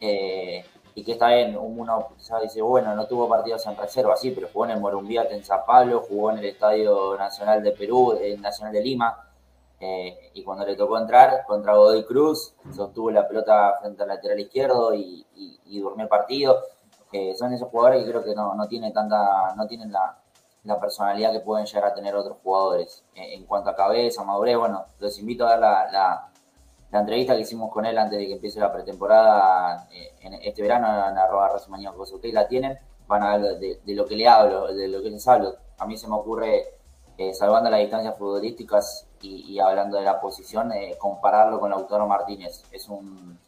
Eh, 0.00 0.64
y 0.94 1.04
que 1.04 1.12
está 1.12 1.28
bien, 1.28 1.56
uno 1.58 2.08
quizás 2.18 2.42
dice, 2.42 2.60
bueno, 2.60 2.94
no 2.94 3.06
tuvo 3.06 3.26
partidos 3.28 3.64
en 3.66 3.76
reserva, 3.76 4.14
sí, 4.16 4.30
pero 4.30 4.48
jugó 4.52 4.66
en 4.66 4.72
el 4.72 4.80
Morumbiate 4.80 5.34
en 5.34 5.44
San 5.44 5.64
Pablo, 5.66 6.04
jugó 6.06 6.32
en 6.32 6.38
el 6.38 6.44
Estadio 6.44 7.16
Nacional 7.16 7.62
de 7.62 7.72
Perú, 7.72 8.18
el 8.20 8.40
Nacional 8.40 8.74
de 8.74 8.82
Lima, 8.82 9.30
eh, 9.80 10.30
y 10.34 10.44
cuando 10.44 10.66
le 10.66 10.76
tocó 10.76 10.98
entrar 10.98 11.44
contra 11.46 11.74
Godoy 11.74 12.04
Cruz, 12.04 12.54
sostuvo 12.74 13.10
la 13.10 13.26
pelota 13.26 13.78
frente 13.80 14.02
al 14.02 14.08
lateral 14.10 14.38
izquierdo 14.38 14.92
y 14.94 15.24
durmió 15.80 16.04
el 16.04 16.08
partido. 16.10 16.60
Son 17.36 17.52
esos 17.52 17.68
jugadores 17.68 18.04
que 18.04 18.10
creo 18.10 18.24
que 18.24 18.34
no, 18.34 18.54
no 18.54 18.66
tienen 18.66 18.92
tanta, 18.92 19.54
no 19.54 19.66
tienen 19.66 19.92
la, 19.92 20.18
personalidad 20.80 21.32
que 21.32 21.40
pueden 21.40 21.66
llegar 21.66 21.86
a 21.86 21.94
tener 21.94 22.14
otros 22.14 22.38
jugadores. 22.42 23.04
Eh, 23.14 23.34
en 23.34 23.44
cuanto 23.44 23.70
a 23.70 23.76
cabeza, 23.76 24.24
madurez, 24.24 24.56
bueno, 24.56 24.86
los 24.98 25.18
invito 25.18 25.46
a 25.46 25.50
ver 25.50 25.60
la, 25.60 25.90
la, 26.90 27.00
entrevista 27.00 27.34
que 27.34 27.40
hicimos 27.40 27.70
con 27.70 27.84
él 27.84 27.98
antes 27.98 28.18
de 28.18 28.26
que 28.26 28.34
empiece 28.34 28.60
la 28.60 28.72
pretemporada 28.72 29.88
eh, 29.92 30.14
este 30.42 30.62
verano 30.62 30.86
en 31.08 31.18
arroba 31.18 31.48
Racimaniacos. 31.48 32.12
Ustedes 32.12 32.34
la 32.34 32.46
tienen, 32.46 32.78
van 33.06 33.22
a 33.22 33.36
ver 33.36 33.58
de, 33.58 33.94
lo 33.94 34.06
que 34.06 34.16
le 34.16 34.28
hablo, 34.28 34.72
de 34.72 34.88
lo 34.88 35.02
que 35.02 35.10
les 35.10 35.26
hablo. 35.26 35.54
A 35.78 35.86
mí 35.86 35.96
se 35.96 36.08
me 36.08 36.14
ocurre, 36.14 36.64
eh, 37.18 37.34
salvando 37.34 37.70
las 37.70 37.80
distancias 37.80 38.16
futbolísticas 38.16 39.08
y, 39.20 39.58
hablando 39.58 39.98
de 39.98 40.04
la 40.04 40.20
posición, 40.20 40.72
compararlo 40.98 41.60
con 41.60 41.70
Lautaro 41.70 42.06
Martínez. 42.06 42.62
Es 42.72 42.88
un, 42.88 43.38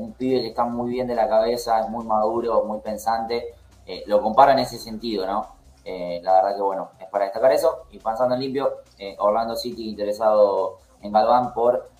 un, 0.00 0.12
pibe 0.12 0.40
que 0.40 0.48
está 0.48 0.64
muy 0.64 0.90
bien 0.90 1.06
de 1.06 1.14
la 1.14 1.28
cabeza, 1.28 1.80
es 1.80 1.88
muy 1.88 2.04
maduro, 2.04 2.64
muy 2.64 2.80
pensante. 2.80 3.54
Eh, 3.86 4.04
lo 4.06 4.22
compara 4.22 4.52
en 4.52 4.60
ese 4.60 4.78
sentido, 4.78 5.26
¿no? 5.26 5.46
Eh, 5.84 6.20
la 6.22 6.34
verdad 6.34 6.56
que 6.56 6.62
bueno, 6.62 6.90
es 6.98 7.08
para 7.08 7.24
destacar 7.24 7.52
eso. 7.52 7.86
Y 7.90 7.98
pasando 7.98 8.34
en 8.34 8.40
limpio, 8.40 8.82
eh, 8.98 9.16
Orlando 9.18 9.56
City 9.56 9.88
interesado 9.88 10.78
en 11.02 11.12
Galván 11.12 11.52
por 11.54 11.90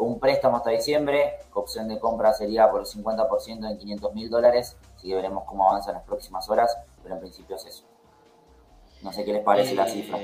un 0.00 0.18
préstamo 0.18 0.56
hasta 0.56 0.70
diciembre. 0.70 1.38
Opción 1.54 1.86
de 1.86 2.00
compra 2.00 2.32
sería 2.32 2.68
por 2.68 2.80
el 2.80 2.86
50% 2.86 3.70
en 3.70 3.78
500 3.78 4.14
mil 4.14 4.28
dólares. 4.28 4.76
Así 4.96 5.08
que 5.08 5.14
veremos 5.14 5.44
cómo 5.46 5.68
avanza 5.68 5.90
en 5.90 5.96
las 5.96 6.04
próximas 6.04 6.50
horas. 6.50 6.76
Pero 7.02 7.14
en 7.14 7.20
principio 7.20 7.54
es 7.54 7.66
eso. 7.66 7.84
No 9.02 9.12
sé 9.12 9.24
qué 9.24 9.32
les 9.32 9.44
parece 9.44 9.76
la 9.76 9.86
cifra. 9.86 10.18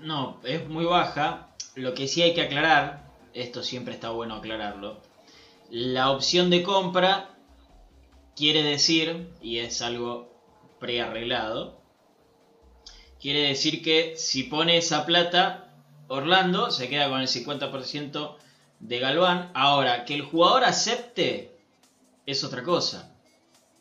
No, 0.00 0.38
es 0.42 0.68
muy 0.68 0.84
baja. 0.84 1.48
Lo 1.76 1.94
que 1.94 2.08
sí 2.08 2.20
hay 2.22 2.34
que 2.34 2.42
aclarar, 2.42 3.04
esto 3.32 3.62
siempre 3.62 3.94
está 3.94 4.10
bueno 4.10 4.34
aclararlo. 4.34 4.96
La 5.74 6.10
opción 6.10 6.50
de 6.50 6.62
compra 6.62 7.30
quiere 8.36 8.62
decir, 8.62 9.32
y 9.40 9.60
es 9.60 9.80
algo 9.80 10.30
prearreglado, 10.78 11.80
quiere 13.18 13.48
decir 13.48 13.82
que 13.82 14.12
si 14.18 14.42
pone 14.42 14.76
esa 14.76 15.06
plata, 15.06 15.72
Orlando 16.08 16.70
se 16.70 16.90
queda 16.90 17.08
con 17.08 17.22
el 17.22 17.26
50% 17.26 18.36
de 18.80 18.98
Galván. 18.98 19.50
Ahora, 19.54 20.04
que 20.04 20.12
el 20.12 20.20
jugador 20.20 20.64
acepte 20.64 21.56
es 22.26 22.44
otra 22.44 22.62
cosa. 22.62 23.16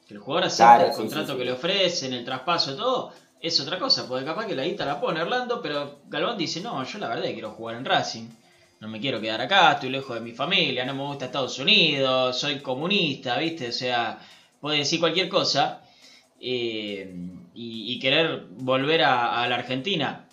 Que 0.07 0.13
el 0.13 0.21
jugador 0.21 0.45
acepte 0.45 0.63
claro, 0.63 0.85
el 0.85 0.93
sí, 0.93 0.97
contrato 0.97 1.25
sí, 1.25 1.31
sí. 1.33 1.37
que 1.39 1.45
le 1.45 1.51
ofrecen, 1.51 2.13
el 2.13 2.23
traspaso 2.23 2.73
todo, 2.77 3.11
es 3.41 3.59
otra 3.59 3.77
cosa. 3.77 4.07
Porque 4.07 4.23
capaz 4.23 4.45
que 4.45 4.55
la 4.55 4.63
guita 4.63 4.85
la 4.85 5.01
pone 5.01 5.21
Orlando, 5.21 5.61
pero 5.61 5.99
Galván 6.07 6.37
dice, 6.37 6.61
no, 6.61 6.81
yo 6.85 6.99
la 6.99 7.09
verdad 7.09 7.25
quiero 7.33 7.51
jugar 7.51 7.75
en 7.75 7.83
Racing. 7.83 8.29
No 8.81 8.87
me 8.87 8.99
quiero 8.99 9.21
quedar 9.21 9.39
acá, 9.41 9.73
estoy 9.73 9.91
lejos 9.91 10.15
de 10.15 10.21
mi 10.21 10.31
familia, 10.31 10.83
no 10.85 10.95
me 10.95 11.03
gusta 11.03 11.25
Estados 11.25 11.59
Unidos, 11.59 12.39
soy 12.39 12.61
comunista, 12.61 13.37
¿viste? 13.37 13.69
O 13.69 13.71
sea, 13.71 14.17
puede 14.59 14.79
decir 14.79 14.99
cualquier 14.99 15.29
cosa 15.29 15.83
eh, 16.39 17.13
y, 17.53 17.93
y, 17.93 17.99
querer 17.99 18.47
volver 18.49 19.03
a, 19.03 19.43
a, 19.43 19.47
la 19.47 19.55
Argentina. 19.57 20.27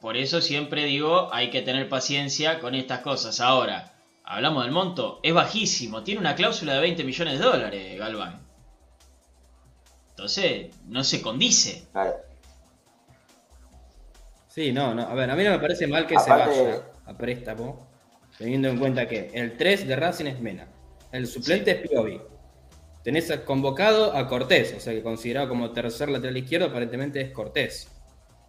Por 0.00 0.16
eso 0.16 0.40
siempre 0.40 0.84
digo, 0.84 1.32
hay 1.32 1.50
que 1.50 1.62
tener 1.62 1.88
paciencia 1.88 2.58
con 2.58 2.74
estas 2.74 3.02
cosas. 3.02 3.38
Ahora, 3.38 3.92
hablamos 4.24 4.64
del 4.64 4.72
monto, 4.72 5.20
es 5.22 5.32
bajísimo, 5.32 6.02
tiene 6.02 6.20
una 6.20 6.34
cláusula 6.34 6.74
de 6.74 6.80
20 6.80 7.04
millones 7.04 7.38
de 7.38 7.44
dólares, 7.44 7.98
Galván. 8.00 8.40
Entonces, 10.10 10.74
no 10.86 11.04
se 11.04 11.22
condice. 11.22 11.86
Claro. 11.92 12.16
Sí, 14.48 14.72
no, 14.72 14.92
no. 14.92 15.02
A 15.02 15.14
ver, 15.14 15.30
a 15.30 15.36
mí 15.36 15.44
no 15.44 15.50
me 15.50 15.60
parece 15.60 15.86
mal 15.86 16.04
que 16.04 16.16
Aparte... 16.16 16.52
se 16.52 16.62
vaya 16.62 16.91
a 17.06 17.16
préstamo, 17.16 17.88
teniendo 18.38 18.68
en 18.68 18.78
cuenta 18.78 19.06
que 19.08 19.30
el 19.34 19.56
3 19.56 19.86
de 19.86 19.96
Racing 19.96 20.26
es 20.26 20.40
Mena, 20.40 20.68
el 21.10 21.26
suplente 21.26 21.72
sí. 21.72 21.80
es 21.82 21.88
Piovi, 21.88 22.20
tenés 23.02 23.30
convocado 23.44 24.16
a 24.16 24.28
Cortés, 24.28 24.74
o 24.76 24.80
sea 24.80 24.92
que 24.92 25.02
considerado 25.02 25.48
como 25.48 25.70
tercer 25.72 26.08
lateral 26.08 26.36
izquierdo, 26.36 26.66
aparentemente 26.66 27.20
es 27.20 27.30
Cortés. 27.30 27.88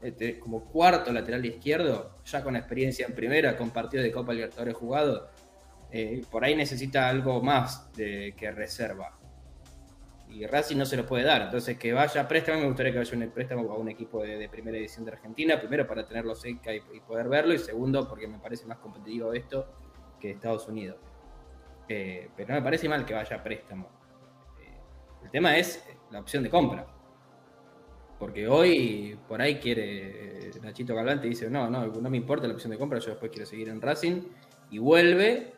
Este, 0.01 0.37
como 0.37 0.65
cuarto 0.65 1.13
lateral 1.13 1.45
izquierdo, 1.45 2.17
ya 2.25 2.43
con 2.43 2.57
experiencia 2.57 3.05
en 3.05 3.13
primera, 3.13 3.55
con 3.55 3.69
partidos 3.69 4.03
de 4.03 4.11
Copa 4.11 4.33
Libertadores 4.33 4.75
jugado, 4.75 5.29
eh, 5.91 6.21
por 6.29 6.43
ahí 6.43 6.55
necesita 6.55 7.07
algo 7.07 7.41
más 7.41 7.89
de, 7.93 8.33
que 8.37 8.51
reserva. 8.51 9.17
Y 10.33 10.45
Racing 10.47 10.77
no 10.77 10.85
se 10.85 10.97
lo 10.97 11.05
puede 11.05 11.23
dar. 11.23 11.43
Entonces, 11.43 11.77
que 11.77 11.93
vaya 11.93 12.21
a 12.21 12.27
préstamo, 12.27 12.59
me 12.59 12.67
gustaría 12.67 12.91
que 12.91 12.97
vaya 12.97 13.17
un 13.17 13.31
préstamo 13.31 13.71
a 13.71 13.77
un 13.77 13.89
equipo 13.89 14.23
de, 14.23 14.49
primera 14.49 14.77
edición 14.77 15.05
de 15.05 15.11
Argentina. 15.11 15.59
Primero, 15.59 15.85
para 15.85 16.05
tenerlo 16.05 16.33
cerca 16.35 16.73
y, 16.73 16.81
poder 17.07 17.29
verlo. 17.29 17.53
Y 17.53 17.59
segundo, 17.59 18.07
porque 18.07 18.27
me 18.27 18.39
parece 18.39 18.65
más 18.65 18.79
competitivo 18.79 19.31
esto 19.33 19.67
que 20.19 20.31
Estados 20.31 20.67
Unidos. 20.67 20.97
Eh, 21.87 22.29
pero 22.35 22.49
no 22.49 22.55
me 22.55 22.61
parece 22.61 22.89
mal 22.89 23.05
que 23.05 23.13
vaya 23.13 23.35
a 23.35 23.43
préstamo 23.43 24.03
el 25.23 25.31
tema 25.31 25.57
es 25.57 25.83
la 26.11 26.19
opción 26.19 26.43
de 26.43 26.49
compra. 26.49 26.85
Porque 28.19 28.47
hoy 28.47 29.17
por 29.27 29.41
ahí 29.41 29.55
quiere 29.55 30.51
Nachito 30.61 30.95
Galvante 30.95 31.27
dice, 31.27 31.49
no, 31.49 31.69
no, 31.69 31.87
no 31.87 32.09
me 32.09 32.17
importa 32.17 32.47
la 32.47 32.53
opción 32.53 32.71
de 32.71 32.77
compra, 32.77 32.99
yo 32.99 33.11
después 33.11 33.31
quiero 33.31 33.45
seguir 33.45 33.69
en 33.69 33.81
Racing 33.81 34.21
y 34.69 34.77
vuelve, 34.77 35.53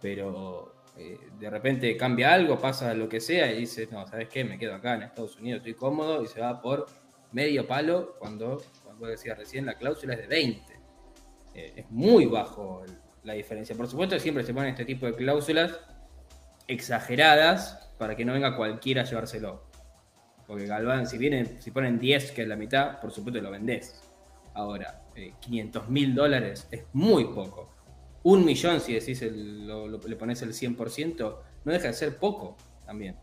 pero 0.00 0.74
eh, 0.96 1.18
de 1.38 1.50
repente 1.50 1.96
cambia 1.96 2.34
algo, 2.34 2.58
pasa 2.58 2.92
lo 2.94 3.08
que 3.08 3.20
sea 3.20 3.50
y 3.52 3.60
dice, 3.60 3.88
no, 3.90 4.06
¿sabes 4.06 4.28
qué? 4.28 4.44
Me 4.44 4.58
quedo 4.58 4.74
acá 4.74 4.94
en 4.94 5.02
Estados 5.02 5.36
Unidos, 5.36 5.58
estoy 5.58 5.74
cómodo 5.74 6.22
y 6.22 6.26
se 6.26 6.40
va 6.40 6.60
por 6.60 6.86
medio 7.32 7.66
palo 7.66 8.16
cuando, 8.18 8.62
cuando 8.84 9.06
decía 9.06 9.34
recién, 9.34 9.64
la 9.64 9.74
cláusula 9.74 10.14
es 10.14 10.20
de 10.20 10.26
20. 10.26 10.72
Eh, 11.54 11.72
es 11.76 11.90
muy 11.90 12.26
bajo 12.26 12.84
la 13.24 13.34
diferencia. 13.34 13.74
Por 13.76 13.88
supuesto, 13.88 14.18
siempre 14.18 14.44
se 14.44 14.52
ponen 14.52 14.70
este 14.70 14.84
tipo 14.84 15.06
de 15.06 15.14
cláusulas 15.14 15.78
exageradas 16.66 17.92
para 17.98 18.16
que 18.16 18.24
no 18.24 18.32
venga 18.32 18.56
cualquiera 18.56 19.02
a 19.02 19.04
llevárselo. 19.04 19.64
Porque 20.46 20.66
Galván, 20.66 21.06
si 21.06 21.18
vienen, 21.18 21.60
si 21.62 21.70
ponen 21.70 21.98
10, 21.98 22.32
que 22.32 22.42
es 22.42 22.48
la 22.48 22.56
mitad, 22.56 23.00
por 23.00 23.12
supuesto 23.12 23.40
lo 23.40 23.50
vendés. 23.50 24.02
Ahora, 24.54 25.02
eh, 25.14 25.32
500 25.40 25.88
mil 25.88 26.14
dólares 26.14 26.68
es 26.70 26.84
muy 26.92 27.24
poco. 27.24 27.70
Un 28.24 28.44
millón, 28.44 28.80
si 28.80 28.94
decís 28.94 29.22
lo, 29.32 29.88
le 29.88 30.16
pones 30.16 30.42
el 30.42 30.52
100%, 30.52 31.36
no 31.64 31.72
deja 31.72 31.88
de 31.88 31.94
ser 31.94 32.18
poco 32.18 32.56
también. 32.86 33.16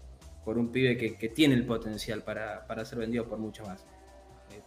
Por 0.43 0.57
un 0.57 0.71
pibe 0.71 0.97
que, 0.97 1.29
tiene 1.29 1.55
el 1.55 1.65
potencial 1.65 2.23
para, 2.23 2.65
para, 2.67 2.83
ser 2.83 2.99
vendido 2.99 3.27
por 3.27 3.39
mucho 3.39 3.63
más. 3.63 3.85
Eh, 4.51 4.61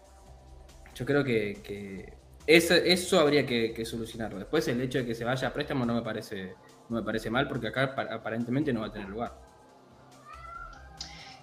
yo 0.94 1.04
creo 1.04 1.24
que, 1.24 2.14
eso, 2.46 3.20
habría 3.20 3.44
que, 3.44 3.72
que, 3.72 3.84
solucionarlo. 3.84 4.38
Después 4.38 4.66
el 4.68 4.80
hecho 4.80 4.98
de 4.98 5.06
que 5.06 5.14
se 5.14 5.24
vaya 5.24 5.48
a 5.48 5.52
préstamo 5.52 5.84
no 5.84 5.94
me 5.94 6.02
parece, 6.02 6.54
no 6.88 6.96
me 6.96 7.02
parece 7.02 7.30
mal 7.30 7.48
porque 7.48 7.68
acá 7.68 7.94
aparentemente 8.10 8.72
no 8.72 8.80
va 8.80 8.86
a 8.86 8.92
tener 8.92 9.08
lugar. 9.08 9.52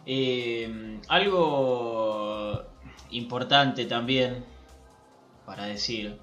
Eh, 0.05 0.99
algo 1.07 2.63
importante 3.11 3.85
también 3.85 4.43
para 5.45 5.65
decir, 5.65 6.19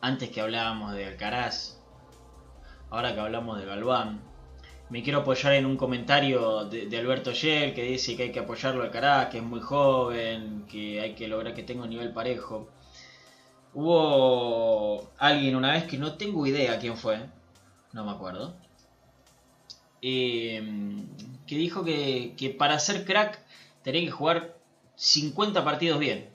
antes 0.00 0.28
que 0.30 0.40
hablábamos 0.40 0.94
de 0.94 1.06
Alcaraz, 1.06 1.80
ahora 2.90 3.14
que 3.14 3.20
hablamos 3.20 3.58
de 3.58 3.66
Galván, 3.66 4.20
me 4.90 5.02
quiero 5.02 5.20
apoyar 5.20 5.54
en 5.54 5.66
un 5.66 5.76
comentario 5.76 6.66
de, 6.66 6.96
Alberto 6.98 7.32
Yel 7.32 7.74
que 7.74 7.82
dice 7.82 8.16
que 8.16 8.24
hay 8.24 8.32
que 8.32 8.40
apoyarlo 8.40 8.82
a 8.82 8.86
Alcaraz, 8.86 9.28
que 9.30 9.38
es 9.38 9.44
muy 9.44 9.60
joven, 9.60 10.66
que 10.70 11.00
hay 11.00 11.14
que 11.14 11.26
lograr 11.26 11.54
que 11.54 11.62
tenga 11.62 11.84
un 11.84 11.90
nivel 11.90 12.12
parejo. 12.12 12.68
Hubo 13.72 15.10
alguien 15.18 15.56
una 15.56 15.72
vez 15.72 15.84
que 15.84 15.98
no 15.98 16.14
tengo 16.16 16.46
idea 16.46 16.78
quién 16.78 16.96
fue, 16.96 17.18
no 17.92 18.04
me 18.04 18.12
acuerdo, 18.12 18.54
eh, 20.00 20.62
que 21.46 21.56
dijo 21.56 21.84
que, 21.84 22.34
que, 22.36 22.50
para 22.50 22.78
ser 22.78 23.04
crack 23.04 23.40
tenía 23.82 24.02
que 24.02 24.10
jugar 24.10 24.56
50 24.96 25.64
partidos 25.64 25.98
bien. 25.98 26.30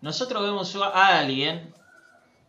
Nosotros 0.00 0.42
vemos 0.42 0.74
a 0.76 1.18
alguien, 1.18 1.74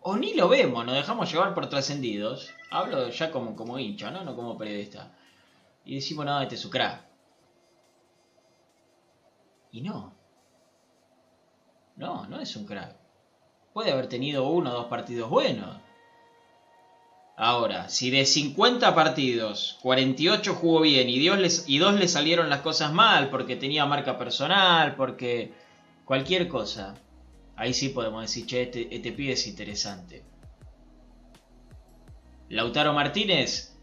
o 0.02 0.16
ni 0.16 0.34
lo 0.34 0.48
vemos, 0.48 0.86
nos 0.86 0.96
dejamos 0.96 1.32
llevar 1.32 1.54
por 1.54 1.68
trascendidos. 1.68 2.52
Hablo 2.72 3.10
ya 3.10 3.32
como, 3.32 3.56
como 3.56 3.78
hincha, 3.78 4.10
¿no? 4.10 4.24
no 4.24 4.36
como 4.36 4.58
periodista. 4.58 5.12
Y 5.86 5.96
decimos, 5.96 6.26
no, 6.26 6.42
este 6.42 6.56
es 6.56 6.62
su 6.62 6.70
crack. 6.70 7.06
Y 9.72 9.82
no. 9.82 10.14
No, 11.98 12.26
no 12.28 12.40
es 12.40 12.56
un 12.56 12.66
crack. 12.66 12.96
Puede 13.74 13.92
haber 13.92 14.08
tenido 14.08 14.48
uno 14.48 14.72
o 14.72 14.74
dos 14.74 14.88
partidos 14.88 15.30
buenos 15.30 15.78
Ahora, 17.44 17.90
si 17.90 18.12
de 18.12 18.26
50 18.26 18.94
partidos, 18.94 19.80
48 19.82 20.54
jugó 20.54 20.82
bien 20.82 21.10
y, 21.10 21.16
y 21.16 21.78
dos 21.80 22.00
le 22.00 22.08
salieron 22.08 22.50
las 22.50 22.62
cosas 22.62 22.94
mal 22.94 23.32
porque 23.32 23.56
tenía 23.56 23.86
marca 23.88 24.16
personal, 24.20 24.96
porque 24.96 25.52
cualquier 26.06 26.48
cosa, 26.48 26.94
ahí 27.56 27.74
sí 27.74 27.90
podemos 27.90 28.22
decir, 28.22 28.46
che, 28.46 28.62
este, 28.62 28.96
este 28.96 29.12
pibe 29.12 29.34
es 29.34 29.48
interesante. 29.48 30.24
Lautaro 32.52 32.94
Martínez 32.94 33.78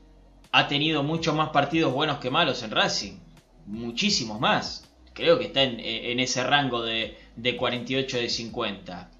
ha 0.52 0.68
tenido 0.68 1.02
muchos 1.02 1.34
más 1.34 1.48
partidos 1.50 1.90
buenos 1.92 2.18
que 2.18 2.30
malos 2.30 2.62
en 2.62 2.70
Racing. 2.70 3.18
Muchísimos 3.64 4.38
más. 4.40 4.94
Creo 5.14 5.38
que 5.38 5.46
está 5.46 5.62
en, 5.62 5.80
en 5.80 6.20
ese 6.20 6.44
rango 6.44 6.82
de, 6.82 7.16
de, 7.34 7.56
48 7.56 8.18
de 8.18 8.28
50. 8.28 9.10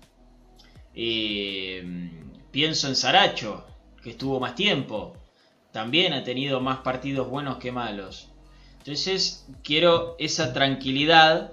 Eh, 0.94 2.11
pienso 2.50 2.88
en 2.88 2.96
Saracho 2.96 3.66
que 4.02 4.11
estuvo 4.11 4.38
más 4.38 4.54
tiempo, 4.54 5.16
también 5.72 6.12
ha 6.12 6.24
tenido 6.24 6.61
más 6.61 6.80
partidos 6.80 7.28
buenos 7.28 7.56
que 7.56 7.72
malos. 7.72 8.28
Entonces 8.78 9.46
quiero 9.64 10.14
esa 10.18 10.52
tranquilidad 10.52 11.52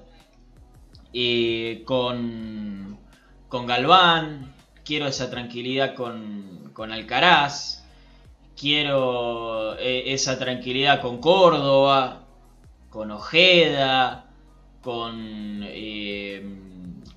eh, 1.14 1.84
con, 1.86 3.00
con 3.48 3.66
Galván, 3.66 4.54
quiero 4.84 5.08
esa 5.08 5.30
tranquilidad 5.30 5.96
con, 5.96 6.72
con 6.74 6.92
Alcaraz, 6.92 7.85
quiero 8.60 9.78
eh, 9.78 10.14
esa 10.14 10.38
tranquilidad 10.40 11.02
con 11.02 11.20
Córdoba, 11.20 12.24
con 12.90 13.12
Ojeda, 13.12 14.26
con 14.82 15.62
eh, 15.64 16.44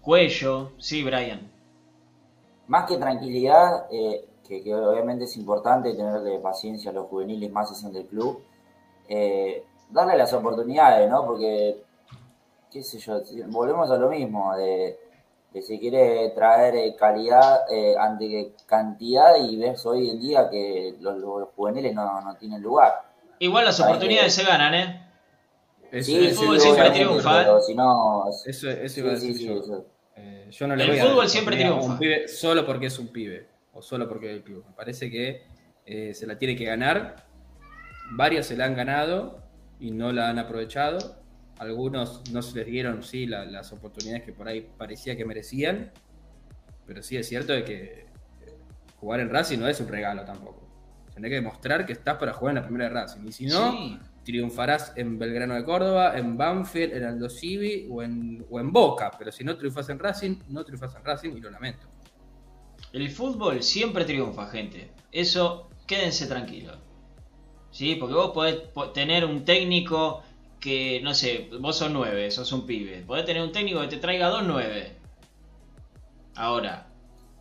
Cuello. 0.00 0.72
Sí, 0.78 1.04
Brian. 1.04 1.50
Más 2.66 2.86
que 2.86 2.96
tranquilidad, 2.96 3.86
eh, 3.90 4.24
que, 4.46 4.62
que 4.62 4.74
obviamente 4.74 5.24
es 5.24 5.36
importante 5.36 5.94
tenerle 5.94 6.38
paciencia 6.38 6.90
a 6.90 6.94
los 6.94 7.06
juveniles 7.06 7.50
más 7.52 7.78
son 7.78 7.92
del 7.92 8.06
club, 8.06 8.42
eh, 9.08 9.64
darle 9.90 10.16
las 10.16 10.32
oportunidades, 10.32 11.08
¿no? 11.10 11.24
Porque, 11.26 11.82
qué 12.70 12.82
sé 12.82 12.98
yo, 12.98 13.20
volvemos 13.48 13.90
a 13.90 13.96
lo 13.96 14.10
mismo, 14.10 14.54
de, 14.56 14.98
de 15.52 15.62
si 15.62 15.78
quiere 15.78 16.30
traer 16.34 16.74
eh, 16.76 16.94
calidad 16.98 17.60
eh, 17.70 17.94
ante 17.98 18.52
cantidad 18.66 19.36
y 19.36 19.56
ves 19.56 19.84
hoy 19.86 20.10
en 20.10 20.20
día 20.20 20.48
que 20.50 20.94
los, 21.00 21.16
los 21.18 21.48
juveniles 21.56 21.94
no, 21.94 22.20
no 22.20 22.36
tienen 22.36 22.60
lugar. 22.62 23.02
Igual 23.38 23.64
las 23.64 23.80
oportunidades 23.80 24.36
que- 24.36 24.42
se 24.42 24.48
ganan, 24.48 24.74
¿eh? 24.74 25.04
Eso, 25.90 26.06
Sí, 26.10 26.26
el 26.26 26.34
fútbol 26.34 26.60
siempre 26.60 26.90
triunfa, 26.90 27.38
pero 27.38 27.60
si 27.62 27.74
no... 27.74 28.24
eso, 28.46 28.68
eso 28.68 28.94
sí, 28.94 29.00
iba 29.00 29.08
a 29.10 29.14
decir 29.14 29.34
sí, 29.36 29.46
yo. 29.46 29.58
eso. 29.58 29.86
Eh, 30.16 30.48
yo 30.50 30.66
no 30.66 30.76
le 30.76 30.84
El 30.84 30.90
voy 30.90 31.00
fútbol 31.00 31.28
siempre 31.28 31.56
triunfa. 31.56 31.86
un 31.86 31.98
pibe 31.98 32.28
solo 32.28 32.66
porque 32.66 32.86
es 32.86 32.98
un 32.98 33.08
pibe 33.08 33.46
o 33.72 33.80
solo 33.80 34.06
porque 34.06 34.26
es 34.30 34.32
el 34.36 34.42
club. 34.42 34.64
Me 34.68 34.74
parece 34.74 35.10
que 35.10 35.46
eh, 35.86 36.12
se 36.12 36.26
la 36.26 36.36
tiene 36.36 36.56
que 36.56 36.64
ganar. 36.66 37.24
Varios 38.10 38.44
se 38.46 38.56
la 38.56 38.66
han 38.66 38.74
ganado 38.76 39.38
y 39.80 39.90
no 39.92 40.12
la 40.12 40.28
han 40.28 40.38
aprovechado. 40.38 40.98
Algunos 41.58 42.22
no 42.30 42.42
se 42.42 42.56
les 42.58 42.66
dieron 42.66 43.02
sí 43.02 43.26
la- 43.26 43.44
las 43.44 43.72
oportunidades 43.72 44.22
que 44.24 44.32
por 44.32 44.48
ahí 44.48 44.66
parecía 44.76 45.16
que 45.16 45.24
merecían. 45.24 45.90
Pero 46.86 47.02
sí 47.02 47.16
es 47.16 47.28
cierto 47.28 47.52
de 47.52 47.64
que 47.64 47.82
eh, 47.82 48.06
jugar 49.00 49.20
en 49.20 49.30
Racing 49.30 49.58
no 49.58 49.68
es 49.68 49.80
un 49.80 49.88
regalo 49.88 50.24
tampoco. 50.24 50.66
Tenés 51.14 51.30
que 51.30 51.34
demostrar 51.36 51.84
que 51.84 51.92
estás 51.94 52.16
para 52.16 52.32
jugar 52.32 52.52
en 52.56 52.62
la 52.62 52.66
primera 52.66 52.84
de 52.88 52.94
Racing. 52.94 53.26
Y 53.26 53.32
si 53.32 53.46
no, 53.46 53.72
Sí. 53.72 53.98
triunfarás 54.24 54.92
en 54.96 55.18
Belgrano 55.18 55.54
de 55.54 55.64
Córdoba, 55.64 56.16
en 56.16 56.36
Banfield, 56.36 56.94
en 56.94 57.04
Aldo 57.04 57.28
Civi 57.28 57.88
o 57.90 58.02
en, 58.02 58.46
o 58.50 58.60
en 58.60 58.72
Boca. 58.72 59.10
Pero 59.18 59.32
si 59.32 59.42
no 59.42 59.56
triunfas 59.56 59.88
en 59.88 59.98
Racing, 59.98 60.36
no 60.48 60.64
triunfas 60.64 60.94
en 60.94 61.04
Racing 61.04 61.30
y 61.36 61.40
lo 61.40 61.50
lamento. 61.50 61.88
El 62.92 63.10
fútbol 63.10 63.62
siempre 63.62 64.04
triunfa, 64.04 64.46
gente. 64.46 64.92
Eso, 65.12 65.68
quédense 65.86 66.26
tranquilos. 66.26 66.78
¿Sí? 67.70 67.96
Porque 67.96 68.14
vos 68.14 68.30
podés 68.30 68.54
po- 68.72 68.90
tener 68.92 69.24
un 69.24 69.44
técnico 69.44 70.22
que, 70.60 71.00
no 71.02 71.14
sé, 71.14 71.48
vos 71.60 71.76
sos 71.78 71.90
nueve, 71.90 72.30
sos 72.30 72.50
un 72.52 72.66
pibe. 72.66 73.02
Podés 73.06 73.24
tener 73.24 73.42
un 73.42 73.52
técnico 73.52 73.80
que 73.80 73.88
te 73.88 73.96
traiga 73.98 74.28
dos 74.28 74.44
nueve. 74.46 74.96
Ahora, 76.34 76.88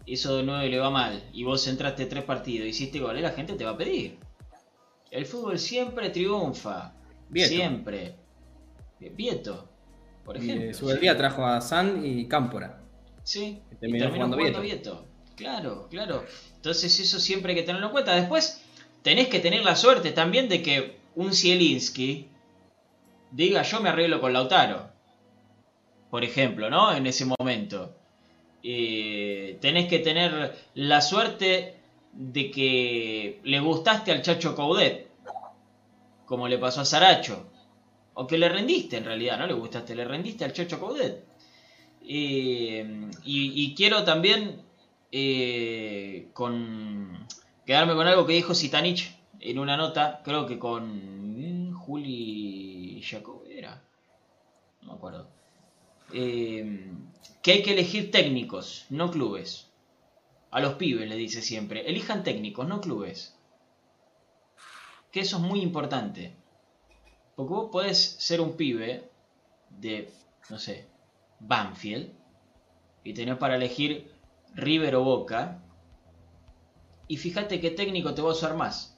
eso 0.06 0.38
de 0.38 0.44
nueve 0.44 0.70
le 0.70 0.80
va 0.80 0.90
mal 0.90 1.24
y 1.34 1.44
vos 1.44 1.68
entraste 1.68 2.06
tres 2.06 2.24
partidos, 2.24 2.68
hiciste 2.68 3.00
goles, 3.00 3.22
la 3.22 3.32
gente 3.32 3.54
te 3.54 3.66
va 3.66 3.72
a 3.72 3.78
pedir. 3.78 4.18
El 5.12 5.26
fútbol 5.26 5.60
siempre 5.60 6.10
triunfa. 6.10 6.94
Vieto. 7.30 7.50
Siempre. 7.50 8.16
Vieto, 9.00 9.70
por 10.26 10.38
Y 10.38 10.40
ejemplo. 10.42 10.70
eh, 10.70 10.74
su 10.74 10.90
día 10.98 11.16
trajo 11.18 11.46
a 11.46 11.62
San 11.62 12.06
y 12.06 12.28
Cámpora. 12.28 12.82
Sí, 13.24 13.62
y 13.72 13.76
terminó 13.76 14.06
terminó 14.06 14.10
jugando 14.16 14.38
jugando 14.38 14.62
Vieto. 14.62 14.92
Vieto. 14.96 15.06
Claro, 15.36 15.88
claro. 15.90 16.26
Entonces 16.56 17.00
eso 17.00 17.20
siempre 17.20 17.52
hay 17.52 17.60
que 17.60 17.64
tenerlo 17.66 17.88
en 17.88 17.92
cuenta. 17.92 18.16
Después 18.16 18.64
tenés 19.04 19.28
que 19.28 19.40
tener 19.40 19.64
la 19.64 19.76
suerte 19.76 20.12
también 20.12 20.50
de 20.50 20.64
que 20.64 20.98
un 21.16 21.34
Zielinski 21.34 22.30
diga 23.32 23.64
yo 23.64 23.82
me 23.82 23.90
arreglo 23.90 24.20
con 24.22 24.34
Lautaro. 24.34 24.90
Por 26.10 26.24
ejemplo, 26.24 26.70
¿no? 26.70 26.94
En 26.94 27.08
ese 27.08 27.26
momento. 27.26 27.96
Tenés 28.62 29.88
que 29.88 30.00
tener 30.00 30.56
la 30.74 31.02
suerte 31.02 31.76
de 32.14 32.52
que 32.52 33.40
le 33.44 33.60
gustaste 33.60 34.12
al 34.12 34.22
Chacho 34.22 34.56
Coudet. 34.56 35.08
Como 36.26 36.48
le 36.48 36.58
pasó 36.58 36.82
a 36.82 36.86
Saracho. 36.86 37.50
O 38.14 38.26
que 38.26 38.38
le 38.38 38.50
rendiste 38.50 38.98
en 38.98 39.06
realidad, 39.06 39.38
no 39.38 39.48
le 39.48 39.54
gustaste, 39.54 39.96
le 39.96 40.06
rendiste 40.06 40.44
al 40.44 40.54
Chacho 40.54 40.80
Coudet. 40.80 41.24
Eh, 42.10 43.10
y, 43.26 43.76
quiero 43.76 44.04
también 44.04 44.62
eh, 45.12 46.30
quedarme 47.66 47.96
con 47.96 48.08
algo 48.08 48.26
que 48.26 48.34
dijo 48.34 48.56
Sitanich 48.56 49.14
en 49.42 49.60
una 49.60 49.76
nota, 49.76 50.22
creo 50.24 50.46
que 50.46 50.58
con 50.58 51.70
mm, 51.70 51.74
Juli 51.74 52.37
Era, 53.14 53.82
no 54.82 54.88
me 54.88 54.94
acuerdo, 54.94 55.30
Eh, 56.14 56.92
que 57.42 57.52
hay 57.52 57.64
que 57.64 57.74
elegir 57.74 58.12
técnicos, 58.12 58.86
no 58.90 59.12
clubes. 59.12 59.70
A 60.52 60.60
los 60.62 60.76
pibes 60.76 61.08
les 61.08 61.18
dice 61.18 61.42
siempre, 61.42 61.90
elijan 61.90 62.24
técnicos, 62.24 62.68
no 62.68 62.80
clubes. 62.82 63.38
Que 65.12 65.22
eso 65.22 65.38
es 65.38 65.44
muy 65.44 65.62
importante. 65.62 66.34
Porque 67.36 67.54
vos 67.54 67.70
podés 67.72 68.16
ser 68.20 68.42
un 68.42 68.56
pibe 68.56 69.10
de, 69.70 70.10
no 70.50 70.58
sé, 70.60 70.88
Banfield 71.40 72.12
y 73.04 73.14
tenés 73.14 73.38
para 73.38 73.56
elegir 73.56 74.12
River 74.56 74.96
o 74.96 75.04
Boca. 75.04 75.62
Y 77.08 77.18
fíjate 77.18 77.60
qué 77.62 77.72
técnico 77.72 78.14
te 78.14 78.22
va 78.22 78.30
a 78.30 78.34
usar 78.34 78.56
más. 78.56 78.97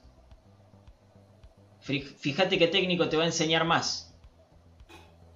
Fí- 1.90 2.02
Fíjate 2.02 2.58
qué 2.58 2.68
técnico 2.68 3.08
te 3.08 3.16
va 3.16 3.24
a 3.24 3.26
enseñar 3.26 3.64
más. 3.64 4.14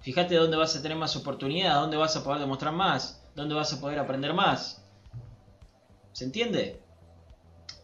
Fíjate 0.01 0.35
dónde 0.35 0.55
vas 0.57 0.75
a 0.75 0.81
tener 0.81 0.97
más 0.97 1.15
oportunidad, 1.15 1.75
dónde 1.81 1.97
vas 1.97 2.15
a 2.15 2.23
poder 2.23 2.39
demostrar 2.39 2.73
más, 2.73 3.21
dónde 3.35 3.55
vas 3.55 3.73
a 3.73 3.81
poder 3.81 3.99
aprender 3.99 4.33
más. 4.33 4.81
¿Se 6.13 6.25
entiende? 6.25 6.79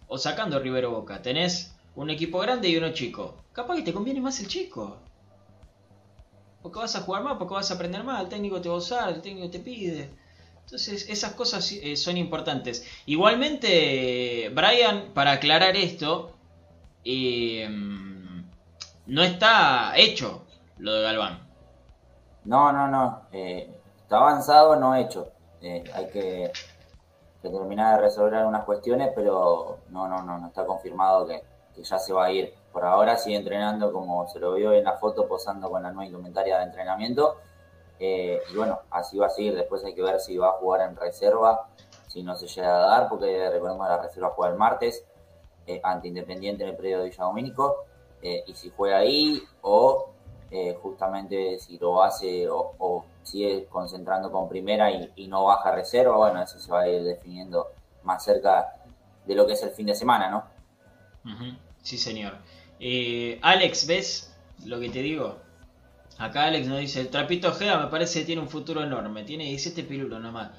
O 0.07 0.17
sacando 0.17 0.59
River 0.59 0.85
o 0.85 0.91
Boca, 0.91 1.21
tenés 1.21 1.73
un 1.95 2.09
equipo 2.09 2.39
grande 2.39 2.69
y 2.69 2.77
uno 2.77 2.93
chico. 2.93 3.35
Capaz 3.53 3.75
que 3.75 3.81
te 3.81 3.93
conviene 3.93 4.21
más 4.21 4.39
el 4.39 4.47
chico. 4.47 4.97
Porque 6.61 6.79
vas 6.79 6.95
a 6.95 7.01
jugar 7.01 7.23
más, 7.23 7.37
porque 7.37 7.55
vas 7.55 7.71
a 7.71 7.73
aprender 7.73 8.03
más, 8.03 8.21
el 8.21 8.29
técnico 8.29 8.61
te 8.61 8.69
va 8.69 8.75
a 8.75 8.77
usar, 8.77 9.09
el 9.09 9.21
técnico 9.21 9.49
te 9.49 9.59
pide. 9.59 10.09
Entonces, 10.65 11.09
esas 11.09 11.33
cosas 11.33 11.69
eh, 11.71 11.97
son 11.97 12.17
importantes. 12.17 12.85
Igualmente, 13.07 14.49
Brian, 14.53 15.11
para 15.13 15.31
aclarar 15.33 15.75
esto, 15.75 16.37
eh, 17.03 17.67
no 19.11 19.23
está 19.23 19.91
hecho 19.97 20.43
lo 20.77 20.93
de 20.93 21.03
Galván. 21.03 21.45
No, 22.45 22.71
no, 22.71 22.87
no. 22.87 23.23
eh, 23.33 23.69
está 24.01 24.19
avanzado, 24.19 24.77
no 24.77 24.95
hecho. 24.95 25.33
Eh, 25.61 25.83
hay 25.93 26.07
que, 26.07 26.49
que 27.41 27.49
terminar 27.49 27.97
de 27.97 28.03
resolver 28.03 28.35
algunas 28.35 28.63
cuestiones, 28.63 29.09
pero 29.13 29.79
no, 29.89 30.07
no, 30.07 30.21
no, 30.23 30.37
no 30.37 30.47
está 30.47 30.65
confirmado 30.65 31.27
que, 31.27 31.43
ya 31.83 31.99
se 31.99 32.13
va 32.13 32.25
a 32.25 32.31
ir. 32.31 32.53
Por 32.71 32.85
ahora 32.85 33.17
sigue 33.17 33.35
entrenando 33.35 33.91
como 33.91 34.29
se 34.29 34.39
lo 34.39 34.53
vio 34.53 34.71
en 34.71 34.85
la 34.85 34.93
foto, 34.93 35.27
posando 35.27 35.69
con 35.69 35.83
la 35.83 35.91
nueva 35.91 36.05
indumentaria 36.05 36.59
de 36.59 36.63
entrenamiento. 36.63 37.35
Eh, 37.99 38.39
y 38.49 38.55
bueno, 38.55 38.79
así 38.91 39.17
va 39.17 39.25
a 39.25 39.29
seguir. 39.29 39.55
Después 39.55 39.83
hay 39.83 39.93
que 39.93 40.03
ver 40.03 40.21
si 40.21 40.37
va 40.37 40.47
a 40.47 40.53
jugar 40.53 40.87
en 40.87 40.95
reserva, 40.95 41.67
si 42.07 42.23
no 42.23 42.37
se 42.37 42.47
llega 42.47 42.77
a 42.77 42.87
dar, 42.87 43.09
porque 43.09 43.49
recordemos 43.49 43.85
que 43.85 43.93
la 43.93 44.01
reserva 44.03 44.29
juega 44.29 44.53
el 44.53 44.57
martes 44.57 45.05
ante 45.83 46.07
Independiente 46.07 46.63
en 46.63 46.69
el 46.69 46.75
predio 46.77 46.99
de 46.99 47.09
Villa. 47.09 47.25
Eh, 48.21 48.43
y 48.47 48.53
si 48.53 48.69
juega 48.69 48.99
ahí 48.99 49.41
o 49.61 50.11
eh, 50.49 50.77
justamente 50.81 51.59
si 51.59 51.77
lo 51.77 52.03
hace 52.03 52.49
o, 52.49 52.73
o 52.77 53.05
sigue 53.23 53.67
concentrando 53.69 54.31
con 54.31 54.49
primera 54.49 54.91
y, 54.91 55.27
no 55.27 55.45
baja 55.45 55.71
reserva, 55.71 56.17
bueno, 56.17 56.41
eso 56.41 56.59
se 56.59 56.71
va 56.71 56.81
a 56.81 56.89
ir 56.89 57.03
definiendo 57.03 57.67
más 58.03 58.23
cerca 58.23 58.75
de 59.25 59.35
lo 59.35 59.45
que 59.47 59.53
es 59.53 59.63
el 59.63 59.71
fin 59.71 59.85
de 59.85 59.95
semana, 59.95 60.29
¿no? 60.29 60.43
Sí, 61.81 61.97
señor. 61.97 62.33
Eh, 62.79 63.39
Alex, 63.41 63.87
¿ves 63.87 64.35
lo 64.65 64.79
que 64.79 64.89
te 64.89 65.01
digo? 65.01 65.37
Acá 66.17 66.45
Alex 66.45 66.67
nos 66.67 66.79
dice, 66.79 67.01
el 67.01 67.09
trapito 67.09 67.49
Ojeda 67.49 67.79
me 67.79 67.89
parece 67.89 68.19
que 68.19 68.25
tiene 68.25 68.41
un 68.41 68.49
futuro 68.49 68.83
enorme, 68.83 69.23
tiene 69.23 69.45
17 69.45 69.83
pirulos 69.83 70.21
nomás. 70.21 70.51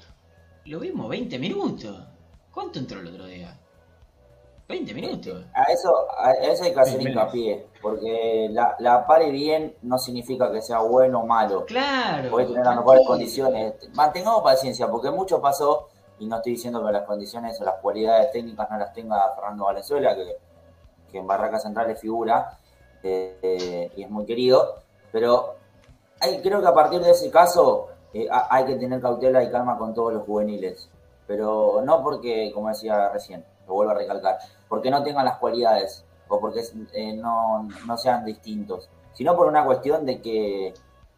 Lo 0.65 0.79
vimos 0.79 1.09
20 1.09 1.37
minutos. 1.39 1.97
¿Cuánto 2.51 2.79
entró 2.79 2.99
el 2.99 3.07
otro 3.07 3.25
día? 3.25 3.59
20 4.73 4.93
minutos. 4.93 5.45
A 5.53 5.63
eso, 5.71 5.93
a 6.17 6.31
eso 6.33 6.63
hay 6.63 6.73
que 6.73 6.79
hacer 6.79 7.01
hincapié, 7.01 7.67
porque 7.81 8.47
la, 8.51 8.75
la 8.79 9.05
pare 9.05 9.29
bien 9.31 9.75
no 9.83 9.97
significa 9.97 10.51
que 10.51 10.61
sea 10.61 10.79
bueno 10.79 11.21
o 11.21 11.25
malo. 11.25 11.65
Claro. 11.65 12.29
Puede 12.31 12.47
tener 12.47 12.65
las 12.65 12.75
mejores 12.77 13.05
condiciones. 13.07 13.73
Mantengamos 13.93 14.41
paciencia, 14.41 14.87
porque 14.89 15.11
mucho 15.11 15.39
pasó, 15.41 15.89
y 16.19 16.25
no 16.25 16.37
estoy 16.37 16.53
diciendo 16.53 16.85
que 16.85 16.91
las 16.91 17.03
condiciones 17.03 17.59
o 17.61 17.63
las 17.65 17.75
cualidades 17.81 18.31
técnicas 18.31 18.69
no 18.69 18.77
las 18.77 18.93
tenga 18.93 19.33
Fernando 19.35 19.65
Valenzuela, 19.65 20.15
que, 20.15 20.37
que 21.11 21.17
en 21.19 21.27
Barraca 21.27 21.59
Central 21.59 21.89
es 21.91 21.99
figura 21.99 22.57
eh, 23.03 23.37
eh, 23.41 23.91
y 23.95 24.03
es 24.03 24.09
muy 24.09 24.25
querido, 24.25 24.75
pero 25.11 25.55
hay, 26.19 26.41
creo 26.41 26.61
que 26.61 26.67
a 26.67 26.73
partir 26.73 27.01
de 27.01 27.11
ese 27.11 27.29
caso 27.29 27.89
eh, 28.13 28.27
ha- 28.31 28.47
hay 28.49 28.65
que 28.65 28.75
tener 28.75 29.01
cautela 29.01 29.43
y 29.43 29.51
calma 29.51 29.77
con 29.77 29.93
todos 29.93 30.13
los 30.13 30.23
juveniles. 30.25 30.89
Pero 31.27 31.81
no 31.85 32.03
porque, 32.03 32.51
como 32.53 32.67
decía 32.69 33.09
recién, 33.09 33.45
lo 33.67 33.73
vuelvo 33.75 33.91
a 33.91 33.95
recalcar, 33.95 34.37
porque 34.73 34.89
no 34.89 35.03
tengan 35.03 35.23
las 35.23 35.37
cualidades 35.37 36.03
o 36.27 36.39
porque 36.39 36.63
eh, 36.93 37.13
no, 37.13 37.67
no 37.85 37.95
sean 37.95 38.25
distintos, 38.25 38.89
sino 39.13 39.35
por 39.37 39.45
una 39.45 39.63
cuestión 39.63 40.03
de 40.03 40.19
que 40.19 40.73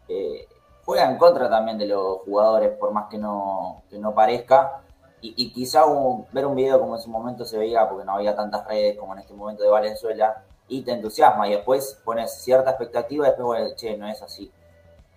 eh, 0.09 0.47
juega 0.83 1.09
en 1.09 1.17
contra 1.17 1.49
también 1.49 1.77
de 1.77 1.85
los 1.85 2.17
jugadores, 2.25 2.71
por 2.77 2.91
más 2.91 3.07
que 3.09 3.17
no, 3.17 3.83
que 3.89 3.97
no 3.97 4.13
parezca. 4.13 4.81
Y, 5.21 5.33
y 5.37 5.53
quizá 5.53 5.85
un- 5.85 6.25
ver 6.33 6.45
un 6.45 6.53
video 6.53 6.81
como 6.81 6.95
en 6.97 7.01
su 7.01 7.09
momento 7.09 7.45
se 7.45 7.57
veía, 7.57 7.87
porque 7.87 8.03
no 8.03 8.15
había 8.15 8.35
tantas 8.35 8.67
redes 8.67 8.97
como 8.99 9.13
en 9.13 9.19
este 9.19 9.33
momento 9.33 9.63
de 9.63 9.69
Valenzuela, 9.69 10.43
y 10.67 10.81
te 10.81 10.91
entusiasma 10.91 11.47
y 11.47 11.51
después 11.51 12.01
pones 12.03 12.33
cierta 12.43 12.71
expectativa 12.71 13.25
y 13.25 13.29
después, 13.29 13.45
bueno, 13.45 13.69
che, 13.77 13.95
no 13.95 14.05
es 14.09 14.21
así 14.21 14.51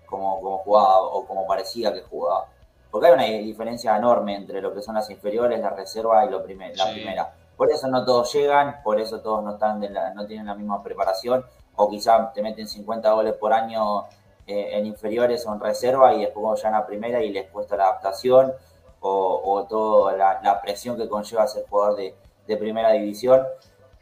como, 0.07 0.40
como 0.40 0.59
jugaba 0.59 1.01
o 1.01 1.27
como 1.27 1.44
parecía 1.44 1.92
que 1.92 2.03
jugaba. 2.03 2.46
Porque 2.88 3.09
hay 3.09 3.14
una 3.14 3.24
diferencia 3.24 3.96
enorme 3.96 4.37
entre 4.37 4.62
lo 4.62 4.72
que 4.72 4.81
son 4.81 4.94
las 4.94 5.11
inferiores, 5.11 5.59
la 5.61 5.70
reserva 5.70 6.24
y 6.24 6.31
lo 6.31 6.40
primer, 6.44 6.77
la 6.77 6.85
primera. 6.92 7.35
Por 7.59 7.71
eso 7.71 7.88
no 7.88 8.05
todos 8.07 8.33
llegan, 8.33 8.83
por 8.83 8.99
eso 9.01 9.21
todos 9.21 9.44
no, 9.44 9.59
la- 9.61 10.27
tienen 10.27 10.47
la 10.47 10.55
misma 10.55 10.83
preparación, 10.83 11.44
o 11.77 11.90
quizá 11.90 12.33
te 12.33 12.40
meten 12.40 12.66
50 12.66 13.12
goles 13.12 13.35
por 13.35 13.53
año 13.53 14.05
eh, 14.47 14.79
en 14.79 14.87
inferiores 14.87 15.44
o 15.47 15.53
en 15.53 15.61
reserva 15.61 16.14
y 16.14 16.21
después 16.21 16.42
cuando 16.42 16.57
llegan 16.57 16.75
a 16.77 16.87
primera 16.87 17.23
y 17.23 17.31
les 17.31 17.51
cuesta 17.51 17.77
la 17.77 17.85
adaptación 17.85 18.53
o, 19.01 19.66
toda 19.68 20.16
la, 20.16 20.40
la 20.42 20.61
presión 20.61 20.97
que 20.97 21.09
conlleva 21.09 21.47
ser 21.47 21.66
jugador 21.68 21.97
de, 21.97 22.57
primera 22.57 22.92
división. 22.92 23.42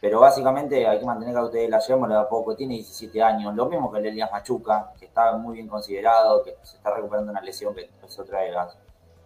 Pero 0.01 0.21
básicamente 0.21 0.87
hay 0.87 0.99
que 0.99 1.05
mantener 1.05 1.35
cautela. 1.35 1.79
Llevémoslo 1.81 2.15
de 2.15 2.21
a 2.21 2.29
poco, 2.29 2.55
tiene 2.55 2.75
17 2.75 3.23
años. 3.23 3.55
Lo 3.55 3.67
mismo 3.67 3.91
que 3.91 3.99
el 3.99 4.07
Elias 4.07 4.31
Machuca, 4.31 4.93
que 4.99 5.07
está 5.07 5.33
muy 5.37 5.55
bien 5.55 5.67
considerado, 5.69 6.43
que 6.45 6.57
se 6.63 6.77
está 6.77 6.95
recuperando 6.95 7.33
una 7.33 7.41
lesión 7.41 7.75
que 7.75 7.91
es 8.05 8.19
otra 8.19 8.41
de 8.41 8.53
las 8.53 8.79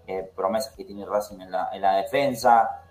eh, 0.06 0.30
promesas 0.34 0.74
que 0.74 0.84
tiene 0.84 1.04
Racing 1.04 1.40
en 1.40 1.50
la, 1.50 1.68
en 1.72 1.82
la 1.82 1.96
defensa. 1.96 2.82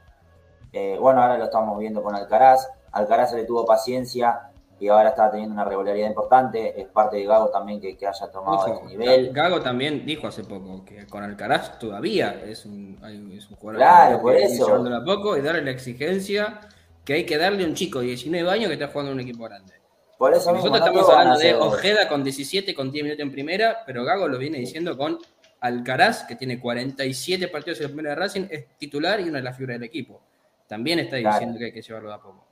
Eh, 0.72 0.98
bueno, 1.00 1.22
ahora 1.22 1.38
lo 1.38 1.46
estamos 1.46 1.80
viendo 1.80 2.02
con 2.04 2.16
Alcaraz. 2.16 2.68
Alcaraz 2.92 3.32
se 3.32 3.38
le 3.38 3.46
tuvo 3.46 3.66
paciencia 3.66 4.42
y 4.80 4.88
ahora 4.88 5.10
está 5.10 5.30
teniendo 5.30 5.54
una 5.54 5.66
regularidad 5.66 6.08
importante. 6.08 6.80
Es 6.80 6.88
parte 6.88 7.18
de 7.18 7.26
Gago 7.26 7.50
también 7.50 7.82
que, 7.82 7.98
que 7.98 8.08
haya 8.08 8.28
tomado 8.32 8.58
Ojo, 8.58 8.74
este 8.76 8.86
nivel. 8.88 9.32
Gago 9.34 9.62
también 9.62 10.06
dijo 10.06 10.28
hace 10.28 10.44
poco 10.44 10.84
que 10.86 11.06
con 11.08 11.24
Alcaraz 11.24 11.78
todavía 11.80 12.42
es 12.46 12.66
un, 12.66 12.98
hay- 13.02 13.38
es 13.38 13.50
un 13.50 13.58
jugador 13.58 13.82
Claro, 13.82 14.18
que 14.18 14.22
por 14.22 14.36
eso. 14.36 14.66
llevándolo 14.68 14.96
a 14.98 15.04
poco 15.04 15.38
y 15.38 15.42
darle 15.42 15.64
la 15.64 15.72
exigencia 15.72 16.62
que 17.04 17.14
hay 17.14 17.26
que 17.26 17.38
darle 17.38 17.64
a 17.64 17.68
un 17.68 17.74
chico 17.74 18.00
de 18.00 18.06
19 18.08 18.50
años 18.50 18.68
que 18.68 18.74
está 18.74 18.88
jugando 18.88 19.12
en 19.12 19.18
un 19.20 19.22
equipo 19.22 19.44
grande. 19.46 19.74
Por 20.18 20.34
eso 20.34 20.52
Nosotros 20.52 20.72
no 20.80 20.86
estamos 20.86 21.10
hablando 21.10 21.40
de 21.40 21.56
Ojeda 21.56 22.08
con 22.10 22.24
17, 22.24 22.76
con 22.76 22.92
10 22.92 23.04
minutos 23.06 23.24
en 23.24 23.32
primera, 23.32 23.78
pero 23.86 24.04
Gago 24.04 24.28
lo 24.28 24.38
viene 24.38 24.58
diciendo 24.60 24.98
con 24.98 25.18
Alcaraz, 25.62 26.24
que 26.24 26.36
tiene 26.36 26.60
47 26.60 27.48
partidos 27.48 27.80
en 27.80 27.84
la 27.84 27.90
primera 27.90 28.10
de 28.12 28.16
Racing, 28.16 28.48
es 28.50 28.66
titular 28.78 29.20
y 29.20 29.24
una 29.24 29.38
de 29.40 29.44
las 29.44 29.56
figuras 29.58 29.76
del 29.80 29.88
equipo. 29.88 30.22
También 30.70 31.00
está 31.00 31.20
Claro. 31.20 31.36
diciendo 31.36 31.58
que 31.60 31.66
hay 31.66 31.72
que 31.72 31.82
llevarlo 31.82 32.10
de 32.10 32.16
a 32.16 32.20
poco. 32.22 32.46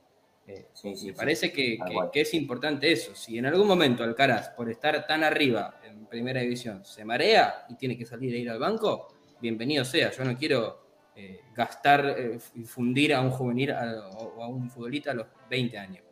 Eh, 0.48 0.66
Sí, 0.72 0.96
sí, 0.96 1.06
me 1.06 1.12
sí. 1.12 1.16
parece 1.16 1.52
que, 1.52 1.76
Tal 1.78 1.88
que- 1.88 1.94
cual. 1.94 2.10
que 2.10 2.20
es 2.22 2.34
importante 2.34 2.90
eso. 2.90 3.14
Si 3.14 3.38
en 3.38 3.46
algún 3.46 3.68
momento 3.68 4.02
Alcaraz, 4.02 4.48
por 4.50 4.68
estar 4.68 5.06
tan 5.06 5.22
arriba 5.22 5.78
en 5.84 6.06
primera 6.06 6.40
división, 6.40 6.84
se 6.84 7.04
marea 7.04 7.64
y 7.68 7.76
tiene 7.76 7.96
que 7.96 8.04
salir 8.04 8.34
e 8.34 8.38
ir 8.38 8.50
al 8.50 8.58
banco, 8.58 9.06
bienvenido 9.40 9.84
sea. 9.84 10.10
Yo 10.10 10.24
no 10.24 10.36
quiero 10.36 10.88
eh, 11.20 11.40
gastar 11.54 12.14
eh, 12.16 12.38
y 12.54 12.62
fundir 12.64 13.12
a 13.14 13.20
un 13.20 13.30
juvenil 13.30 13.72
a- 13.72 14.08
o 14.08 14.42
a 14.42 14.48
un 14.48 14.70
futbolista 14.70 15.10
a 15.10 15.14
los 15.14 15.26
20 15.50 15.76
años. 15.78 16.04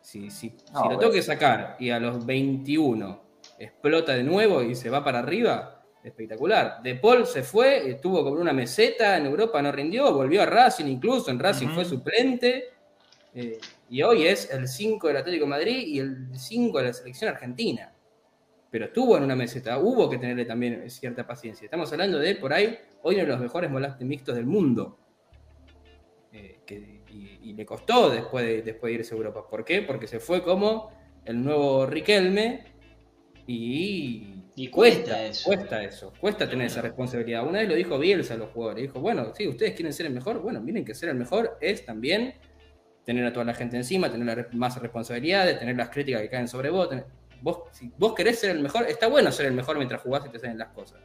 Si, 0.00 0.30
si, 0.30 0.50
No, 0.72 0.82
si 0.82 0.88
lo 0.90 0.98
tengo 0.98 1.12
que 1.12 1.22
sacar 1.22 1.76
y 1.78 1.90
a 1.90 1.98
los 2.00 2.24
21 2.26 3.22
explota 3.58 4.14
de 4.14 4.22
nuevo 4.24 4.62
y 4.62 4.74
se 4.74 4.90
va 4.90 5.02
para 5.04 5.20
arriba, 5.20 5.77
espectacular. 6.08 6.82
De 6.82 6.94
Paul 6.96 7.26
se 7.26 7.42
fue, 7.42 7.90
estuvo 7.90 8.22
con 8.24 8.38
una 8.38 8.52
meseta 8.52 9.16
en 9.16 9.26
Europa, 9.26 9.60
no 9.62 9.70
rindió, 9.72 10.12
volvió 10.12 10.42
a 10.42 10.46
Racing, 10.46 10.86
incluso 10.86 11.30
en 11.30 11.38
Racing 11.38 11.68
fue 11.68 11.84
suplente. 11.84 12.64
eh, 13.34 13.58
y 13.90 14.02
hoy 14.02 14.26
es 14.26 14.50
el 14.52 14.66
5 14.68 15.08
del 15.08 15.16
Atlético 15.18 15.44
de 15.44 15.50
Madrid 15.50 15.86
y 15.86 15.98
el 16.00 16.28
5 16.34 16.78
de 16.78 16.84
la 16.84 16.92
selección 16.92 17.30
argentina. 17.30 17.92
Pero 18.70 18.86
estuvo 18.86 19.16
en 19.16 19.22
una 19.22 19.34
meseta, 19.36 19.78
hubo 19.78 20.10
que 20.10 20.18
tenerle 20.18 20.44
también 20.44 20.90
cierta 20.90 21.26
paciencia. 21.26 21.64
Estamos 21.64 21.90
hablando 21.92 22.18
de, 22.18 22.34
por 22.36 22.52
ahí, 22.52 22.78
hoy 23.02 23.14
uno 23.14 23.24
de 23.24 23.30
los 23.30 23.40
mejores 23.40 23.70
volantes 23.72 24.06
mixtos 24.06 24.34
del 24.34 24.44
mundo. 24.46 24.98
Eh, 26.32 26.60
que- 26.66 27.00
y, 27.10 27.50
y 27.50 27.52
le 27.54 27.64
costó 27.64 28.10
después 28.10 28.44
de, 28.44 28.60
después 28.62 28.90
de 28.90 28.98
irse 28.98 29.14
a 29.14 29.16
Europa. 29.16 29.46
¿Por 29.48 29.64
qué? 29.64 29.80
Porque 29.82 30.06
se 30.06 30.20
fue 30.20 30.42
como 30.42 30.90
el 31.24 31.42
nuevo 31.42 31.86
Riquelme 31.86 32.64
y, 33.46 34.37
Y 34.58 34.68
cuesta 34.68 35.24
eso. 35.24 35.44
Cuesta 35.46 35.84
eso, 35.84 36.12
cuesta 36.20 36.48
tener 36.50 36.66
esa 36.66 36.82
responsabilidad. 36.82 37.46
Una 37.46 37.60
vez 37.60 37.68
lo 37.68 37.76
dijo 37.76 37.96
Bielsa 37.96 38.34
a 38.34 38.36
los 38.38 38.50
jugadores, 38.50 38.82
dijo, 38.82 38.98
bueno, 38.98 39.32
sí, 39.32 39.46
ustedes 39.46 39.72
quieren 39.74 39.92
ser 39.92 40.06
el 40.06 40.12
mejor, 40.12 40.40
bueno, 40.40 40.60
miren 40.60 40.84
que 40.84 40.94
ser 40.94 41.10
el 41.10 41.14
mejor 41.14 41.56
es 41.60 41.84
también 41.84 42.34
tener 43.04 43.24
a 43.24 43.32
toda 43.32 43.44
la 43.44 43.54
gente 43.54 43.76
encima, 43.76 44.10
tener 44.10 44.26
la 44.26 44.48
más 44.52 44.76
responsabilidades, 44.82 45.60
tener 45.60 45.76
las 45.76 45.90
críticas 45.90 46.22
que 46.22 46.28
caen 46.28 46.48
sobre 46.48 46.70
vos. 46.70 46.88
tener- 46.88 47.06
vos. 47.40 47.68
Si 47.70 47.92
vos 47.96 48.14
querés 48.14 48.40
ser 48.40 48.50
el 48.50 48.60
mejor, 48.60 48.86
está 48.88 49.06
bueno 49.06 49.30
ser 49.30 49.46
el 49.46 49.52
mejor 49.52 49.76
mientras 49.76 50.02
jugás 50.02 50.26
y 50.26 50.30
te 50.30 50.40
salen 50.40 50.58
las 50.58 50.68
cosas. 50.68 51.00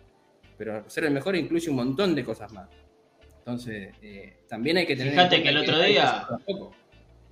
Pero 0.57 0.89
ser 0.89 1.05
el 1.05 1.11
mejor 1.11 1.35
incluye 1.35 1.69
un 1.69 1.75
montón 1.75 2.15
de 2.15 2.23
cosas 2.23 2.51
más. 2.51 2.67
Entonces, 3.37 3.93
eh, 4.01 4.37
también 4.49 4.77
hay 4.77 4.87
que 4.87 4.95
tener. 4.95 5.13
en 5.13 5.19
Fíjate 5.19 5.43
que 5.43 5.49
el 5.49 5.57
otro 5.57 5.79
día-. 5.79 6.27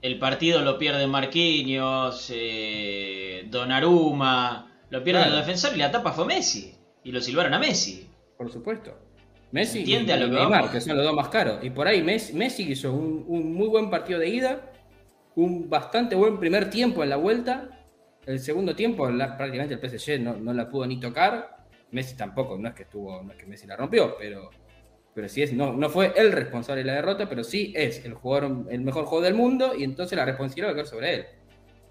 El 0.02 0.18
partido 0.18 0.62
lo 0.62 0.78
pierde 0.78 1.06
Marquinhos, 1.08 2.32
eh, 2.34 3.46
Donnarumma, 3.50 4.71
lo 4.92 5.04
pierde 5.04 5.22
Claro. 5.22 5.34
el 5.36 5.40
defensor 5.42 5.72
y 5.76 5.80
la 5.80 5.90
tapa 5.92 6.12
fue 6.12 6.26
Messi. 6.26 6.76
Y 7.04 7.12
lo 7.12 7.20
silbaron 7.20 7.54
a 7.56 7.60
Messi. 7.60 8.08
Por 8.38 8.52
supuesto. 8.52 8.96
Messi 9.52 9.80
y, 9.84 9.96
a 9.96 10.00
lo 10.18 10.26
que 10.28 10.32
Neymar, 10.32 10.50
vamos. 10.50 10.70
que 10.72 10.80
son 10.80 10.96
los 10.96 11.06
dos 11.06 11.16
más 11.16 11.28
caros. 11.30 11.64
Y 11.64 11.72
por 11.72 11.88
ahí 11.88 12.02
Messi, 12.04 12.34
Messi 12.34 12.72
hizo 12.72 12.94
un, 12.94 13.26
un 13.28 13.54
muy 13.54 13.68
buen 13.68 13.90
partido 13.90 14.20
de 14.20 14.30
ida, 14.30 14.72
un 15.36 15.70
bastante 15.70 16.16
buen 16.16 16.40
primer 16.40 16.70
tiempo 16.70 17.04
en 17.04 17.10
la 17.10 17.16
vuelta. 17.18 17.70
El 18.26 18.40
segundo 18.40 18.76
tiempo, 18.76 19.10
la- 19.10 19.36
prácticamente 19.36 19.74
el 19.74 19.80
PSG 19.90 20.20
no, 20.22 20.36
no 20.38 20.54
la 20.54 20.70
pudo 20.70 20.86
ni 20.86 21.00
tocar. 21.00 21.58
Messi 21.92 22.16
tampoco, 22.16 22.58
no 22.58 22.70
es 22.70 22.76
que 22.76 22.84
estuvo, 22.84 23.22
no 23.24 23.32
es 23.32 23.38
que 23.38 23.46
Messi 23.46 23.68
la 23.68 23.76
rompió, 23.76 24.16
pero, 24.18 24.50
pero 25.14 25.28
sí 25.28 25.42
es, 25.42 25.52
no, 25.52 25.74
no 25.74 25.90
fue 25.90 26.14
el 26.16 26.32
responsable 26.32 26.84
de 26.84 26.88
la 26.88 26.94
derrota, 26.96 27.28
pero 27.28 27.44
sí 27.44 27.74
es 27.76 28.06
el 28.06 28.14
jugador, 28.14 28.68
el 28.70 28.80
mejor 28.82 29.04
jugador 29.06 29.26
del 29.26 29.34
mundo, 29.34 29.74
y 29.78 29.84
entonces 29.84 30.16
la 30.18 30.24
responsabilidad 30.24 30.70
va 30.70 30.72
a 30.72 30.76
caer 30.76 30.88
sobre 30.88 31.14
él. 31.16 31.26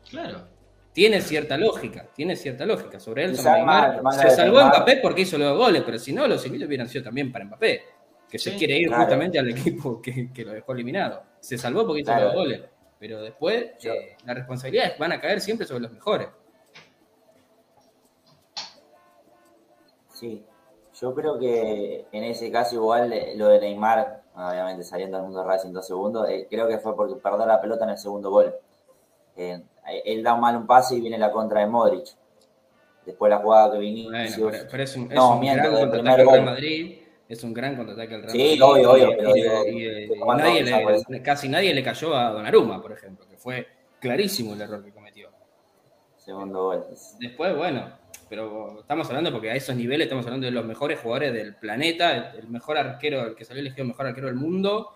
Claro. 0.09 0.49
Tiene 0.93 1.21
cierta 1.21 1.57
lógica, 1.57 2.07
tiene 2.15 2.35
cierta 2.37 2.67
lógica. 2.67 2.99
Sobre 2.99 3.25
él, 3.25 3.33
Neymar, 3.43 4.03
se 4.13 4.31
salvó 4.31 4.57
Neymar. 4.59 4.77
Mbappé 4.77 4.97
porque 4.97 5.21
hizo 5.23 5.39
los 5.39 5.57
goles, 5.57 5.83
pero 5.87 5.99
si 5.99 6.13
no, 6.13 6.27
los 6.27 6.43
silbidos 6.43 6.67
hubieran 6.67 6.89
sido 6.89 7.05
también 7.05 7.31
para 7.31 7.45
Mbappé, 7.45 7.83
que 8.29 8.39
se 8.39 8.51
Sí, 8.53 8.59
quiere 8.59 8.77
ir 8.79 8.89
claro. 8.89 9.03
justamente 9.05 9.39
al 9.39 9.49
equipo 9.51 10.03
que, 10.03 10.33
que 10.33 10.45
lo 10.45 10.53
dejó 10.53 10.73
eliminado. 10.73 11.23
Se 11.41 11.57
salvó 11.57 11.87
porque 11.87 12.01
hizo 12.03 12.11
Claro. 12.11 12.27
los 12.27 12.35
goles, 12.35 12.63
pero 12.99 13.23
después 13.23 13.79
Yo- 13.79 13.93
eh, 13.93 14.17
las 14.27 14.37
responsabilidades 14.37 14.99
van 14.99 15.13
a 15.13 15.21
caer 15.21 15.41
siempre 15.41 15.65
sobre 15.67 15.83
los 15.83 15.93
mejores. 15.93 16.29
Sí, 20.13 20.45
yo 21.01 21.15
creo 21.15 21.39
que 21.39 22.07
en 22.13 22.25
ese 22.25 22.51
caso 22.51 22.75
igual 22.75 23.13
eh, 23.13 23.35
lo 23.37 23.49
de 23.49 23.61
Neymar, 23.61 24.23
obviamente 24.35 24.83
saliendo 24.85 25.17
al 25.17 25.23
mundo 25.23 25.41
de 25.41 25.47
Racing 25.47 25.73
dos 25.73 25.87
segundos, 25.87 26.29
eh, 26.29 26.47
creo 26.51 26.69
que 26.69 26.79
fue 26.79 26.95
porque 26.95 27.15
perdió 27.17 27.47
la 27.47 27.61
pelota 27.61 27.85
en 27.85 27.91
el 27.91 27.99
segundo 27.99 28.31
gol. 28.31 28.55
Eh, 29.37 29.63
él 30.05 30.23
da 30.23 30.35
mal 30.37 30.57
un 30.57 30.67
pase 30.67 30.97
y 30.97 31.01
viene 31.01 31.19
la 31.19 31.31
contra 31.33 31.61
de 31.61 31.67
Modric. 31.67 32.07
Después 33.07 33.31
la 33.31 33.39
jugada 33.39 33.73
que 33.73 33.79
Bueno, 33.79 34.11
Vinicius. 34.19 34.51
pero, 34.53 34.65
pero 34.71 34.83
es 34.83 34.97
un, 34.97 35.03
es 35.05 35.15
No, 35.17 35.35
un 35.35 35.41
miento, 35.41 35.63
gran 35.71 35.81
contraataque 35.91 36.21
al 36.23 36.29
Real. 36.29 36.45
Madrid. 36.45 36.97
Es 37.29 37.45
un 37.45 37.55
gran 37.55 37.77
contraataque 37.77 38.15
al 38.15 38.23
Real 38.23 38.33
Sí, 38.33 38.39
Madrid. 38.39 38.63
obvio, 38.65 38.91
obvio, 38.93 39.11
y- 39.13 39.17
pero 39.17 39.31
y- 39.31 39.41
digo, 39.43 39.65
y- 39.67 39.71
y- 39.71 40.05
y 40.15 40.19
tomando 40.19 40.45
nadie 40.45 40.61
esa 40.61 40.81
por 40.81 40.93
eso. 40.93 41.05
le- 41.09 41.23
casi 41.23 41.49
nadie 41.49 41.75
le 41.75 41.83
cayó 41.83 42.15
a 42.17 42.31
Donnarumma, 42.31 42.83
por 42.83 42.93
ejemplo, 42.93 43.27
que 43.29 43.37
fue 43.37 43.67
clarísimo 44.01 44.55
el 44.55 44.61
error 44.61 44.85
que 44.85 44.93
cometió. 44.93 45.29
Segundo 46.17 46.63
gol. 46.65 46.87
Después, 47.19 47.57
bueno, 47.57 47.89
pero 48.29 48.81
estamos 48.81 49.09
hablando 49.09 49.33
porque 49.33 49.51
a 49.51 49.55
esos 49.55 49.75
niveles 49.75 50.05
estamos 50.07 50.25
hablando 50.27 50.45
de 50.47 50.53
los 50.53 50.65
mejores 50.65 51.01
jugadores 51.01 51.33
del 51.33 51.55
planeta, 51.57 52.33
el, 52.35 52.41
el 52.41 52.49
mejor 52.49 52.77
arquero, 52.79 53.27
el 53.27 53.35
que 53.35 53.45
salió 53.45 53.61
elegido 53.61 53.85
mejor 53.87 54.07
arquero 54.07 54.27
del 54.27 54.37
mundo, 54.37 54.93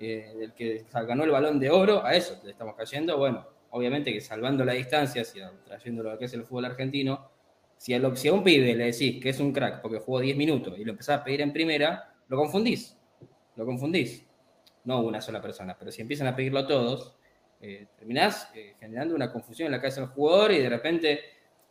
eh, 0.00 0.32
el 0.40 0.52
que 0.52 0.84
ganó 1.06 1.24
el 1.24 1.30
balón 1.30 1.60
de 1.60 1.70
oro, 1.70 2.04
a 2.04 2.14
eso 2.14 2.38
le 2.44 2.50
estamos 2.50 2.74
cayendo. 2.74 3.16
Bueno, 3.16 3.46
obviamente 3.74 4.12
que 4.12 4.20
salvando 4.20 4.64
la 4.64 4.72
distancia, 4.72 5.22
hacia, 5.22 5.50
trayendo 5.64 6.02
lo 6.02 6.18
que 6.18 6.26
es 6.26 6.34
el 6.34 6.44
fútbol 6.44 6.66
argentino, 6.66 7.30
si 7.76 7.94
a, 7.94 7.98
lo- 7.98 8.16
si 8.16 8.28
a 8.28 8.32
un 8.32 8.42
pibe 8.44 8.74
le 8.74 8.86
decís 8.86 9.20
que 9.22 9.30
es 9.30 9.40
un 9.40 9.52
crack 9.52 9.82
porque 9.82 9.98
jugó 9.98 10.20
10 10.20 10.36
minutos 10.36 10.78
y 10.78 10.84
lo 10.84 10.92
empezás 10.92 11.20
a 11.20 11.24
pedir 11.24 11.40
en 11.42 11.52
primera, 11.52 12.14
lo 12.28 12.36
confundís. 12.36 12.96
Lo 13.56 13.66
confundís. 13.66 14.24
No 14.84 15.00
una 15.00 15.20
sola 15.20 15.40
persona, 15.40 15.76
pero 15.78 15.90
si 15.90 16.02
empiezan 16.02 16.26
a 16.26 16.36
pedirlo 16.36 16.60
a 16.60 16.66
todos, 16.66 17.16
eh, 17.60 17.86
terminás 17.96 18.50
eh, 18.54 18.74
generando 18.78 19.14
una 19.14 19.32
confusión 19.32 19.66
en 19.66 19.72
la 19.72 19.80
cabeza 19.80 20.00
del 20.02 20.10
jugador 20.10 20.52
y 20.52 20.58
de 20.58 20.68
repente 20.68 21.20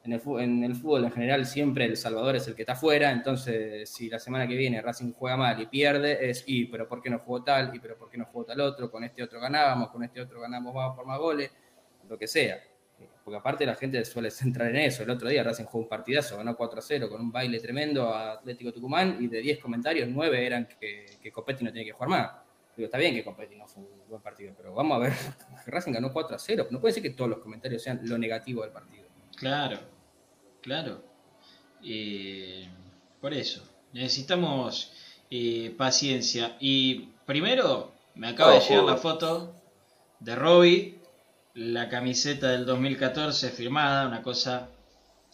en 0.03 0.13
el, 0.13 0.21
en 0.65 0.75
fútbol 0.75 1.05
en 1.05 1.11
general 1.11 1.45
siempre 1.45 1.85
el 1.85 1.95
salvador 1.95 2.35
es 2.35 2.47
el 2.47 2.55
que 2.55 2.63
está 2.63 2.73
afuera, 2.73 3.11
entonces 3.11 3.89
si 3.89 4.09
la 4.09 4.19
semana 4.19 4.47
que 4.47 4.55
viene 4.55 4.81
Racing 4.81 5.13
juega 5.13 5.37
mal 5.37 5.61
y 5.61 5.67
pierde, 5.67 6.29
es 6.29 6.43
y 6.47 6.65
pero 6.65 6.87
¿por 6.87 7.01
qué 7.01 7.09
no 7.09 7.19
jugó 7.19 7.43
tal? 7.43 7.73
y 7.73 7.79
pero 7.79 7.97
¿por 7.97 8.09
qué 8.09 8.17
no 8.17 8.25
jugó 8.25 8.45
tal 8.45 8.59
otro? 8.61 8.89
Con 8.91 9.03
este 9.03 9.23
otro 9.23 9.39
ganábamos, 9.39 9.89
con 9.91 10.03
este 10.03 10.19
otro 10.19 10.41
ganamos 10.41 10.73
más 10.73 10.95
por 10.95 11.05
más 11.05 11.19
goles, 11.19 11.51
lo 12.09 12.17
que 12.17 12.27
sea. 12.27 12.61
Porque 13.23 13.37
aparte 13.37 13.65
la 13.65 13.75
gente 13.75 14.03
suele 14.05 14.29
centrar 14.29 14.69
en 14.69 14.77
eso. 14.77 15.03
El 15.03 15.09
otro 15.09 15.29
día 15.29 15.43
Racing 15.43 15.63
jugó 15.63 15.83
un 15.83 15.89
partidazo, 15.89 16.37
ganó 16.37 16.55
4 16.55 16.79
a 16.79 16.81
0 16.81 17.09
con 17.09 17.21
un 17.21 17.31
baile 17.31 17.59
tremendo 17.59 18.09
a 18.09 18.33
Atlético 18.33 18.73
Tucumán 18.73 19.17
y 19.19 19.27
de 19.27 19.39
10 19.39 19.59
comentarios, 19.59 20.09
9 20.09 20.45
eran 20.45 20.67
que, 20.79 21.05
que 21.21 21.31
Copetti 21.31 21.63
no 21.63 21.71
tiene 21.71 21.85
que 21.85 21.93
jugar 21.93 22.09
más. 22.09 22.31
Digo, 22.75 22.85
está 22.85 22.97
bien 22.97 23.13
que 23.13 23.23
Copetti 23.23 23.55
no 23.55 23.67
fue 23.67 23.83
un 23.83 24.07
buen 24.09 24.21
partido, 24.21 24.53
pero 24.57 24.73
vamos 24.73 24.97
a 24.97 24.99
ver, 24.99 25.13
Racing 25.67 25.93
ganó 25.93 26.11
4 26.11 26.35
a 26.35 26.39
0. 26.39 26.67
No 26.71 26.81
puede 26.81 26.93
ser 26.93 27.03
que 27.03 27.11
todos 27.11 27.29
los 27.29 27.39
comentarios 27.39 27.81
sean 27.81 27.99
lo 28.03 28.17
negativo 28.17 28.63
del 28.63 28.71
partido. 28.71 29.05
Claro, 29.35 29.79
claro. 30.61 31.03
Eh, 31.83 32.67
Por 33.21 33.33
eso. 33.33 33.69
Necesitamos 33.93 34.91
eh, 35.29 35.73
paciencia. 35.77 36.57
Y 36.59 37.09
primero, 37.25 37.91
me 38.15 38.29
acaba 38.29 38.53
de 38.53 38.57
Oh, 38.57 38.67
llegar 38.67 38.83
la 38.85 38.93
oh. 38.93 38.97
foto 38.97 39.55
de 40.19 40.35
Robbie, 40.35 40.99
la 41.55 41.87
camiseta 41.89 42.49
del 42.49 42.65
2014 42.65 43.49
firmada, 43.49 44.07
una 44.07 44.21
cosa 44.23 44.69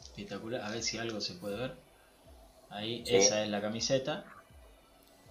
espectacular. 0.01 0.61
A 0.61 0.69
ver 0.71 0.83
si 0.83 0.97
algo 0.97 1.21
se 1.21 1.35
puede 1.35 1.55
ver. 1.57 1.75
Ahí, 2.69 3.03
Sí. 3.05 3.15
esa 3.15 3.43
es 3.43 3.49
la 3.49 3.61
camiseta. 3.61 4.25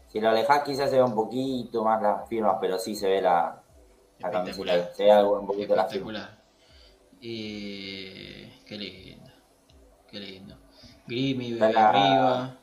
Si 0.09 0.21
lo 0.21 0.31
alejas 0.31 0.63
quizás 0.65 0.91
se 0.91 0.97
ve 0.97 1.03
un 1.03 1.15
poquito 1.15 1.85
más 1.85 2.01
las 2.03 2.29
firmas, 2.29 2.57
pero 2.61 2.79
sí 2.79 2.95
se 2.95 3.09
ve 3.09 3.21
la, 3.23 3.63
la 4.19 4.31
camiseta. 4.31 4.95
Se 4.95 5.05
ve 5.05 5.13
algo 5.13 5.39
un 5.41 5.47
poquito 5.47 5.77
la. 5.77 5.83
Espectacular. 5.83 6.39
Y... 7.21 8.47
Qué 8.67 8.77
lindo. 8.79 9.31
Qué 10.11 10.21
lindo. 10.21 10.57
Bebé 11.07 11.73
la- 11.73 11.89
arriba. 11.91 12.57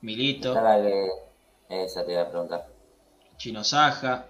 Milito. 0.00 0.54
La 0.54 0.76
que... 0.80 1.08
Esa 1.68 2.04
te 2.04 2.12
iba 2.12 2.22
a 2.22 2.28
preguntar. 2.30 2.66
Chino 3.36 3.64
Saja. 3.64 4.26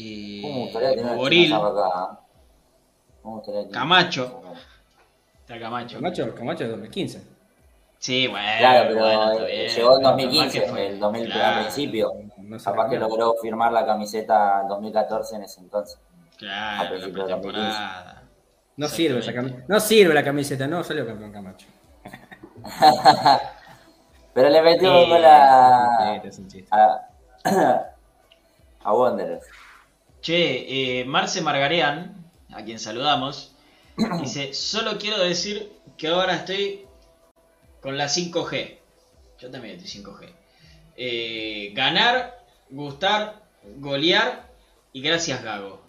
Y. 0.00 0.42
¿Cómo 0.42 0.54
me 0.54 0.60
gustaría 0.64 0.94
tener 0.94 1.16
Boril. 1.16 1.50
Camacho. 3.72 4.42
Está 5.40 5.58
Camacho. 5.58 5.96
Camacho, 5.96 6.34
Camacho 6.34 6.64
de 6.64 6.70
2015. 6.70 7.22
Sí, 7.98 8.28
bueno. 8.28 8.46
Claro, 8.58 8.88
pero 8.88 9.00
bueno, 9.00 9.32
eh, 9.32 9.46
bien. 9.64 9.68
llegó 9.74 9.96
en 9.96 10.02
Capaz 10.02 10.10
2015, 10.12 10.60
que 10.60 10.66
fue- 10.68 10.86
el 10.86 11.00
2000 11.00 11.24
claro, 11.26 11.56
al 11.56 11.62
principio. 11.64 12.12
No 12.38 12.56
Capaz 12.58 12.88
que 12.90 12.96
logró 12.98 13.34
firmar 13.42 13.72
la 13.72 13.84
camiseta 13.84 14.60
en 14.62 14.68
2014 14.68 15.36
en 15.36 15.42
ese 15.42 15.60
entonces. 15.60 15.98
Claro, 16.36 16.84
la 16.84 16.90
principio 16.90 17.24
de 17.24 17.30
2015. 17.30 17.66
pretemporada. 17.68 18.22
No 18.76 18.86
sirve 18.88 19.18
esa 19.18 19.32
camiseta. 19.34 19.64
No 19.66 19.80
sirve 19.80 20.14
la 20.14 20.22
camiseta, 20.22 20.66
no 20.68 20.84
salió 20.84 21.04
campeón 21.06 21.32
Camacho. 21.32 21.66
Pero 24.34 24.48
le 24.50 24.62
metió 24.62 24.92
Eh, 24.94 25.04
un 25.04 25.10
gol 25.10 25.24
a, 25.24 26.20
Es 26.22 26.38
un 26.38 26.46
chiste. 26.48 26.68
a, 26.70 27.00
a 28.84 28.92
Wanderers. 28.94 29.44
Che, 30.20 31.00
eh, 31.00 31.04
Marce 31.04 31.40
Margarian, 31.40 32.30
a 32.52 32.62
quien 32.62 32.78
saludamos, 32.78 33.54
dice: 34.20 34.54
Solo 34.54 34.98
quiero 34.98 35.18
decir 35.18 35.72
que 35.96 36.08
ahora 36.08 36.34
estoy 36.34 36.86
con 37.80 37.96
la 37.96 38.06
5G. 38.06 38.78
Yo 39.38 39.50
también 39.50 39.76
estoy 39.76 40.02
5G. 40.02 40.32
Eh, 40.96 41.72
ganar, 41.74 42.44
gustar, 42.70 43.42
golear 43.76 44.48
y 44.92 45.00
gracias, 45.00 45.42
Gago. 45.42 45.80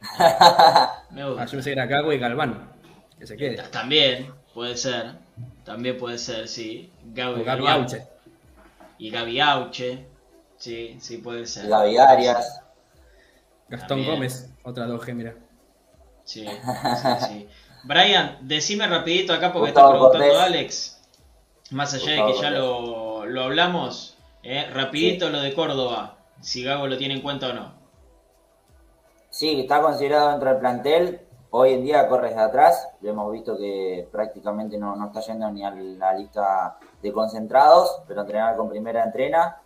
Me 1.10 1.24
gusta. 1.26 1.42
Ah, 1.42 1.46
yo 1.46 1.52
pensé 1.52 1.70
que 1.70 1.72
era 1.72 1.86
Gago 1.86 2.12
y 2.12 2.18
Galván. 2.18 2.72
Que 3.18 3.26
se 3.26 3.36
quede. 3.36 3.56
También 3.70 4.32
puede 4.54 4.76
ser. 4.76 5.12
También 5.64 5.98
puede 5.98 6.18
ser, 6.18 6.48
sí. 6.48 6.90
Gago 7.04 7.38
y 7.38 7.44
Gaby 7.44 7.64
Galván. 7.64 7.82
Auche. 7.82 8.02
Y 8.98 9.10
Gaby 9.10 9.40
Auche. 9.40 10.06
Sí, 10.56 10.98
sí 11.00 11.18
puede 11.18 11.46
ser. 11.46 11.68
Gaby 11.68 11.98
Arias. 11.98 12.60
Gastón 13.68 13.88
También. 13.88 14.10
Gómez, 14.10 14.50
otra 14.64 14.86
2G, 14.86 15.14
mira. 15.14 15.34
Sí, 16.24 16.46
sí, 16.46 17.26
sí. 17.26 17.48
Brian, 17.84 18.38
decime 18.42 18.86
rapidito 18.86 19.32
acá 19.32 19.52
porque 19.52 19.70
Gustavo 19.70 19.88
está 19.88 19.98
preguntando 19.98 20.26
Cortés. 20.26 20.42
Alex. 20.42 21.00
Más 21.70 21.94
allá 21.94 22.04
Gustavo 22.04 22.28
de 22.28 22.34
que 22.34 22.40
ya 22.40 22.50
lo, 22.50 23.26
lo 23.26 23.42
hablamos, 23.44 24.18
eh, 24.42 24.68
rapidito 24.72 25.30
lo 25.30 25.40
de 25.40 25.54
Córdoba. 25.54 26.16
Si 26.40 26.62
Gago 26.62 26.86
lo 26.86 26.96
tiene 26.96 27.14
en 27.14 27.20
cuenta 27.20 27.48
o 27.48 27.52
no. 27.52 27.72
Sí, 29.30 29.60
está 29.60 29.82
considerado 29.82 30.30
dentro 30.30 30.50
del 30.50 30.58
plantel. 30.58 31.20
Hoy 31.50 31.72
en 31.72 31.84
día 31.84 32.08
corre 32.08 32.28
desde 32.28 32.42
atrás. 32.42 32.88
Lo 33.00 33.10
hemos 33.10 33.32
visto 33.32 33.56
que 33.56 34.08
prácticamente 34.10 34.78
no, 34.78 34.96
no 34.96 35.06
está 35.06 35.20
yendo 35.20 35.50
ni 35.50 35.64
a 35.64 35.70
la 35.70 36.14
lista 36.14 36.78
de 37.02 37.12
concentrados, 37.12 38.02
pero 38.06 38.22
entrenar 38.22 38.56
con 38.56 38.68
primera 38.68 39.04
entrena. 39.04 39.62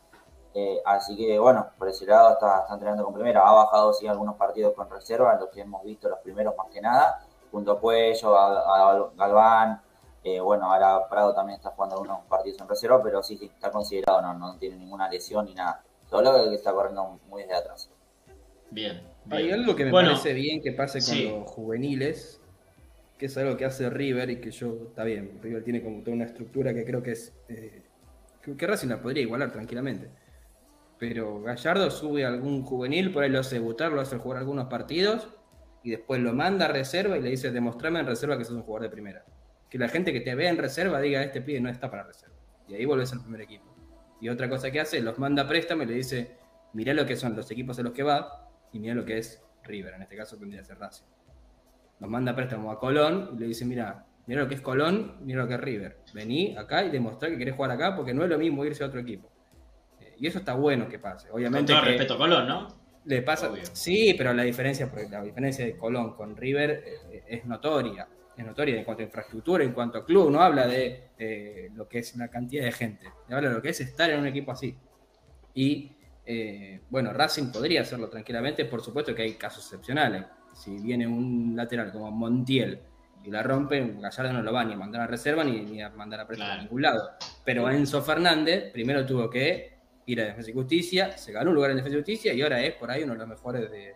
Eh, 0.55 0.81
así 0.85 1.17
que 1.17 1.39
bueno, 1.39 1.67
por 1.79 1.89
ese 1.89 2.05
lado 2.05 2.35
está, 2.35 2.61
está 2.61 2.75
entrenando 2.75 3.05
con 3.05 3.15
primera. 3.15 3.41
Ha 3.47 3.53
bajado 3.53 3.93
sí 3.95 4.07
algunos 4.07 4.37
partidos 4.37 4.75
con 4.75 4.89
reserva, 4.91 5.37
los 5.39 5.49
que 5.49 5.63
hemos 5.63 5.83
visto 5.83 6.09
los 6.09 6.19
primeros 6.19 6.55
más 6.57 6.69
que 6.69 6.81
nada, 6.81 7.25
junto 7.51 7.73
a 7.73 7.81
Cuello, 7.81 8.37
a, 8.37 8.93
a 8.95 9.11
Galván. 9.17 9.81
Eh, 10.25 10.39
bueno, 10.41 10.73
ahora 10.73 11.09
Prado 11.09 11.35
también 11.35 11.57
está 11.57 11.71
jugando 11.71 11.97
algunos 11.97 12.21
partidos 12.27 12.61
en 12.61 12.69
reserva, 12.69 13.03
pero 13.03 13.23
sí, 13.23 13.37
sí, 13.37 13.47
está 13.47 13.71
considerado, 13.71 14.23
no, 14.23 14.35
no 14.35 14.57
tiene 14.59 14.77
ninguna 14.77 15.09
lesión 15.09 15.47
ni 15.47 15.55
nada. 15.55 15.83
Solo 16.09 16.33
que 16.51 16.55
está 16.55 16.73
corriendo 16.73 17.19
muy 17.29 17.43
desde 17.43 17.55
atrás. 17.57 17.91
Bien. 18.71 19.03
Hay 19.31 19.51
algo 19.51 19.75
que 19.75 19.85
me 19.87 19.91
Bueno, 19.91 20.11
parece 20.11 20.33
bien 20.35 20.63
que 20.63 20.73
pase 20.73 20.99
con 20.99 21.09
sí. 21.09 21.29
los 21.29 21.51
juveniles, 21.51 22.41
que 23.19 23.27
es 23.27 23.37
algo 23.37 23.57
que 23.57 23.65
hace 23.65 23.89
River 23.91 24.31
y 24.31 24.41
que 24.41 24.51
yo, 24.51 24.75
está 24.89 25.05
bien, 25.05 25.39
River 25.43 25.65
tiene 25.65 25.83
como 25.83 26.03
toda 26.03 26.15
una 26.15 26.25
estructura 26.25 26.73
que 26.75 26.85
creo 26.85 27.03
que 27.03 27.13
es, 27.13 27.35
eh, 27.49 27.83
que, 28.43 28.57
que 28.57 28.67
Racing 28.67 28.89
la 28.89 29.01
podría 29.01 29.23
igualar 29.23 29.51
tranquilamente. 29.53 30.11
Pero 31.03 31.43
Gallardo 31.43 31.91
sube 31.91 32.25
a 32.25 32.29
algún 32.29 32.63
juvenil, 32.63 33.13
por 33.13 33.25
ahí 33.25 33.29
lo 33.29 33.41
hace 33.41 33.57
debutar, 33.57 33.91
lo 33.91 34.01
hace 34.01 34.19
jugar 34.19 34.39
algunos 34.39 34.69
partidos 34.69 35.29
y 35.83 35.91
después 35.91 36.21
lo 36.21 36.33
manda 36.33 36.67
a 36.67 36.69
reserva 36.69 37.19
y 37.19 37.21
le 37.21 37.31
dice, 37.31 37.51
demostrame 37.51 37.99
en 37.99 38.07
reserva 38.07 38.39
que 38.39 38.45
sos 38.45 38.55
un 38.55 38.63
jugador 38.63 38.83
de 38.83 38.91
primera. 38.91 39.25
Que 39.69 39.79
la 39.79 39.89
gente 39.89 40.13
que 40.13 40.21
te 40.21 40.33
vea 40.37 40.49
en 40.49 40.59
reserva 40.59 41.01
diga, 41.01 41.21
este 41.25 41.41
pibe 41.41 41.61
no 41.61 41.69
está 41.69 41.91
para 41.91 42.05
reserva. 42.05 42.37
Y 42.69 42.75
ahí 42.75 42.85
volvés 42.85 43.13
al 43.13 43.21
primer 43.21 43.41
equipo. 43.41 43.75
Y 44.21 44.29
otra 44.29 44.49
cosa 44.49 44.71
que 44.71 44.79
hace, 44.79 45.01
los 45.01 45.19
manda 45.19 45.43
a 45.43 45.49
préstamo 45.49 45.83
y 45.83 45.87
le 45.87 45.95
dice, 45.95 46.37
mirá 46.73 46.95
lo 46.95 47.05
que 47.05 47.17
son 47.17 47.35
los 47.35 47.51
equipos 47.51 47.81
a 47.81 47.83
los 47.83 47.93
que 47.93 48.05
va 48.05 48.49
y 48.73 48.79
mirá 48.79 48.95
lo 48.95 49.05
que 49.05 49.19
es 49.19 49.43
River, 49.65 49.95
en 49.95 50.03
este 50.03 50.17
caso 50.17 50.37
tendría 50.37 50.61
que 50.61 50.67
ser 50.67 50.79
Racing. 50.79 51.07
Los 51.99 52.09
manda 52.09 52.31
a 52.31 52.37
préstamo 52.37 52.71
a 52.71 52.79
Colón 52.79 53.31
y 53.35 53.41
le 53.41 53.47
dice, 53.49 53.65
mira, 53.65 54.07
mira 54.29 54.43
lo 54.43 54.49
que 54.49 54.55
es 54.55 54.61
Colón, 54.61 55.17
mira 55.23 55.43
lo 55.43 55.49
que 55.49 55.55
es 55.55 55.61
River. 55.61 55.99
Vení 56.15 56.57
acá 56.57 56.85
y 56.85 56.91
demostrá 56.91 57.29
que 57.29 57.39
querés 57.39 57.57
jugar 57.57 57.73
acá 57.73 57.97
porque 57.97 58.15
no 58.15 58.23
es 58.23 58.31
lo 58.31 58.39
mismo 58.39 58.65
irse 58.65 58.85
a 58.85 58.87
otro 58.87 59.01
equipo. 59.01 59.33
Y 60.23 60.29
eso 60.29 60.39
está 60.39 60.55
bueno 60.55 60.89
que 60.89 61.01
pase. 61.01 61.27
Con 61.29 61.39
Obviamente 61.41 61.73
todo 61.73 61.79
el 61.81 61.85
que 61.85 61.91
respeto 61.91 62.15
a 62.15 62.19
Colón, 62.19 62.47
¿no? 62.47 62.69
le 63.05 63.23
pasa, 63.23 63.51
Obvio. 63.51 63.65
sí, 63.73 64.15
pero 64.17 64.33
la 64.33 64.45
diferencia, 64.45 64.89
la 65.11 65.21
diferencia 65.23 65.65
de 65.65 65.77
Colón 65.77 66.15
con 66.15 66.37
River 66.37 66.85
eh, 67.11 67.25
es 67.27 67.45
notoria. 67.45 68.07
Es 68.37 68.47
notoria 68.47 68.77
en 68.79 68.85
cuanto 68.85 69.03
a 69.03 69.07
infraestructura, 69.07 69.65
en 69.65 69.73
cuanto 69.73 69.99
a 69.99 70.07
club. 70.07 70.31
No 70.31 70.41
habla 70.41 70.69
de 70.69 71.09
eh, 71.19 71.71
lo 71.75 71.89
que 71.89 71.99
es 71.99 72.17
la 72.17 72.29
cantidad 72.29 72.63
de 72.65 72.71
gente. 72.71 73.07
Habla 73.29 73.49
de 73.49 73.55
lo 73.57 73.61
que 73.63 73.71
es 73.71 73.81
estar 73.81 74.09
en 74.11 74.21
un 74.21 74.27
equipo 74.29 74.53
así. 74.53 74.77
Y 75.55 75.91
eh, 76.25 76.81
bueno, 76.89 77.13
Racing 77.13 77.51
podría 77.51 77.81
hacerlo 77.83 78.09
tranquilamente. 78.09 78.65
Por 78.67 78.81
supuesto 78.81 79.15
que 79.17 79.23
hay 79.23 79.35
casos 79.35 79.65
excepcionales. 79.65 80.25
Si 80.55 80.77
viene 80.79 81.07
un 81.07 81.55
lateral 81.57 81.91
como 81.91 82.11
Montiel 82.13 82.79
y 83.25 83.31
la 83.31 83.43
rompe, 83.43 83.97
Gallardo 83.99 84.33
no 84.33 84.43
lo 84.43 84.53
va 84.53 84.65
ni 84.65 84.75
a 84.75 84.77
mandar 84.77 85.03
a 85.03 85.07
reserva 85.09 85.43
ni, 85.45 85.61
ni 85.63 85.83
a 85.83 85.91
mandar 85.91 86.21
a 86.21 86.27
Claro. 86.29 86.53
a 86.53 86.63
ningún 86.63 86.83
lado. 86.83 87.11
Pero 87.45 87.69
Enzo 87.69 88.01
Fernández 88.03 88.71
primero 88.73 89.05
tuvo 89.05 89.29
que 89.29 89.73
ir 90.07 90.21
a 90.21 90.25
Defensa 90.27 90.51
y 90.51 90.55
Justicia, 90.55 91.17
se 91.17 91.33
ganó 91.33 91.51
un 91.51 91.55
lugar 91.57 91.71
en 91.71 91.77
Defensa 91.79 91.97
y 91.97 92.01
Justicia 92.01 92.33
y 92.33 92.43
ahora 92.43 92.61
es 92.63 92.75
por 92.75 92.91
ahí 92.91 93.03
uno 93.03 93.13
de 93.13 93.19
los 93.21 93.29
mejores 93.29 93.71
de- 93.71 93.95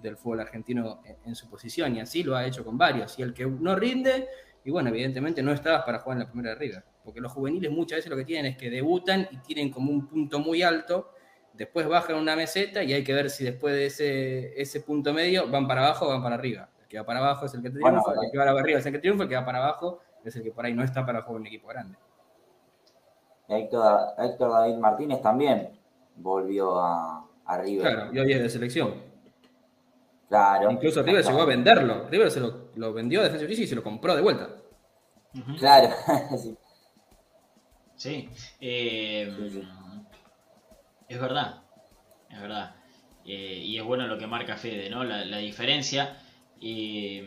del 0.00 0.16
fútbol 0.16 0.40
argentino 0.40 1.00
en, 1.04 1.16
en 1.24 1.34
su 1.34 1.48
posición. 1.48 1.96
Y 1.96 2.00
así 2.00 2.22
lo 2.22 2.36
ha 2.36 2.44
hecho 2.44 2.64
con 2.64 2.76
varios. 2.76 3.18
Y 3.18 3.22
el 3.22 3.32
que 3.32 3.46
no 3.46 3.74
rinde, 3.74 4.28
y 4.64 4.70
bueno, 4.70 4.90
evidentemente 4.90 5.42
no 5.42 5.52
estabas 5.52 5.82
para 5.84 6.00
jugar 6.00 6.18
en 6.18 6.24
la 6.24 6.30
primera 6.30 6.50
de 6.50 6.56
River. 6.56 6.84
Porque 7.02 7.20
los 7.20 7.32
juveniles 7.32 7.70
muchas 7.70 7.98
veces 7.98 8.10
lo 8.10 8.16
que 8.16 8.24
tienen 8.24 8.52
es 8.52 8.58
que 8.58 8.68
debutan 8.70 9.26
y 9.30 9.38
tienen 9.38 9.70
como 9.70 9.90
un 9.92 10.06
punto 10.06 10.38
muy 10.40 10.62
alto, 10.62 11.10
después 11.52 11.86
bajan 11.86 12.16
una 12.16 12.34
meseta 12.36 12.82
y 12.82 12.92
hay 12.92 13.04
que 13.04 13.14
ver 13.14 13.30
si 13.30 13.44
después 13.44 13.74
de 13.74 13.86
ese, 13.86 14.60
ese 14.60 14.80
punto 14.80 15.12
medio 15.14 15.48
van 15.48 15.66
para 15.68 15.86
abajo 15.86 16.06
o 16.06 16.08
van 16.08 16.22
para 16.22 16.34
arriba. 16.34 16.68
El 16.82 16.88
que 16.88 16.98
va 16.98 17.04
para 17.06 17.20
abajo 17.20 17.46
es 17.46 17.54
el 17.54 17.62
que 17.62 17.70
triunfa, 17.70 17.90
Bueno, 17.90 18.22
el 18.22 18.30
que 18.30 18.38
va 18.38 18.44
para 18.44 18.60
arriba 18.60 18.78
es 18.80 18.86
el 18.86 18.92
que 18.92 18.98
triunfa, 18.98 19.22
el 19.24 19.28
que 19.28 19.36
va 19.36 19.44
para 19.44 19.58
abajo 19.58 20.00
es 20.24 20.34
el 20.36 20.42
que 20.42 20.50
por 20.50 20.64
ahí 20.66 20.74
no 20.74 20.82
está 20.82 21.04
para 21.06 21.22
jugar 21.22 21.36
en 21.36 21.40
un 21.42 21.46
equipo 21.46 21.68
grande. 21.68 21.96
Héctor, 23.54 24.14
Héctor 24.18 24.50
David 24.50 24.76
Martínez 24.76 25.22
también 25.22 25.70
volvió 26.16 26.78
a, 26.80 27.26
a 27.44 27.58
River. 27.58 27.92
Claro, 27.92 28.14
y 28.14 28.18
hoy 28.18 28.32
es 28.32 28.42
de 28.42 28.48
selección. 28.50 28.94
Claro. 30.28 30.70
Incluso 30.70 31.02
River 31.02 31.24
llegó 31.24 31.42
a 31.42 31.46
venderlo. 31.46 32.08
River 32.10 32.30
se 32.30 32.40
lo, 32.40 32.70
lo 32.74 32.92
vendió 32.92 33.20
a 33.20 33.24
Defensa 33.24 33.62
y 33.62 33.66
se 33.66 33.74
lo 33.74 33.82
compró 33.82 34.14
de 34.14 34.22
vuelta. 34.22 34.48
Claro, 35.58 35.88
sí. 36.38 36.56
Sí. 37.96 38.28
Eh, 38.60 39.32
Sí, 39.36 39.50
sí. 39.50 39.62
Es 41.08 41.20
verdad. 41.20 41.62
Es 42.28 42.40
verdad. 42.40 42.74
Eh, 43.24 43.62
y 43.64 43.78
es 43.78 43.84
bueno 43.84 44.06
lo 44.06 44.18
que 44.18 44.26
marca 44.26 44.56
Fede, 44.56 44.90
¿no? 44.90 45.04
La, 45.04 45.24
la 45.24 45.38
diferencia. 45.38 46.16
Eh, 46.60 47.22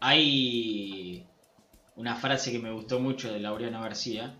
hay 0.00 1.26
una 1.96 2.14
frase 2.16 2.52
que 2.52 2.58
me 2.58 2.70
gustó 2.72 3.00
mucho 3.00 3.32
de 3.32 3.40
Laureano 3.40 3.80
García. 3.82 4.34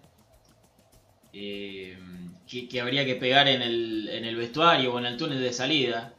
eh, 1.32 1.98
que, 2.46 2.80
habría 2.80 3.04
que 3.04 3.16
pegar 3.16 3.48
en 3.48 3.60
el, 3.62 4.08
en 4.08 4.24
el 4.24 4.36
vestuario 4.36 4.94
o 4.94 4.98
en 4.98 5.06
el 5.06 5.16
túnel 5.16 5.40
de 5.40 5.52
salida. 5.52 6.14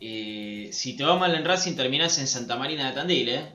Eh, 0.00 0.70
si 0.72 0.96
te 0.96 1.04
va 1.04 1.18
mal 1.18 1.34
en 1.34 1.44
Racing, 1.44 1.74
terminás 1.76 2.18
en 2.18 2.26
Santa 2.26 2.56
Marina 2.56 2.88
de 2.88 2.94
Tandil, 2.94 3.28
¿eh? 3.28 3.52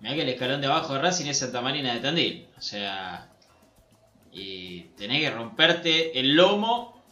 Mirá 0.00 0.14
que 0.14 0.22
el 0.22 0.28
escalón 0.30 0.60
de 0.62 0.66
abajo 0.68 0.94
de 0.94 1.00
Racing 1.02 1.26
es 1.26 1.38
Santa 1.38 1.60
Marina 1.60 1.92
de 1.92 2.00
Tandil. 2.00 2.48
O 2.56 2.60
sea, 2.62 3.28
y 4.32 4.82
tenés 4.96 5.20
que 5.20 5.30
romperte 5.30 6.18
el 6.18 6.34
lomo 6.36 7.02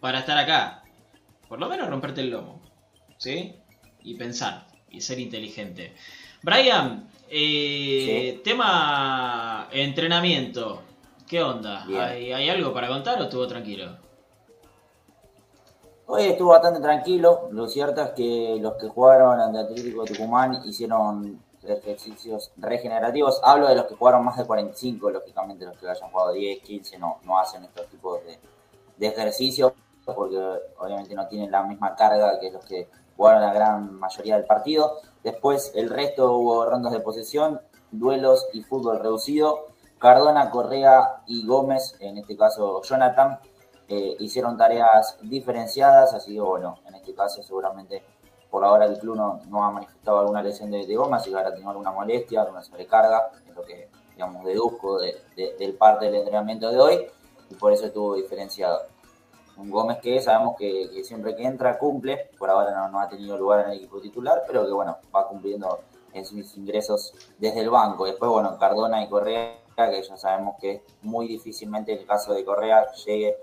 para 0.00 0.20
estar 0.20 0.38
acá. 0.38 0.82
Por 1.48 1.60
lo 1.60 1.68
menos 1.68 1.88
romperte 1.88 2.22
el 2.22 2.30
lomo. 2.30 2.62
¿Sí? 3.18 3.54
Y 4.02 4.14
pensar. 4.14 4.66
y 4.90 5.00
ser 5.00 5.18
inteligente. 5.20 5.94
Brian, 6.46 7.10
eh, 7.28 8.40
tema 8.44 9.66
entrenamiento. 9.72 10.80
¿Qué 11.26 11.42
onda? 11.42 11.84
¿Hay, 11.86 12.32
¿Hay, 12.32 12.48
algo 12.48 12.72
para 12.72 12.86
contar 12.86 13.20
o 13.20 13.24
estuvo 13.24 13.48
tranquilo? 13.48 13.96
Hoy 16.06 16.22
estuvo 16.22 16.50
bastante 16.50 16.78
tranquilo. 16.78 17.48
Lo 17.50 17.66
cierto 17.66 18.00
es 18.00 18.10
que 18.10 18.58
los 18.60 18.74
que 18.74 18.86
jugaron 18.86 19.40
ante 19.40 19.58
Atlético 19.58 20.04
de 20.04 20.12
Tucumán 20.14 20.62
hicieron 20.64 21.42
ejercicios 21.64 22.52
regenerativos. 22.58 23.40
Hablo 23.42 23.66
de 23.66 23.74
los 23.74 23.86
que 23.86 23.96
jugaron 23.96 24.24
más 24.24 24.36
de 24.36 24.44
45, 24.44 25.10
lógicamente 25.10 25.64
los 25.64 25.76
que 25.76 25.88
hayan 25.88 26.10
jugado 26.10 26.30
10, 26.30 26.62
15 26.62 26.98
no, 27.00 27.18
no 27.24 27.40
hacen 27.40 27.64
estos 27.64 27.88
tipos 27.88 28.24
de, 28.24 28.38
de 28.96 29.06
ejercicios 29.08 29.72
porque 30.04 30.38
obviamente 30.78 31.12
no 31.12 31.26
tienen 31.26 31.50
la 31.50 31.64
misma 31.64 31.96
carga 31.96 32.38
que 32.38 32.52
los 32.52 32.64
que 32.64 32.88
jugaron 33.16 33.42
la 33.42 33.52
gran 33.52 33.94
mayoría 33.98 34.36
del 34.36 34.44
partido. 34.44 35.00
Después 35.26 35.72
el 35.74 35.90
resto 35.90 36.34
hubo 36.34 36.64
rondas 36.66 36.92
de 36.92 37.00
posesión, 37.00 37.60
duelos 37.90 38.46
y 38.52 38.62
fútbol 38.62 39.00
reducido. 39.00 39.66
Cardona, 39.98 40.50
Correa 40.50 41.24
y 41.26 41.44
Gómez, 41.44 41.96
en 41.98 42.18
este 42.18 42.36
caso 42.36 42.80
Jonathan, 42.82 43.40
eh, 43.88 44.14
hicieron 44.20 44.56
tareas 44.56 45.18
diferenciadas, 45.22 46.14
así 46.14 46.34
que 46.34 46.40
bueno, 46.40 46.76
en 46.86 46.94
este 46.94 47.12
caso 47.12 47.42
seguramente 47.42 48.04
por 48.52 48.64
ahora 48.64 48.84
el 48.84 49.00
club 49.00 49.16
no, 49.16 49.64
ha 49.64 49.70
manifestado 49.72 50.20
alguna 50.20 50.44
lesión 50.44 50.70
de, 50.70 50.86
de 50.86 50.94
Gómez, 50.94 51.26
y 51.26 51.30
que 51.30 51.36
habrá 51.36 51.50
tenido 51.50 51.70
alguna 51.70 51.90
molestia, 51.90 52.42
alguna 52.42 52.62
sobrecarga, 52.62 53.32
es 53.48 53.56
lo 53.56 53.64
que 53.64 53.88
digamos 54.12 54.44
deduzco 54.44 55.00
del 55.00 55.74
parte 55.74 56.04
del 56.04 56.14
entrenamiento 56.14 56.70
de 56.70 56.78
hoy, 56.78 57.06
y 57.50 57.54
por 57.56 57.72
eso 57.72 57.86
estuvo 57.86 58.14
diferenciado. 58.14 58.82
Un 59.56 59.70
Gómez 59.70 59.98
que 60.02 60.20
sabemos 60.20 60.56
que, 60.58 61.02
siempre 61.04 61.34
que 61.34 61.44
entra 61.44 61.78
cumple, 61.78 62.30
por 62.38 62.50
ahora 62.50 62.88
no, 62.88 63.00
ha 63.00 63.08
tenido 63.08 63.36
lugar 63.36 63.64
en 63.64 63.72
el 63.72 63.78
equipo 63.78 64.00
titular, 64.00 64.42
pero 64.46 64.66
que 64.66 64.72
bueno, 64.72 64.98
va 65.14 65.26
cumpliendo 65.28 65.80
en 66.12 66.24
sus 66.24 66.56
ingresos 66.56 67.14
desde 67.38 67.60
el 67.60 67.70
banco. 67.70 68.04
Después, 68.04 68.30
bueno, 68.30 68.58
Cardona 68.58 69.02
y 69.02 69.08
Correa, 69.08 69.58
que 69.76 70.02
ya 70.02 70.16
sabemos 70.16 70.56
que 70.60 70.82
muy 71.02 71.26
difícilmente 71.26 71.92
en 71.92 72.00
el 72.00 72.06
caso 72.06 72.34
de 72.34 72.44
Correa 72.44 72.86
llegue 72.92 73.36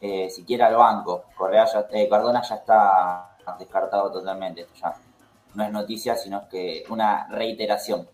eh, 0.00 0.30
siquiera 0.30 0.66
al 0.66 0.76
banco. 0.76 1.24
Correa 1.36 1.64
ya, 1.64 1.86
eh, 1.92 2.08
Cardona 2.08 2.42
ya 2.42 2.56
está 2.56 3.36
descartado 3.58 4.10
totalmente. 4.10 4.62
Esto 4.62 4.74
ya 4.74 4.94
no 5.54 5.64
es 5.64 5.70
noticia, 5.70 6.16
sino 6.16 6.48
que 6.48 6.84
una 6.88 7.28
reiteración. 7.28 8.08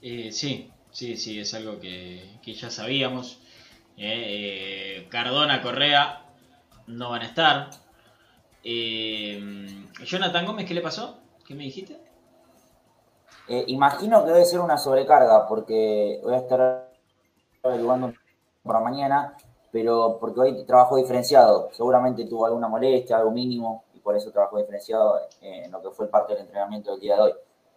Eh, 0.00 0.32
sí, 0.32 0.70
sí, 0.90 1.16
sí, 1.16 1.38
es 1.38 1.54
algo 1.54 1.78
que, 1.78 2.40
ya 2.44 2.70
sabíamos. 2.70 3.38
Cardona, 5.08 5.62
Correa 5.62 6.24
no 6.86 7.10
van 7.10 7.22
a 7.22 7.26
estar. 7.26 7.70
Jonathan 8.62 10.46
Gómez, 10.46 10.66
¿qué 10.66 10.74
le 10.74 10.80
pasó? 10.80 11.18
¿Qué 11.46 11.54
me 11.54 11.64
dijiste? 11.64 12.00
imagino 13.66 14.24
que 14.24 14.30
debe 14.30 14.44
ser 14.44 14.60
una 14.60 14.78
sobrecarga, 14.78 15.46
porque 15.46 16.20
voy 16.22 16.34
a 16.34 16.38
estar 16.38 16.90
averiguando 17.62 18.14
para 18.62 18.80
mañana, 18.80 19.36
pero 19.70 20.18
porque 20.20 20.40
hoy 20.40 20.64
trabajó 20.64 20.96
diferenciado. 20.96 21.70
Seguramente 21.72 22.26
tuvo 22.26 22.46
alguna 22.46 22.68
molestia, 22.68 23.16
algo 23.16 23.30
mínimo, 23.30 23.84
y 23.94 24.00
por 24.00 24.16
eso 24.16 24.30
trabajó 24.30 24.58
diferenciado 24.58 25.20
en 25.40 25.70
lo 25.70 25.82
que 25.82 25.90
fue 25.90 26.06
el 26.06 26.10
parte 26.10 26.34
del 26.34 26.42
entrenamiento 26.42 26.92
del 26.92 27.00
día 27.00 27.16
de 27.16 27.22
hoy. 27.22 27.32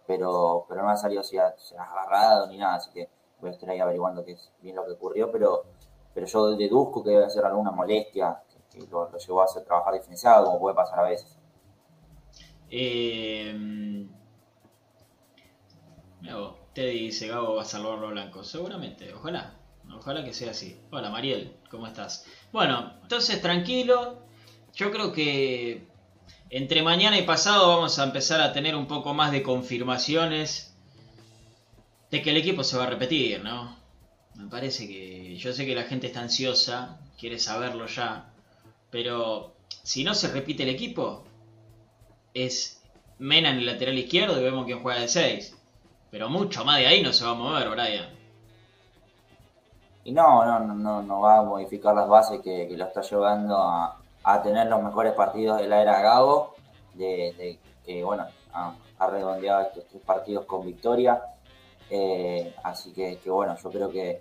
Pero, 0.06 0.66
pero 0.68 0.82
no 0.82 0.90
ha 0.90 0.96
salido 0.96 1.22
si 1.22 1.36
ha, 1.36 1.54
agarrado 1.78 2.46
ni 2.46 2.58
nada, 2.58 2.76
así 2.76 2.90
que 2.92 3.08
voy 3.40 3.50
a 3.50 3.52
estar 3.52 3.68
ahí 3.68 3.80
averiguando 3.80 4.24
qué 4.24 4.32
es 4.32 4.52
bien 4.60 4.76
lo 4.76 4.84
que 4.84 4.92
ocurrió, 4.92 5.32
pero, 5.32 5.64
pero 6.16 6.26
yo 6.26 6.56
deduzco 6.56 7.04
que 7.04 7.10
debe 7.10 7.28
ser 7.28 7.44
alguna 7.44 7.70
molestia 7.70 8.42
que, 8.72 8.86
lo, 8.90 9.14
llevó 9.18 9.42
a 9.42 9.44
hacer 9.44 9.64
trabajar 9.64 9.92
diferenciado, 9.92 10.46
como 10.46 10.60
puede 10.60 10.74
pasar 10.74 11.00
a 11.00 11.02
veces. 11.02 11.36
Eh, 12.70 14.06
te 16.72 16.86
dice 16.86 17.28
Gabo 17.28 17.56
va 17.56 17.62
a 17.62 17.66
salvar 17.66 17.98
los 17.98 18.12
blancos. 18.12 18.48
Seguramente, 18.48 19.12
ojalá. 19.12 19.58
Ojalá 19.94 20.24
que 20.24 20.32
sea 20.32 20.52
así. 20.52 20.80
Hola 20.90 21.10
Mariel, 21.10 21.54
¿cómo 21.70 21.86
estás? 21.86 22.24
Bueno, 22.50 22.94
entonces 23.02 23.42
tranquilo. 23.42 24.22
Yo 24.72 24.90
creo 24.92 25.12
que 25.12 25.86
entre 26.48 26.82
mañana 26.82 27.18
y 27.18 27.26
pasado 27.26 27.68
vamos 27.68 27.98
a 27.98 28.04
empezar 28.04 28.40
a 28.40 28.54
tener 28.54 28.74
un 28.74 28.86
poco 28.86 29.12
más 29.12 29.32
de 29.32 29.42
confirmaciones 29.42 30.74
de 32.10 32.22
que 32.22 32.30
el 32.30 32.38
equipo 32.38 32.64
se 32.64 32.78
va 32.78 32.84
a 32.84 32.90
repetir, 32.90 33.44
¿no? 33.44 33.85
Me 34.36 34.48
parece 34.48 34.86
que 34.86 35.36
yo 35.36 35.52
sé 35.52 35.64
que 35.66 35.74
la 35.74 35.84
gente 35.84 36.08
está 36.08 36.20
ansiosa, 36.20 36.98
quiere 37.18 37.38
saberlo 37.38 37.86
ya, 37.86 38.26
pero 38.90 39.52
si 39.82 40.04
no 40.04 40.14
se 40.14 40.28
repite 40.28 40.62
el 40.62 40.70
equipo, 40.70 41.24
es 42.34 42.76
Mena 43.18 43.48
en 43.50 43.56
el 43.58 43.66
lateral 43.66 43.98
izquierdo 43.98 44.38
y 44.38 44.44
vemos 44.44 44.66
quién 44.66 44.82
juega 44.82 45.00
de 45.00 45.08
6. 45.08 45.56
Pero 46.10 46.28
mucho 46.28 46.64
más 46.64 46.78
de 46.78 46.86
ahí 46.86 47.02
no 47.02 47.12
se 47.12 47.24
va 47.24 47.30
a 47.30 47.34
mover, 47.34 47.68
Brian. 47.70 48.08
Y 50.04 50.12
no, 50.12 50.44
no, 50.44 50.60
no, 50.74 51.02
no 51.02 51.20
va 51.20 51.38
a 51.38 51.42
modificar 51.42 51.94
las 51.94 52.08
bases 52.08 52.40
que, 52.42 52.68
lo 52.76 52.84
está 52.84 53.00
llevando 53.00 53.56
a, 53.58 54.42
tener 54.42 54.66
los 54.66 54.82
mejores 54.82 55.14
partidos 55.14 55.60
de 55.60 55.68
la 55.68 55.82
era 55.82 56.00
Gago, 56.00 56.54
de, 56.94 57.58
que 57.84 58.04
bueno, 58.04 58.26
ha, 58.52 58.74
redondeado 59.10 59.62
estos 59.62 59.84
tres 59.88 60.02
partidos 60.04 60.44
con 60.44 60.64
victoria. 60.64 61.22
Eh, 61.90 62.54
así 62.62 62.92
que, 62.92 63.18
bueno, 63.26 63.56
yo 63.62 63.70
creo 63.70 63.90
que, 63.90 64.20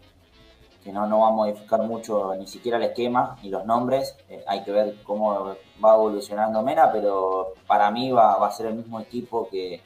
no, 0.86 1.08
no 1.08 1.22
va 1.22 1.30
a 1.30 1.32
modificar 1.32 1.82
mucho 1.82 2.36
ni 2.36 2.46
siquiera 2.46 2.78
el 2.78 2.84
esquema 2.84 3.38
ni 3.42 3.50
los 3.50 3.66
nombres. 3.66 4.16
Eh, 4.30 4.44
hay 4.48 4.64
que 4.64 4.72
ver 4.72 5.02
cómo 5.04 5.56
va 5.84 5.96
evolucionando 5.96 6.62
Mena, 6.62 6.92
pero 6.92 7.54
para 7.66 7.90
mí 7.90 8.12
va, 8.12 8.38
va 8.38 8.48
a 8.48 8.52
ser 8.52 8.68
el 8.68 8.76
mismo 8.76 9.00
equipo 9.00 9.48
que, 9.50 9.82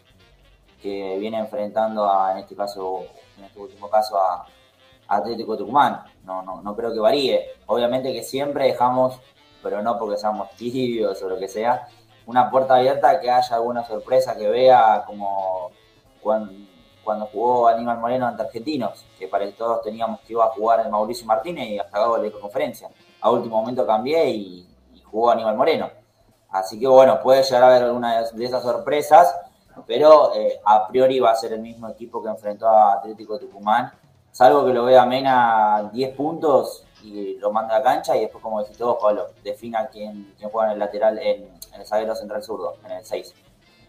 que 0.82 1.18
viene 1.18 1.40
enfrentando 1.40 2.10
a, 2.10 2.34
en 2.34 2.40
este 2.40 2.56
caso, 2.56 3.04
en 3.38 3.46
este 3.46 3.60
último 3.60 3.90
caso, 3.90 4.18
a, 4.18 4.46
Atlético 5.10 5.58
Tucumán. 5.58 6.04
No, 6.24 6.42
no, 6.44 6.62
no 6.62 6.76
creo 6.76 6.94
que 6.94 7.00
varíe. 7.00 7.48
Obviamente 7.66 8.14
que 8.14 8.24
siempre 8.24 8.66
dejamos, 8.66 9.20
pero 9.62 9.82
no 9.82 9.98
porque 9.98 10.18
seamos 10.18 10.50
tibios 10.58 11.22
o 11.22 11.30
lo 11.30 11.38
que 11.38 11.48
sea, 11.48 11.88
una 12.26 12.50
puerta 12.50 12.76
abierta 12.76 13.20
que 13.20 13.30
haya 13.30 13.56
alguna 13.56 13.84
sorpresa 13.84 14.38
que 14.38 14.48
vea 14.48 15.04
como 15.08 15.72
cuando, 16.22 16.54
cuando 17.04 17.26
jugó 17.28 17.68
Aníbal 17.68 18.00
Moreno 18.00 18.28
ante 18.28 18.43
Argentinos, 18.43 19.06
que 19.18 19.28
para 19.28 19.50
todos 19.52 19.82
teníamos 19.82 20.20
que 20.22 20.34
iba 20.34 20.45
a 20.45 20.50
jugar 20.50 20.82
el 20.82 20.89
Mauricio 20.89 21.26
Martínez 21.26 21.68
y 21.70 21.80
hasta 21.80 21.97
acabó 21.97 22.18
la 22.18 22.32
conferencia. 22.32 22.89
A 23.22 23.32
último 23.32 23.60
momento 23.60 23.86
cambié 23.86 24.30
y, 24.30 24.66
jugó 25.10 25.32
Aníbal 25.32 25.58
Moreno. 25.58 25.89
Así 26.52 26.80
que 26.80 26.88
bueno, 26.88 27.20
puede 27.22 27.41
llegar 27.41 27.64
a 27.64 27.68
haber 27.68 27.84
alguna 27.84 28.24
de 28.24 28.45
esas 28.45 28.62
sorpresas, 28.62 29.36
pero 29.88 30.36
eh, 30.36 30.60
a 30.64 30.88
priori 30.88 31.20
va 31.20 31.32
a 31.32 31.36
ser 31.36 31.54
el 31.54 31.62
mismo 31.62 31.89
equipo 31.89 32.22
que 32.22 32.30
enfrentó 32.30 32.68
a 32.68 32.93
Atlético 32.93 33.39
Tucumán 33.39 33.91
salvo 34.32 34.66
que 34.66 34.74
lo 34.74 34.86
vea 34.86 35.06
Mena 35.06 35.89
10 35.91 36.16
puntos 36.16 36.86
y 37.04 37.36
lo 37.38 37.52
manda 37.52 37.76
a 37.76 37.80
la 37.80 37.84
cancha 37.84 38.16
y 38.16 38.22
después, 38.22 38.43
como 38.43 38.62
dijiste 38.62 38.84
vos, 38.84 38.97
Pablo, 39.02 39.28
defina 39.43 39.88
quién, 39.88 40.34
juega 40.52 40.68
en 40.68 40.74
el 40.74 40.80
lateral, 40.80 41.20
en, 41.20 41.50
el 41.74 41.86
zaguero 41.86 42.16
central 42.16 42.43
zurdo, 42.43 42.76
en 42.86 42.91
el 42.91 43.06
6, 43.06 43.34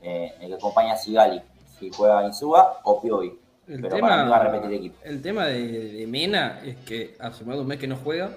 eh, 0.02 0.34
el 0.40 0.48
que 0.48 0.54
acompaña 0.54 0.94
a 0.94 0.96
Sigali, 0.96 1.42
si 1.80 1.90
juega 1.90 2.26
Insúa 2.26 2.80
o 2.84 3.00
Piovi. 3.00 3.32
El 3.66 3.80
Pero 3.80 3.96
tema, 3.96 4.08
para 4.08 4.24
mí 4.24 4.30
va 4.30 4.36
a 4.36 4.44
repetir 4.50 4.78
equipo. 4.78 4.96
El 5.02 5.22
tema 5.22 5.46
de, 5.46 6.06
Mena 6.08 6.60
es 6.64 6.76
que 6.78 7.16
hace 7.18 7.44
más 7.44 7.56
de 7.56 7.62
un 7.62 7.68
mes 7.68 7.78
que 7.78 7.86
no 7.86 7.96
juega, 7.96 8.30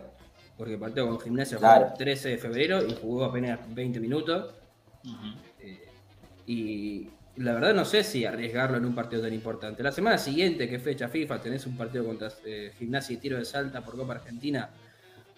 porque 0.58 0.78
partió 0.78 1.08
con 1.08 1.20
Gimnasia 1.20 1.58
fue 1.58 1.76
el 1.76 1.94
13 1.98 2.30
de 2.30 2.38
febrero 2.38 2.86
y 2.86 2.96
jugó 3.02 3.26
apenas 3.26 3.60
20 3.74 4.00
minutos. 4.00 4.54
Eh, 5.60 5.88
y 6.46 7.10
la 7.38 7.54
verdad 7.54 7.74
no 7.74 7.84
sé 7.84 8.04
si 8.04 8.26
arriesgarlo 8.26 8.78
en 8.78 8.86
un 8.86 8.94
partido 8.94 9.24
tan 9.24 9.34
importante. 9.34 9.82
La 9.82 9.92
semana 9.92 10.18
siguiente, 10.18 10.70
que 10.70 10.80
fecha 10.80 11.08
FIFA, 11.08 11.42
tenés 11.42 11.66
un 11.66 11.76
partido 11.76 12.06
contra 12.06 12.32
eh, 12.46 12.72
Gimnasia 12.78 13.16
y 13.16 13.18
Tiro 13.18 13.38
de 13.38 13.46
Salta 13.46 13.82
por 13.82 13.96
Copa 13.96 14.14
Argentina. 14.14 14.70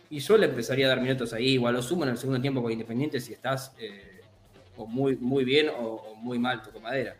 Y 0.09 0.19
yo 0.19 0.37
le 0.37 0.47
empezaría 0.47 0.85
a 0.85 0.89
dar 0.89 1.01
minutos 1.01 1.33
ahí, 1.33 1.53
igual 1.53 1.73
lo 1.73 1.81
sumo 1.81 2.03
en 2.03 2.11
el 2.11 2.17
segundo 2.17 2.41
tiempo 2.41 2.61
con 2.61 2.71
Independiente 2.71 3.19
si 3.19 3.33
estás 3.33 3.73
eh, 3.79 4.21
o 4.77 4.85
muy, 4.85 5.15
muy 5.15 5.43
bien 5.45 5.69
o, 5.69 6.15
muy 6.17 6.37
mal, 6.37 6.61
tu 6.61 6.79
madera. 6.79 7.15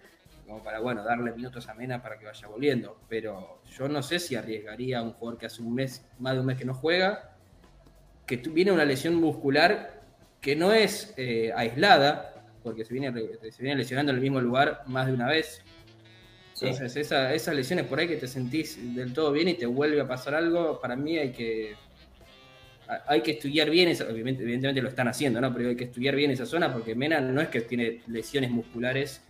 Como 0.46 0.64
para, 0.64 0.80
bueno, 0.80 1.04
darle 1.04 1.32
minutos 1.32 1.68
a 1.70 1.74
Mena 1.74 2.02
para 2.02 2.20
que 2.20 2.26
vaya 2.26 2.48
volviendo. 2.48 3.00
Pero 3.10 3.62
yo 3.78 3.88
no 3.88 4.04
sé 4.04 4.20
si 4.20 4.36
arriesgaría 4.36 5.00
a 5.00 5.02
un 5.04 5.14
jugador 5.14 5.40
que 5.40 5.46
hace 5.48 5.62
un 5.62 5.74
mes, 5.74 6.06
más 6.20 6.34
de 6.34 6.40
un 6.42 6.46
mes 6.46 6.58
que 6.58 6.66
no 6.66 6.74
juega, 6.74 7.36
que 8.26 8.38
viene 8.38 8.72
una 8.72 8.86
lesión 8.86 9.16
muscular 9.16 10.02
que 10.42 10.56
no 10.56 10.74
es 10.74 11.14
eh, 11.18 11.52
aislada, 11.56 12.44
porque 12.62 12.86
se 12.86 12.94
viene, 12.94 13.12
se 13.52 13.64
viene 13.64 13.78
lesionando 13.78 14.12
en 14.12 14.18
el 14.18 14.22
mismo 14.22 14.40
lugar 14.40 14.84
más 14.86 15.08
de 15.08 15.14
una 15.14 15.28
vez. 15.28 15.62
Entonces, 16.62 16.96
esas 16.96 17.54
lesiones 17.54 17.86
por 17.86 18.00
ahí 18.00 18.08
que 18.08 18.16
te 18.16 18.28
sentís 18.28 18.96
del 18.96 19.12
todo 19.14 19.32
bien 19.32 19.50
y 19.50 19.56
te 19.56 19.66
vuelve 19.66 20.00
a 20.00 20.08
pasar 20.08 20.36
algo, 20.36 20.80
para 20.80 20.96
mí 20.96 21.18
hay 21.18 21.32
que 21.32 21.76
hay 23.08 23.22
que 23.22 23.32
estudiar 23.32 23.70
bien, 23.70 23.90
esa, 23.90 24.08
evidentemente 24.10 24.82
lo 24.82 24.90
están 24.90 25.08
haciendo, 25.08 25.42
¿no? 25.42 25.54
Pero 25.54 25.70
hay 25.70 25.76
que 25.76 25.86
estudiar 25.86 26.16
bien 26.16 26.32
esa 26.32 26.46
zona 26.46 26.72
porque 26.72 26.96
Mena 26.96 27.20
no 27.20 27.42
es 27.42 27.50
que 27.50 27.62
tiene 27.62 28.02
lesiones 28.08 28.52
musculares 28.52 29.22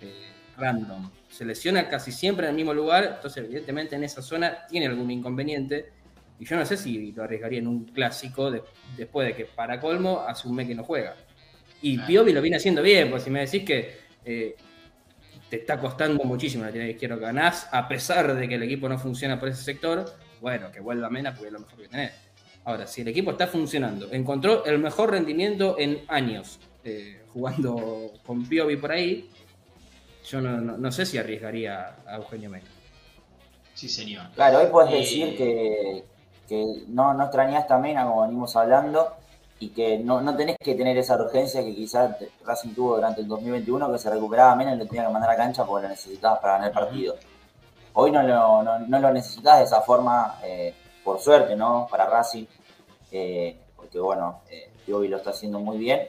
eh, 0.00 0.29
random. 0.60 1.10
Se 1.28 1.44
lesiona 1.44 1.88
casi 1.88 2.12
siempre 2.12 2.46
en 2.46 2.50
el 2.50 2.56
mismo 2.56 2.74
lugar, 2.74 3.14
entonces 3.16 3.44
evidentemente 3.44 3.96
en 3.96 4.04
esa 4.04 4.22
zona 4.22 4.66
tiene 4.68 4.86
algún 4.86 5.10
inconveniente. 5.10 5.92
Y 6.38 6.44
yo 6.44 6.56
no 6.56 6.64
sé 6.64 6.76
si 6.76 7.12
lo 7.12 7.24
arriesgaría 7.24 7.58
en 7.58 7.66
un 7.66 7.84
clásico 7.84 8.50
después 8.96 9.26
de 9.26 9.34
que 9.34 9.44
para 9.44 9.80
colmo 9.80 10.20
asume 10.20 10.66
que 10.66 10.74
no 10.74 10.84
juega. 10.84 11.16
Y 11.82 11.98
Piovi 11.98 12.32
lo 12.32 12.42
viene 12.42 12.58
haciendo 12.58 12.82
bien, 12.82 13.10
pues 13.10 13.22
si 13.22 13.30
me 13.30 13.40
decís 13.40 13.64
que 13.64 13.96
eh, 14.24 14.54
te 15.48 15.56
está 15.56 15.78
costando 15.78 16.22
muchísimo 16.24 16.64
la 16.64 16.70
tirada 16.70 16.86
de 16.86 16.92
izquierda, 16.92 17.16
ganás 17.16 17.68
a 17.72 17.88
pesar 17.88 18.34
de 18.34 18.48
que 18.48 18.54
el 18.54 18.62
equipo 18.62 18.88
no 18.88 18.98
funciona 18.98 19.38
por 19.38 19.48
ese 19.48 19.62
sector, 19.62 20.04
bueno, 20.40 20.70
que 20.70 20.80
vuelva 20.80 21.10
Mena 21.10 21.32
porque 21.32 21.48
es 21.48 21.52
lo 21.52 21.60
mejor 21.60 21.76
que 21.80 21.88
tenés. 21.88 22.12
Ahora, 22.64 22.86
si 22.86 23.00
el 23.00 23.08
equipo 23.08 23.32
está 23.32 23.46
funcionando, 23.46 24.12
encontró 24.12 24.64
el 24.64 24.78
mejor 24.78 25.10
rendimiento 25.10 25.76
en 25.78 26.02
años 26.08 26.60
eh, 26.84 27.22
jugando 27.32 28.12
con 28.24 28.46
Piovi 28.46 28.76
por 28.76 28.92
ahí, 28.92 29.28
yo 30.30 30.40
no, 30.40 30.60
no- 30.60 30.76
no 30.76 30.92
sé 30.92 31.04
si 31.06 31.18
arriesgaría 31.18 31.96
a 32.06 32.16
Eugenio 32.16 32.50
Mena. 32.50 32.66
Sí, 33.74 33.88
señor. 33.88 34.26
Claro, 34.34 34.58
hoy 34.58 34.66
puedes 34.66 34.92
Eh, 34.92 34.96
decir 34.98 35.36
que, 35.36 36.04
que 36.48 36.84
no, 36.88 37.14
no 37.14 37.24
extrañaste 37.24 37.72
a 37.72 37.78
Mena 37.78 38.04
como 38.04 38.22
venimos 38.22 38.54
hablando 38.56 39.14
y 39.58 39.70
que 39.70 39.98
no, 39.98 40.20
no 40.20 40.36
tenés 40.36 40.56
que 40.62 40.74
tener 40.74 40.96
esa 40.98 41.16
urgencia 41.16 41.62
que 41.62 41.74
quizás 41.74 42.16
Racing 42.44 42.74
tuvo 42.74 42.96
durante 42.96 43.20
el 43.22 43.28
2021 43.28 43.90
que 43.92 43.98
se 43.98 44.10
recuperaba 44.10 44.54
Mena 44.56 44.74
y 44.74 44.78
lo 44.78 44.86
tenía 44.86 45.06
que 45.06 45.12
mandar 45.12 45.30
a 45.30 45.36
cancha 45.36 45.64
porque 45.64 45.84
lo 45.84 45.88
necesitabas 45.90 46.40
para 46.40 46.54
ganar 46.54 46.68
el 46.68 46.74
partido. 46.74 47.16
Hoy 47.94 48.10
no 48.12 48.22
lo, 48.22 48.62
no, 48.62 48.78
no 48.78 48.98
lo 49.00 49.12
necesitas 49.12 49.58
de 49.58 49.64
esa 49.64 49.80
forma, 49.82 50.38
eh, 50.44 50.74
por 51.04 51.18
suerte, 51.18 51.56
¿no? 51.56 51.88
Para 51.90 52.06
Racing, 52.06 52.44
eh, 53.10 53.56
porque 53.76 53.98
bueno, 53.98 54.42
eh, 54.50 54.70
Piovi 54.86 55.08
lo 55.08 55.16
está 55.16 55.30
haciendo 55.30 55.58
muy 55.58 55.76
bien. 55.78 56.00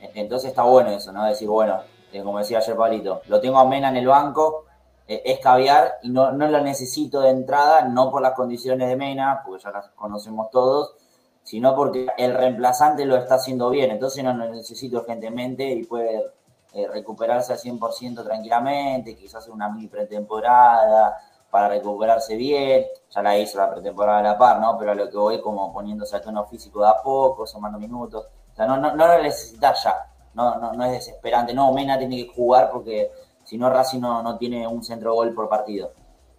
E- 0.00 0.10
Entonces 0.14 0.50
está 0.50 0.62
bueno 0.62 0.90
eso, 0.90 1.10
¿no? 1.12 1.24
Decir, 1.24 1.48
bueno, 1.48 1.80
eh, 2.14 2.22
como 2.22 2.38
decía 2.38 2.58
ayer 2.58 2.76
Pablito, 2.76 3.22
lo 3.26 3.40
tengo 3.40 3.58
a 3.58 3.64
Mena 3.66 3.88
en 3.88 3.96
el 3.96 4.06
banco, 4.06 4.66
eh, 5.08 5.20
es 5.24 5.40
caviar 5.40 5.94
y 6.04 6.10
no, 6.10 6.30
no 6.30 6.46
lo 6.46 6.60
necesito 6.60 7.20
de 7.20 7.30
entrada, 7.30 7.88
no 7.88 8.08
por 8.12 8.22
las 8.22 8.34
condiciones 8.34 8.88
de 8.88 8.94
Mena, 8.94 9.42
porque 9.44 9.64
ya 9.64 9.72
las 9.72 9.88
conocemos 9.90 10.48
todos, 10.50 10.94
sino 11.42 11.74
porque 11.74 12.06
el 12.16 12.34
reemplazante 12.34 13.04
lo 13.04 13.16
está 13.16 13.34
haciendo 13.34 13.68
bien, 13.68 13.90
entonces 13.90 14.22
no 14.22 14.32
lo 14.32 14.48
necesito 14.48 14.98
urgentemente 14.98 15.64
y 15.64 15.82
puede 15.82 16.24
eh, 16.72 16.86
recuperarse 16.86 17.52
al 17.52 17.58
100% 17.58 18.24
tranquilamente, 18.24 19.16
quizás 19.16 19.48
una 19.48 19.68
mini 19.68 19.88
pretemporada 19.88 21.16
para 21.50 21.68
recuperarse 21.68 22.36
bien, 22.36 22.86
ya 23.10 23.22
la 23.22 23.36
hizo 23.36 23.58
la 23.58 23.72
pretemporada 23.72 24.20
a 24.20 24.22
la 24.22 24.38
par, 24.38 24.60
¿no? 24.60 24.78
Pero 24.78 24.92
a 24.92 24.94
lo 24.94 25.10
que 25.10 25.16
voy 25.16 25.40
como 25.40 25.72
poniéndose 25.72 26.16
a 26.16 26.22
tono 26.22 26.46
físico 26.46 26.80
de 26.80 26.90
a 26.90 27.02
poco, 27.02 27.44
sumando 27.44 27.76
minutos, 27.76 28.26
o 28.52 28.56
sea, 28.56 28.66
no, 28.66 28.76
no, 28.76 28.94
no 28.94 29.08
lo 29.08 29.20
necesitas 29.20 29.82
ya, 29.82 30.13
no, 30.34 30.58
no, 30.58 30.72
no 30.72 30.84
es 30.84 30.92
desesperante, 30.92 31.54
no, 31.54 31.72
Mena 31.72 31.98
tiene 31.98 32.16
que 32.16 32.32
jugar 32.32 32.70
porque 32.70 33.10
si 33.44 33.58
no 33.58 33.70
Racing 33.70 34.00
no, 34.00 34.22
no 34.22 34.36
tiene 34.38 34.66
un 34.66 34.82
centro 34.82 35.14
gol 35.14 35.34
por 35.34 35.48
partido. 35.48 35.92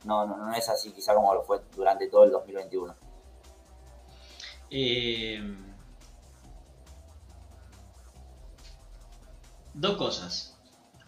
No, 0.04 0.26
no, 0.26 0.38
no 0.38 0.54
es 0.54 0.70
así 0.70 0.92
quizá 0.92 1.16
como 1.16 1.34
lo 1.34 1.44
fue 1.44 1.62
durante 1.76 2.08
todo 2.08 2.26
el 2.26 2.32
2021. 2.32 2.96
Eh, 4.70 5.40
dos 9.74 9.98
cosas. 9.98 10.58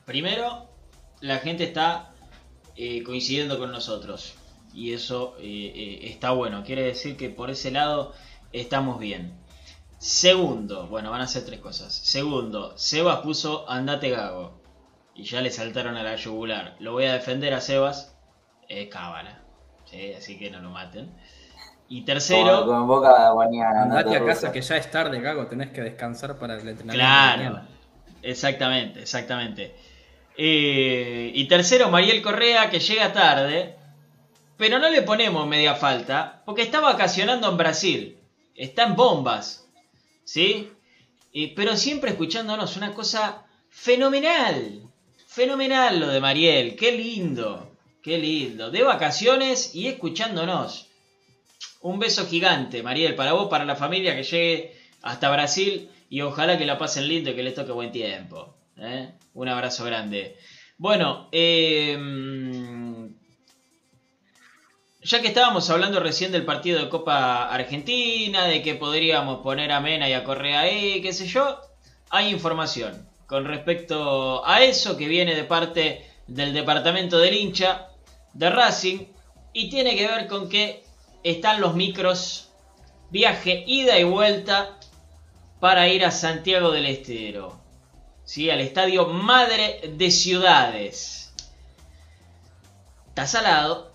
Primero, 0.05 0.67
la 1.21 1.39
gente 1.39 1.63
está 1.63 2.11
eh, 2.75 3.03
coincidiendo 3.03 3.57
con 3.57 3.71
nosotros. 3.71 4.35
Y 4.73 4.93
eso 4.93 5.35
eh, 5.39 5.73
eh, 5.75 5.99
está 6.03 6.31
bueno. 6.31 6.63
Quiere 6.63 6.83
decir 6.83 7.17
que 7.17 7.29
por 7.29 7.49
ese 7.49 7.71
lado 7.71 8.13
estamos 8.51 8.99
bien. 8.99 9.33
Segundo, 9.97 10.87
bueno, 10.87 11.09
van 11.11 11.21
a 11.21 11.27
ser 11.27 11.45
tres 11.45 11.59
cosas. 11.59 11.93
Segundo, 11.93 12.77
Sebas 12.77 13.19
puso 13.19 13.69
andate 13.69 14.09
gago. 14.09 14.61
Y 15.15 15.23
ya 15.23 15.41
le 15.41 15.49
saltaron 15.49 15.97
a 15.97 16.03
la 16.03 16.15
yugular. 16.15 16.75
Lo 16.79 16.93
voy 16.93 17.05
a 17.05 17.13
defender 17.13 17.53
a 17.53 17.61
Sebas. 17.61 18.15
Es 18.69 18.87
cábala. 18.89 19.41
¿sí? 19.85 20.13
Así 20.13 20.37
que 20.37 20.51
no 20.51 20.59
lo 20.59 20.69
maten. 20.69 21.11
Y 21.89 22.01
tercero. 22.03 22.79
En 22.79 22.87
Boca 22.87 23.31
Guaniana. 23.31 23.83
Andate 23.83 24.17
a 24.17 24.25
casa 24.25 24.51
que 24.51 24.61
ya 24.61 24.77
es 24.77 24.91
tarde, 24.91 25.21
cago, 25.21 25.47
tenés 25.47 25.71
que 25.71 25.81
descansar 25.81 26.37
para 26.37 26.55
el 26.55 26.67
entrenamiento. 26.67 26.93
Claro, 26.93 27.61
exactamente, 28.21 29.01
exactamente. 29.01 29.73
Eh, 30.37 31.31
y 31.33 31.47
tercero, 31.47 31.89
Mariel 31.89 32.21
Correa, 32.21 32.69
que 32.69 32.79
llega 32.79 33.13
tarde, 33.13 33.75
pero 34.57 34.79
no 34.79 34.89
le 34.89 35.01
ponemos 35.01 35.47
media 35.47 35.75
falta, 35.75 36.41
porque 36.45 36.61
está 36.61 36.81
vacacionando 36.81 37.49
en 37.49 37.57
Brasil, 37.57 38.19
está 38.53 38.83
en 38.83 38.95
bombas, 38.95 39.66
¿sí? 40.28 40.69
Pero 41.55 41.78
siempre 41.78 42.11
escuchándonos, 42.11 42.75
una 42.75 42.93
cosa 42.93 43.45
fenomenal, 43.69 44.82
fenomenal 45.25 45.99
lo 45.99 46.07
de 46.07 46.19
Mariel, 46.19 46.75
qué 46.75 46.91
lindo, 46.91 47.71
qué 48.03 48.17
lindo, 48.17 48.69
de 48.69 48.84
vacaciones 48.84 49.73
y 49.73 49.88
escuchándonos. 49.88 50.88
Un 51.82 51.99
beso 51.99 52.28
gigante, 52.28 52.84
Mariel, 52.84 53.15
para 53.15 53.34
vos, 53.34 53.47
para 53.49 53.63
la 53.63 53.75
familia 53.75 54.15
que 54.15 54.23
llegue 54.23 54.75
hasta 55.01 55.32
Brasil 55.32 55.89
y 56.09 56.21
ojalá 56.21 56.57
que 56.57 56.65
la 56.65 56.78
pasen 56.78 57.07
lindo 57.07 57.30
y 57.30 57.36
que 57.36 57.43
les 57.43 57.55
toque 57.55 57.71
buen 57.71 57.91
tiempo. 57.91 58.53
¿eh? 58.78 59.13
Un 59.34 59.47
abrazo 59.47 59.86
grande. 59.86 60.36
Bueno, 60.78 61.30
eh, 61.32 61.95
ya 65.07 65.21
que 65.21 65.29
estábamos 65.29 65.69
hablando 65.69 66.01
recién 66.01 66.33
del 66.33 66.43
partido 66.43 66.79
de 66.79 66.89
Copa 66.89 67.49
Argentina, 67.49 68.43
de 68.43 68.61
que 68.61 68.75
podríamos 68.75 69.39
poner 69.39 69.71
a 69.71 69.79
Mena 69.79 70.09
y 70.09 70.13
a 70.13 70.25
Correa 70.25 70.59
ahí, 70.61 71.01
qué 71.01 71.13
sé 71.13 71.25
yo, 71.27 71.61
hay 72.09 72.29
información 72.29 73.07
con 73.25 73.45
respecto 73.45 74.45
a 74.45 74.63
eso 74.63 74.97
que 74.97 75.07
viene 75.07 75.33
de 75.33 75.45
parte 75.45 76.05
del 76.27 76.53
departamento 76.53 77.19
del 77.19 77.35
hincha 77.35 77.87
de 78.33 78.49
Racing 78.49 79.05
y 79.53 79.69
tiene 79.69 79.95
que 79.95 80.07
ver 80.07 80.27
con 80.27 80.49
que 80.49 80.83
están 81.23 81.61
los 81.61 81.73
micros 81.73 82.49
viaje 83.09 83.63
ida 83.65 83.97
y 83.97 84.03
vuelta 84.03 84.77
para 85.61 85.87
ir 85.87 86.03
a 86.03 86.11
Santiago 86.11 86.71
del 86.71 86.85
Estero, 86.85 87.57
¿sí? 88.25 88.49
al 88.49 88.59
estadio 88.59 89.07
Madre 89.07 89.89
de 89.95 90.11
Ciudades. 90.11 91.33
Está 93.07 93.25
salado, 93.25 93.86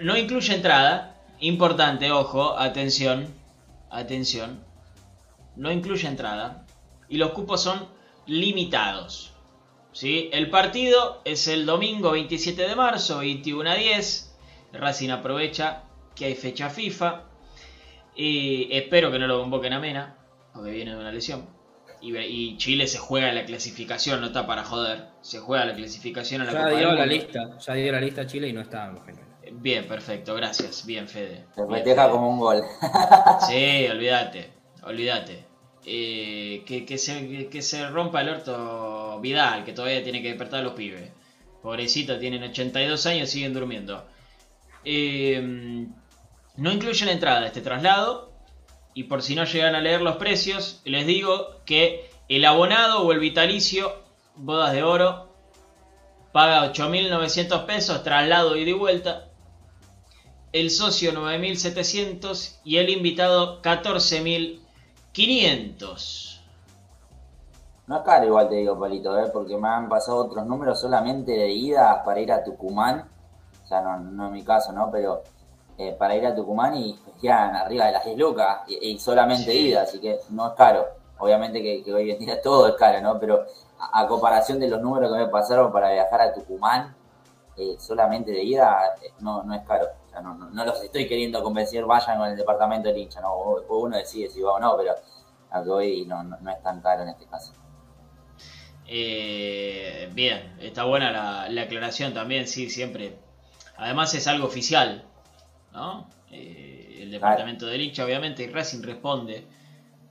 no 0.00 0.16
incluye 0.16 0.54
entrada, 0.54 1.14
importante, 1.40 2.10
ojo, 2.10 2.58
atención, 2.58 3.26
atención, 3.90 4.60
no 5.56 5.70
incluye 5.70 6.08
entrada 6.08 6.64
y 7.08 7.16
los 7.16 7.30
cupos 7.30 7.62
son 7.62 7.86
limitados. 8.26 9.32
¿sí? 9.92 10.30
El 10.32 10.50
partido 10.50 11.20
es 11.24 11.48
el 11.48 11.66
domingo 11.66 12.12
27 12.12 12.68
de 12.68 12.76
marzo, 12.76 13.18
21 13.18 13.70
a 13.70 13.74
10. 13.74 14.36
Racing 14.72 15.10
aprovecha 15.10 15.82
que 16.14 16.26
hay 16.26 16.34
fecha 16.34 16.70
FIFA. 16.70 17.22
Y 18.16 18.68
espero 18.72 19.10
que 19.10 19.18
no 19.18 19.26
lo 19.26 19.40
convoquen 19.40 19.72
a 19.72 19.80
Mena, 19.80 20.16
porque 20.52 20.70
viene 20.70 20.92
de 20.92 20.96
una 20.98 21.12
lesión. 21.12 21.46
Y, 22.00 22.16
y 22.16 22.56
Chile 22.58 22.86
se 22.86 22.98
juega 22.98 23.32
la 23.32 23.44
clasificación, 23.44 24.20
no 24.20 24.28
está 24.28 24.46
para 24.46 24.64
joder. 24.64 25.06
Se 25.20 25.40
juega 25.40 25.64
la 25.64 25.74
clasificación 25.74 26.42
a 26.42 26.44
la 26.44 26.52
Ya 26.52 26.58
Copa 26.58 26.78
dio 26.78 26.88
del 26.88 26.98
la 26.98 27.06
lista, 27.06 27.58
ya 27.58 27.74
dio 27.74 27.92
la 27.92 28.00
lista 28.00 28.26
Chile 28.26 28.48
y 28.48 28.52
no 28.52 28.60
estaba 28.60 28.92
Eugenio. 28.92 29.33
Bien, 29.52 29.86
perfecto, 29.86 30.34
gracias. 30.34 30.84
Bien, 30.86 31.08
Fede. 31.08 31.44
Se 31.54 31.62
Bien, 31.62 31.74
festeja 31.74 32.10
como 32.10 32.28
un 32.30 32.38
gol. 32.38 32.62
Sí, 33.48 33.86
olvídate, 33.90 34.50
olvídate. 34.82 35.44
Eh, 35.86 36.62
que, 36.66 36.86
que 36.86 36.96
se, 36.98 37.48
que- 37.50 37.62
se 37.62 37.86
rompa 37.90 38.22
el 38.22 38.30
orto 38.30 39.20
Vidal, 39.20 39.64
que 39.64 39.72
todavía 39.72 40.02
tiene 40.02 40.22
que 40.22 40.28
despertar 40.28 40.60
a 40.60 40.62
los 40.62 40.72
pibes. 40.72 41.10
Pobrecito, 41.62 42.18
tienen 42.18 42.42
82 42.42 43.06
años, 43.06 43.28
siguen 43.30 43.52
durmiendo. 43.54 44.04
Eh, 44.84 45.86
no 46.56 46.72
incluye 46.72 47.04
la 47.06 47.12
entrada 47.12 47.46
este 47.46 47.60
traslado. 47.60 48.32
Y 48.94 49.04
por 49.04 49.22
si 49.22 49.34
no 49.34 49.44
llegan 49.44 49.74
a 49.74 49.80
leer 49.80 50.00
los 50.02 50.16
precios, 50.16 50.80
les 50.84 51.04
digo 51.06 51.60
que 51.66 52.08
el 52.28 52.44
abonado 52.44 53.02
o 53.02 53.10
el 53.12 53.18
vitalicio, 53.18 53.92
bodas 54.36 54.72
de 54.72 54.84
oro, 54.84 55.34
paga 56.32 56.72
8.900 56.72 57.64
pesos, 57.66 58.02
traslado 58.04 58.56
ida 58.56 58.70
y 58.70 58.74
vuelta 58.74 59.23
el 60.54 60.70
socio 60.70 61.12
9.700 61.12 62.60
y 62.64 62.78
el 62.78 62.88
invitado 62.88 63.60
14.500. 63.60 66.40
No 67.88 67.96
es 67.98 68.02
caro 68.04 68.24
igual 68.26 68.48
te 68.48 68.54
digo, 68.54 68.78
Palito, 68.78 69.18
¿eh? 69.18 69.28
porque 69.32 69.56
me 69.58 69.66
han 69.68 69.88
pasado 69.88 70.18
otros 70.18 70.46
números 70.46 70.80
solamente 70.80 71.32
de 71.32 71.50
ida 71.50 72.02
para 72.04 72.20
ir 72.20 72.30
a 72.32 72.42
Tucumán. 72.44 73.08
O 73.64 73.66
sea, 73.66 73.80
no, 73.82 73.98
no 73.98 74.26
en 74.28 74.32
mi 74.32 74.42
caso, 74.44 74.70
¿no? 74.72 74.90
Pero 74.92 75.22
eh, 75.76 75.94
para 75.98 76.14
ir 76.14 76.24
a 76.24 76.34
Tucumán 76.34 76.76
y 76.76 76.96
quedan 77.20 77.56
arriba 77.56 77.86
de 77.86 77.92
las 77.92 78.04
10 78.04 78.16
lucas 78.16 78.60
y, 78.68 78.90
y 78.92 78.98
solamente 78.98 79.50
Sí. 79.50 79.68
ida, 79.68 79.82
así 79.82 79.98
que 80.00 80.20
no 80.30 80.46
es 80.48 80.52
caro. 80.54 80.86
Obviamente 81.18 81.60
que, 81.62 81.82
que 81.82 81.92
hoy 81.92 82.10
en 82.12 82.18
día 82.20 82.40
todo 82.40 82.68
es 82.68 82.74
caro, 82.76 83.00
¿no? 83.00 83.18
Pero 83.18 83.44
a, 83.78 84.00
a 84.02 84.06
comparación 84.06 84.60
de 84.60 84.68
los 84.68 84.80
números 84.80 85.10
que 85.12 85.18
me 85.18 85.26
pasaron 85.28 85.72
para 85.72 85.90
viajar 85.92 86.20
a 86.22 86.32
Tucumán, 86.32 86.94
eh, 87.56 87.74
solamente 87.78 88.30
de 88.30 88.42
ida, 88.44 88.94
eh, 89.02 89.10
no, 89.20 89.42
no 89.42 89.52
es 89.54 89.62
caro. 89.66 89.86
Sea, 90.14 90.22
no, 90.22 90.34
no, 90.34 90.48
no 90.48 90.64
los 90.64 90.80
estoy 90.82 91.08
queriendo 91.08 91.42
convencer, 91.42 91.84
vayan 91.84 92.18
con 92.18 92.28
el 92.28 92.36
departamento 92.36 92.88
del 92.88 92.98
hincha, 92.98 93.20
¿no? 93.20 93.34
Uno 93.68 93.96
decide 93.96 94.30
si 94.30 94.40
va 94.40 94.52
o 94.52 94.60
no, 94.60 94.76
pero 94.76 94.94
a 95.50 95.62
que 95.62 96.04
no, 96.06 96.22
no, 96.22 96.38
no 96.40 96.50
es 96.50 96.62
tan 96.62 96.80
caro 96.80 97.02
en 97.02 97.08
este 97.08 97.26
caso. 97.26 97.52
Eh, 98.86 100.08
bien, 100.12 100.56
está 100.60 100.84
buena 100.84 101.10
la, 101.10 101.48
la 101.48 101.62
aclaración 101.62 102.14
también, 102.14 102.46
sí, 102.46 102.70
siempre. 102.70 103.18
Además 103.76 104.14
es 104.14 104.28
algo 104.28 104.46
oficial, 104.46 105.04
¿no? 105.72 106.08
Eh, 106.30 106.98
el 107.00 107.10
departamento 107.10 107.66
del 107.66 107.80
hincha, 107.80 108.04
obviamente, 108.04 108.44
y 108.44 108.46
Racing 108.48 108.82
responde 108.82 109.46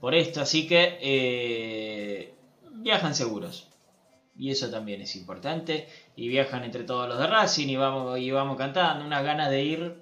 por 0.02 0.16
esto, 0.16 0.42
así 0.42 0.68
que 0.68 0.98
eh, 1.02 2.34
viajan 2.72 3.16
seguros. 3.16 3.70
Y 4.36 4.50
eso 4.52 4.70
también 4.72 5.02
es 5.02 5.16
importante. 5.16 5.88
Y 6.16 6.28
viajan 6.28 6.64
entre 6.64 6.84
todos 6.84 7.08
los 7.08 7.20
de 7.20 7.28
Racing 7.28 7.68
y 7.68 7.76
vamos, 7.76 8.18
y 8.20 8.32
vamos 8.32 8.58
cantando. 8.58 9.06
Unas 9.06 9.24
ganas 9.24 9.50
de 9.50 9.64
ir. 9.64 10.02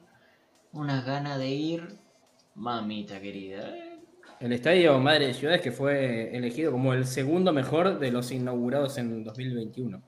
Unas 0.72 1.06
ganas 1.06 1.38
de 1.38 1.50
ir. 1.50 1.96
Mamita 2.56 3.20
querida. 3.20 3.74
El 4.40 4.54
estadio 4.54 4.98
Madre 5.00 5.28
de 5.28 5.34
Ciudades 5.34 5.62
que 5.62 5.72
fue 5.72 6.36
elegido 6.36 6.72
como 6.72 6.94
el 6.94 7.06
segundo 7.06 7.54
mejor 7.54 8.00
de 8.00 8.12
los 8.12 8.32
inaugurados 8.32 8.98
en 8.98 9.24
2021. 9.24 10.02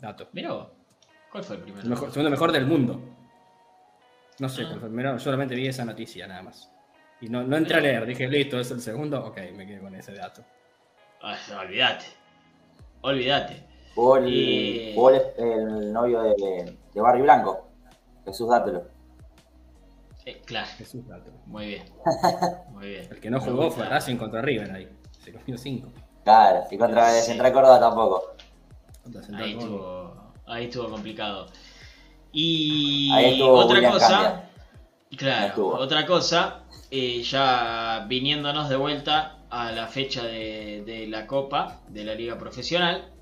Dato. 0.00 0.28
Mirá. 0.32 0.66
¿Cuál 1.30 1.44
fue 1.44 1.56
el 1.56 1.62
primero? 1.62 1.82
El 1.84 1.90
mejor- 1.90 2.10
segundo 2.10 2.30
mejor 2.30 2.52
del 2.52 2.66
mundo. 2.66 3.00
No 4.38 4.48
sé 4.48 4.62
Ah. 4.62 4.66
cuál 4.68 4.78
fue 4.80 4.88
el 4.88 4.94
primero, 4.94 5.18
solamente 5.18 5.54
vi 5.54 5.66
esa 5.68 5.84
noticia 5.84 6.26
nada 6.26 6.42
más. 6.42 6.70
Y 7.20 7.28
no, 7.28 7.42
no 7.44 7.56
entré 7.56 7.76
a 7.76 7.80
leer, 7.80 8.04
dije, 8.06 8.26
listo, 8.28 8.58
es 8.58 8.70
el 8.70 8.80
segundo, 8.80 9.24
ok, 9.24 9.38
me 9.54 9.66
quedé 9.66 9.78
con 9.80 9.94
ese 9.94 10.12
dato. 10.14 10.44
Ay, 11.20 11.36
olvídate. 11.56 12.04
Olvídate. 13.02 13.66
Jugó 13.94 14.16
el, 14.16 14.28
Y- 14.28 14.92
jugó 14.94 15.10
el, 15.10 15.22
el 15.38 15.92
novio 15.92 16.22
de, 16.22 16.76
de 16.94 17.00
Barry 17.00 17.22
Blanco, 17.22 17.68
Jesús 18.24 18.48
Dátelo. 18.48 18.84
Eh, 20.24 20.40
claro. 20.46 20.68
Jesús 20.78 21.06
dato. 21.08 21.32
Muy 21.46 21.66
bien. 21.66 21.84
Muy 22.70 22.88
bien. 22.90 23.08
El 23.10 23.18
que 23.20 23.28
no 23.28 23.40
jugó 23.40 23.70
fue 23.72 23.88
Racing 23.88 24.16
contra 24.16 24.40
River 24.40 24.70
ahí. 24.70 24.88
Se 25.20 25.32
comió 25.32 25.58
5. 25.58 25.92
Claro, 26.24 26.62
y 26.70 26.78
contra 26.78 27.10
Sí. 27.10 27.26
Central 27.26 27.52
Córdoba 27.52 27.80
tampoco. 27.80 28.22
Ahí 29.34 29.52
estuvo, 29.58 30.32
ahí 30.46 30.64
estuvo 30.66 30.88
complicado. 30.88 31.46
Y 32.30 33.10
Ahí 33.12 33.32
estuvo 33.32 33.52
otra 33.54 33.74
William 33.74 33.92
cosa, 33.92 34.44
claro, 35.16 35.46
estuvo. 35.48 35.74
otra 35.74 36.06
cosa, 36.06 36.62
eh, 36.90 37.20
ya 37.24 38.06
viniéndonos 38.08 38.68
de 38.68 38.76
vuelta 38.76 39.38
a 39.52 39.70
la 39.70 39.86
fecha 39.86 40.24
de, 40.24 41.06
la 41.08 41.26
Copa 41.26 41.82
de 41.88 42.04
la 42.04 42.14
Liga 42.14 42.38
Profesional, 42.38 43.12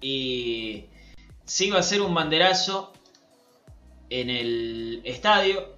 y 0.00 0.86
se 1.44 1.66
iba 1.66 1.76
a 1.76 1.80
hacer 1.80 2.00
un 2.00 2.14
banderazo 2.14 2.94
en 4.08 4.30
el 4.30 5.02
estadio, 5.04 5.76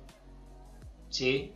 ¿sí? 1.08 1.52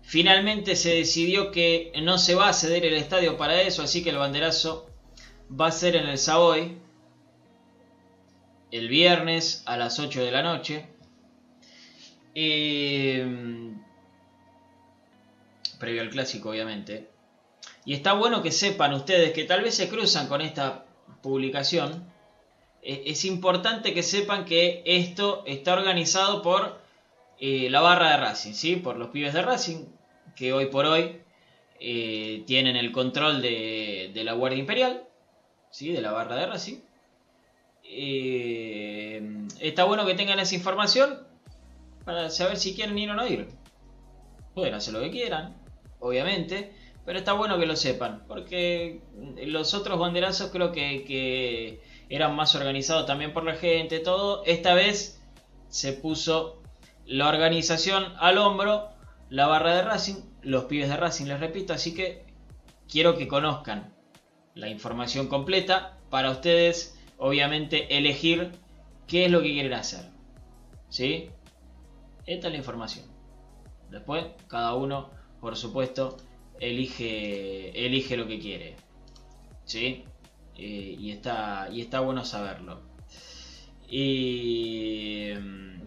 Finalmente 0.00 0.76
se 0.76 0.94
decidió 0.94 1.50
que 1.50 1.92
no 2.02 2.16
se 2.16 2.34
va 2.34 2.48
a 2.48 2.52
ceder 2.54 2.86
el 2.86 2.94
estadio 2.94 3.36
para 3.36 3.60
eso, 3.60 3.82
así 3.82 4.02
que 4.02 4.10
el 4.10 4.16
banderazo 4.16 4.88
va 5.48 5.66
a 5.66 5.72
ser 5.72 5.94
en 5.94 6.06
el 6.06 6.16
Savoy 6.16 6.78
el 8.70 8.88
viernes 8.88 9.62
a 9.66 9.76
las 9.76 9.98
8 9.98 10.24
de 10.24 10.30
la 10.30 10.42
noche. 10.42 10.86
Eh, 12.34 13.74
previo 15.84 16.02
al 16.02 16.10
clásico, 16.10 16.50
obviamente. 16.50 17.10
Y 17.84 17.92
está 17.94 18.14
bueno 18.14 18.42
que 18.42 18.50
sepan 18.50 18.94
ustedes 18.94 19.32
que 19.32 19.44
tal 19.44 19.62
vez 19.62 19.74
se 19.74 19.88
cruzan 19.88 20.26
con 20.28 20.40
esta 20.40 20.86
publicación. 21.22 21.90
Eh, 22.82 23.02
Es 23.06 23.24
importante 23.24 23.92
que 23.94 24.02
sepan 24.02 24.44
que 24.44 24.82
esto 24.86 25.42
está 25.46 25.74
organizado 25.74 26.40
por 26.42 26.78
eh, 27.38 27.68
la 27.70 27.80
barra 27.80 28.10
de 28.10 28.16
Racing, 28.16 28.54
¿sí? 28.54 28.76
Por 28.76 28.96
los 28.96 29.08
pibes 29.08 29.34
de 29.34 29.42
Racing, 29.42 29.84
que 30.36 30.52
hoy 30.52 30.66
por 30.66 30.86
hoy 30.86 31.20
eh, 31.80 32.44
tienen 32.46 32.76
el 32.76 32.90
control 32.92 33.42
de, 33.42 34.10
de 34.14 34.24
la 34.24 34.32
Guardia 34.32 34.58
Imperial, 34.58 35.02
¿sí? 35.70 35.92
De 35.92 36.00
la 36.00 36.12
barra 36.12 36.36
de 36.36 36.46
Racing. 36.46 36.78
Eh, 37.84 39.22
está 39.60 39.84
bueno 39.84 40.06
que 40.06 40.14
tengan 40.14 40.40
esa 40.40 40.54
información 40.54 41.26
para 42.04 42.30
saber 42.30 42.56
si 42.56 42.74
quieren 42.74 42.98
ir 42.98 43.10
o 43.10 43.14
no 43.14 43.26
ir. 43.26 43.48
Pueden 44.54 44.74
hacer 44.74 44.94
lo 44.94 45.00
que 45.00 45.10
quieran, 45.10 45.54
obviamente, 46.04 46.72
pero 47.06 47.18
está 47.18 47.32
bueno 47.32 47.58
que 47.58 47.66
lo 47.66 47.76
sepan, 47.76 48.24
porque 48.28 49.00
los 49.46 49.72
otros 49.72 49.98
banderazos 49.98 50.50
creo 50.50 50.70
que, 50.70 51.80
eran 52.10 52.36
más 52.36 52.54
organizados 52.54 53.06
también 53.06 53.32
por 53.32 53.44
la 53.44 53.54
gente, 53.54 53.98
todo. 53.98 54.44
Esta 54.44 54.74
vez 54.74 55.20
se 55.68 55.94
puso 55.94 56.62
la 57.06 57.28
organización 57.28 58.12
al 58.18 58.36
hombro, 58.36 58.90
la 59.30 59.46
barra 59.46 59.74
de 59.74 59.82
Racing, 59.82 60.16
los 60.42 60.64
pibes 60.64 60.90
de 60.90 60.96
Racing, 60.96 61.24
les 61.24 61.40
repito, 61.40 61.72
así 61.72 61.94
que 61.94 62.24
quiero 62.88 63.16
que 63.16 63.26
conozcan 63.26 63.94
la 64.54 64.68
información 64.68 65.28
completa 65.28 65.98
para 66.10 66.30
ustedes, 66.30 66.98
obviamente, 67.16 67.96
elegir 67.96 68.52
qué 69.06 69.24
es 69.24 69.30
lo 69.30 69.40
que 69.40 69.52
quieren 69.52 69.72
hacer. 69.72 70.10
¿Sí? 70.90 71.30
Esta 72.26 72.46
es 72.48 72.52
la 72.52 72.58
información. 72.58 73.06
Después, 73.90 74.26
cada 74.46 74.74
uno, 74.74 75.10
por 75.44 75.58
supuesto, 75.58 76.16
elige, 76.58 77.86
elige 77.86 78.16
lo 78.16 78.26
que 78.26 78.40
quiere. 78.40 78.76
¿Sí? 79.66 80.02
Eh, 80.56 80.96
y, 80.98 81.10
está, 81.10 81.68
y 81.70 81.82
está 81.82 82.00
bueno 82.00 82.24
saberlo. 82.24 82.80
Y... 83.86 85.32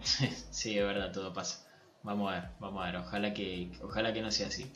sí, 0.50 0.78
es 0.78 0.84
verdad, 0.84 1.10
todo 1.12 1.32
pasa. 1.32 1.66
Vamos 2.04 2.30
a 2.30 2.34
ver, 2.36 2.50
vamos 2.60 2.82
a 2.82 2.86
ver. 2.86 2.96
Ojalá 2.98 3.34
que, 3.34 3.72
ojalá 3.82 4.12
que 4.12 4.22
no 4.22 4.30
sea 4.30 4.46
así. 4.46 4.70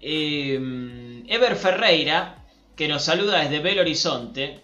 Eh, 0.00 1.24
Ever 1.26 1.56
Ferreira, 1.56 2.44
que 2.76 2.86
nos 2.86 3.02
saluda 3.02 3.40
desde 3.40 3.58
Belo 3.58 3.80
Horizonte. 3.80 4.60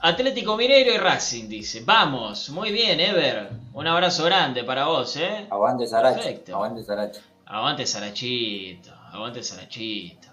Atlético 0.00 0.56
Mineiro 0.56 0.92
y 0.92 0.98
Racing, 0.98 1.48
dice. 1.48 1.82
Vamos, 1.84 2.50
muy 2.50 2.72
bien, 2.72 2.98
Ever. 2.98 3.50
Un 3.74 3.86
abrazo 3.86 4.24
grande 4.24 4.64
para 4.64 4.86
vos, 4.86 5.16
¿eh? 5.18 5.46
Aguante 5.50 5.86
Sarachi. 5.86 6.16
Perfecto. 6.16 6.56
Aguante 6.56 6.82
Sarachi. 6.82 7.20
Aguante 7.54 7.84
Sarachito, 7.86 8.92
aguante 9.12 9.42
Sarachito. 9.42 10.28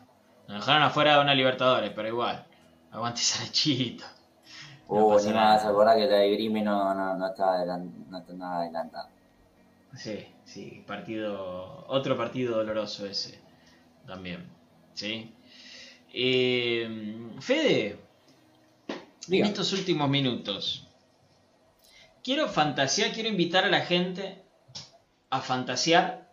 Nos 0.47 0.59
dejaron 0.59 0.83
afuera 0.83 1.15
de 1.15 1.21
una 1.21 1.33
Libertadores, 1.35 1.91
pero 1.95 2.07
igual. 2.07 2.45
Aguante 2.91 3.21
Sarachito. 3.21 4.03
No 4.89 5.05
Uh, 5.07 5.19
ni 5.19 5.33
nada. 5.33 5.55
más, 5.55 5.65
acordá 5.65 5.95
que 5.97 6.05
la 6.07 6.19
de 6.19 6.49
no, 6.63 6.93
no, 6.95 7.13
no, 7.17 7.27
está 7.27 7.55
adelan- 7.57 7.91
no 8.09 8.19
está 8.19 8.31
nada 8.31 8.61
adelantada. 8.61 9.09
Sí, 9.97 10.25
sí, 10.45 10.81
partido. 10.87 11.83
Otro 11.89 12.15
partido 12.15 12.55
doloroso 12.55 13.05
ese. 13.05 13.37
También. 14.05 14.47
¿Sí? 14.93 15.33
Eh, 16.13 16.87
Fede, 17.41 17.99
Diga. 19.27 19.45
en 19.45 19.51
estos 19.51 19.73
últimos 19.73 20.09
minutos, 20.09 20.87
quiero 22.23 22.47
fantasear, 22.47 23.11
quiero 23.11 23.27
invitar 23.27 23.65
a 23.65 23.69
la 23.69 23.81
gente 23.81 24.41
a 25.29 25.41
fantasear. 25.41 26.26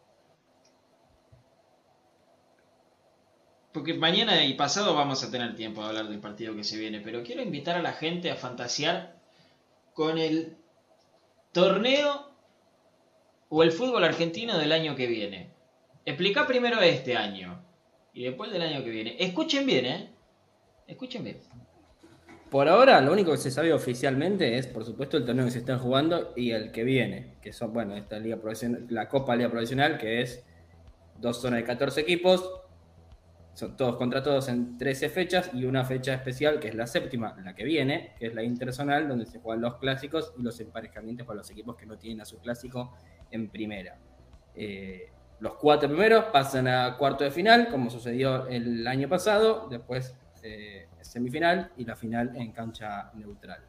Porque 3.75 3.93
mañana 3.93 4.45
y 4.45 4.55
pasado 4.55 4.95
vamos 4.95 5.25
a 5.25 5.33
tener 5.33 5.57
tiempo 5.57 5.83
de 5.83 5.89
hablar 5.89 6.09
del 6.09 6.21
partido 6.21 6.55
que 6.55 6.63
se 6.63 6.79
viene, 6.79 7.01
pero 7.01 7.25
quiero 7.25 7.43
invitar 7.43 7.77
a 7.77 7.83
la 7.83 7.93
gente 7.93 8.31
a 8.31 8.37
fantasear 8.37 9.17
con 9.93 10.17
el 10.17 10.57
torneo 11.51 12.31
o 13.49 13.65
el 13.65 13.73
fútbol 13.73 14.05
argentino 14.05 14.57
del 14.59 14.71
año 14.71 14.95
que 14.95 15.09
viene. 15.09 15.51
Explica 16.05 16.47
primero 16.47 16.81
este 16.83 17.17
año 17.17 17.65
y 18.13 18.23
después 18.23 18.53
del 18.53 18.63
año 18.63 18.85
que 18.85 18.91
viene. 18.91 19.17
Escuchen 19.19 19.67
bien, 19.67 19.87
¿eh? 19.87 20.11
Escuchen 20.87 21.25
bien. 21.25 21.41
Por 22.51 22.69
ahora, 22.69 23.01
lo 23.01 23.13
único 23.13 23.33
que 23.33 23.39
se 23.39 23.51
sabe 23.51 23.73
oficialmente 23.73 24.57
es, 24.57 24.69
por 24.69 24.85
supuesto, 24.85 25.17
el 25.17 25.25
torneo 25.25 25.47
que 25.47 25.51
se 25.51 25.59
está 25.59 25.81
jugando 25.81 26.33
y 26.37 26.53
el 26.53 26.71
que 26.71 26.85
viene, 26.85 27.39
que 27.43 27.53
son, 27.53 27.73
bueno, 27.73 27.97
esta 27.97 28.21
liga 28.21 28.37
profesional, 28.37 28.87
la 28.89 29.09
Copa 29.09 29.35
Liga 29.35 29.51
Profesional, 29.51 29.99
que 29.99 30.21
es 30.21 30.45
dos 31.19 31.43
zonas 31.43 31.59
de 31.59 31.65
14 31.65 32.03
equipos, 32.03 32.61
son 33.55 33.77
todos 33.77 33.97
contra 33.97 34.23
todos 34.23 34.49
en 34.49 34.77
13 34.77 35.09
fechas 35.09 35.51
y 35.55 35.65
una 35.65 35.85
fecha 35.85 36.13
especial, 36.13 36.59
que 36.59 36.69
es 36.69 36.75
la 36.75 36.87
séptima, 36.87 37.37
la 37.43 37.55
que 37.55 37.65
viene, 37.65 38.13
que 38.19 38.27
es 38.27 38.35
la 38.35 38.43
interzonal, 38.43 39.09
donde 39.09 39.27
se 39.27 39.39
juegan 39.39 39.63
los 39.63 39.77
clásicos 39.77 40.35
y 40.37 40.43
los 40.43 40.59
emparejamientos 40.61 41.27
para 41.27 41.39
los 41.39 41.51
equipos 41.51 41.77
que 41.77 41.87
no 41.87 41.97
tienen 41.97 42.21
a 42.21 42.25
su 42.25 42.39
clásico 42.39 42.97
en 43.31 43.49
primera. 43.49 43.97
Eh, 44.57 45.11
los 45.41 45.55
cuatro 45.55 45.89
primeros 45.89 46.27
pasan 46.27 46.67
a 46.69 46.97
cuarto 46.97 47.25
de 47.25 47.31
final, 47.31 47.69
como 47.69 47.91
sucedió 47.91 48.47
el 48.49 48.87
año 48.87 49.09
pasado, 49.09 49.69
después 49.71 50.17
eh, 50.43 50.89
semifinal 51.01 51.71
y 51.77 51.85
la 51.85 51.97
final 51.97 52.33
en 52.37 52.53
cancha 52.53 53.11
neutral. 53.15 53.61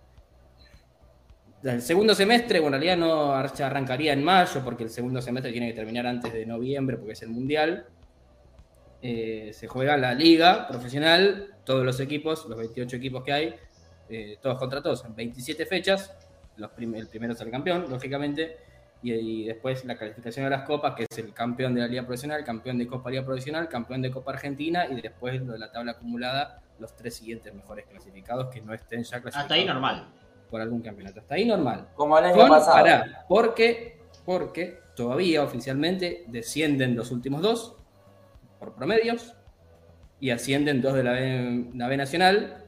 El 1.63 1.81
segundo 1.81 2.13
semestre, 2.13 2.59
bueno, 2.59 2.77
en 2.77 2.83
realidad 2.83 3.07
no 3.07 3.33
arrancaría 3.33 4.13
en 4.13 4.23
mayo, 4.23 4.61
porque 4.63 4.83
el 4.83 4.89
segundo 4.89 5.21
semestre 5.21 5.51
tiene 5.51 5.67
que 5.67 5.73
terminar 5.73 6.05
antes 6.05 6.31
de 6.31 6.45
noviembre, 6.45 6.97
porque 6.97 7.13
es 7.13 7.21
el 7.23 7.29
mundial. 7.29 7.88
Eh, 9.01 9.51
se 9.53 9.67
juega 9.67 9.97
la 9.97 10.13
liga 10.13 10.67
profesional, 10.67 11.53
todos 11.63 11.85
los 11.85 11.99
equipos, 11.99 12.45
los 12.47 12.57
28 12.57 12.95
equipos 12.95 13.23
que 13.23 13.33
hay, 13.33 13.55
eh, 14.09 14.37
todos 14.41 14.57
contra 14.57 14.81
todos, 14.81 15.03
en 15.05 15.15
27 15.15 15.65
fechas. 15.65 16.11
Los 16.57 16.71
prim- 16.71 16.95
el 16.95 17.07
primero 17.07 17.33
es 17.33 17.41
el 17.41 17.51
campeón, 17.51 17.85
lógicamente, 17.89 18.57
y, 19.03 19.11
y 19.13 19.43
después 19.45 19.83
la 19.85 19.95
calificación 19.97 20.45
de 20.45 20.49
las 20.51 20.63
copas, 20.63 20.95
que 20.95 21.05
es 21.09 21.17
el 21.19 21.33
campeón 21.33 21.75
de 21.75 21.81
la 21.81 21.87
liga 21.87 22.03
profesional, 22.03 22.43
campeón 22.43 22.77
de 22.77 22.87
Copa 22.87 23.11
Liga 23.11 23.23
Profesional, 23.25 23.67
campeón 23.69 24.01
de 24.01 24.09
Copa 24.09 24.31
Argentina, 24.31 24.87
y 24.89 25.01
después 25.01 25.39
lo 25.41 25.53
de 25.53 25.59
la 25.59 25.71
tabla 25.71 25.91
acumulada, 25.91 26.61
los 26.79 26.95
tres 26.95 27.15
siguientes 27.15 27.53
mejores 27.53 27.85
clasificados 27.85 28.47
que 28.53 28.61
no 28.61 28.73
estén 28.73 29.03
ya 29.03 29.21
clasificados 29.21 29.43
Hasta 29.43 29.53
ahí 29.53 29.65
normal. 29.65 30.07
por 30.49 30.61
algún 30.61 30.81
campeonato. 30.81 31.19
Hasta 31.19 31.35
ahí 31.35 31.45
normal. 31.45 31.89
Como 31.93 32.17
el 32.17 32.25
año 32.25 32.35
Con- 32.35 32.49
pasado. 32.49 32.77
pará, 32.77 33.25
porque, 33.27 33.99
porque 34.25 34.79
todavía 34.95 35.43
oficialmente 35.43 36.23
descienden 36.27 36.95
los 36.95 37.11
últimos 37.11 37.41
dos 37.41 37.75
por 38.59 38.73
promedios 38.73 39.35
y 40.19 40.31
ascienden 40.31 40.81
dos 40.81 40.93
de 40.93 41.03
la 41.03 41.11
B, 41.13 41.97
Nacional 41.97 42.63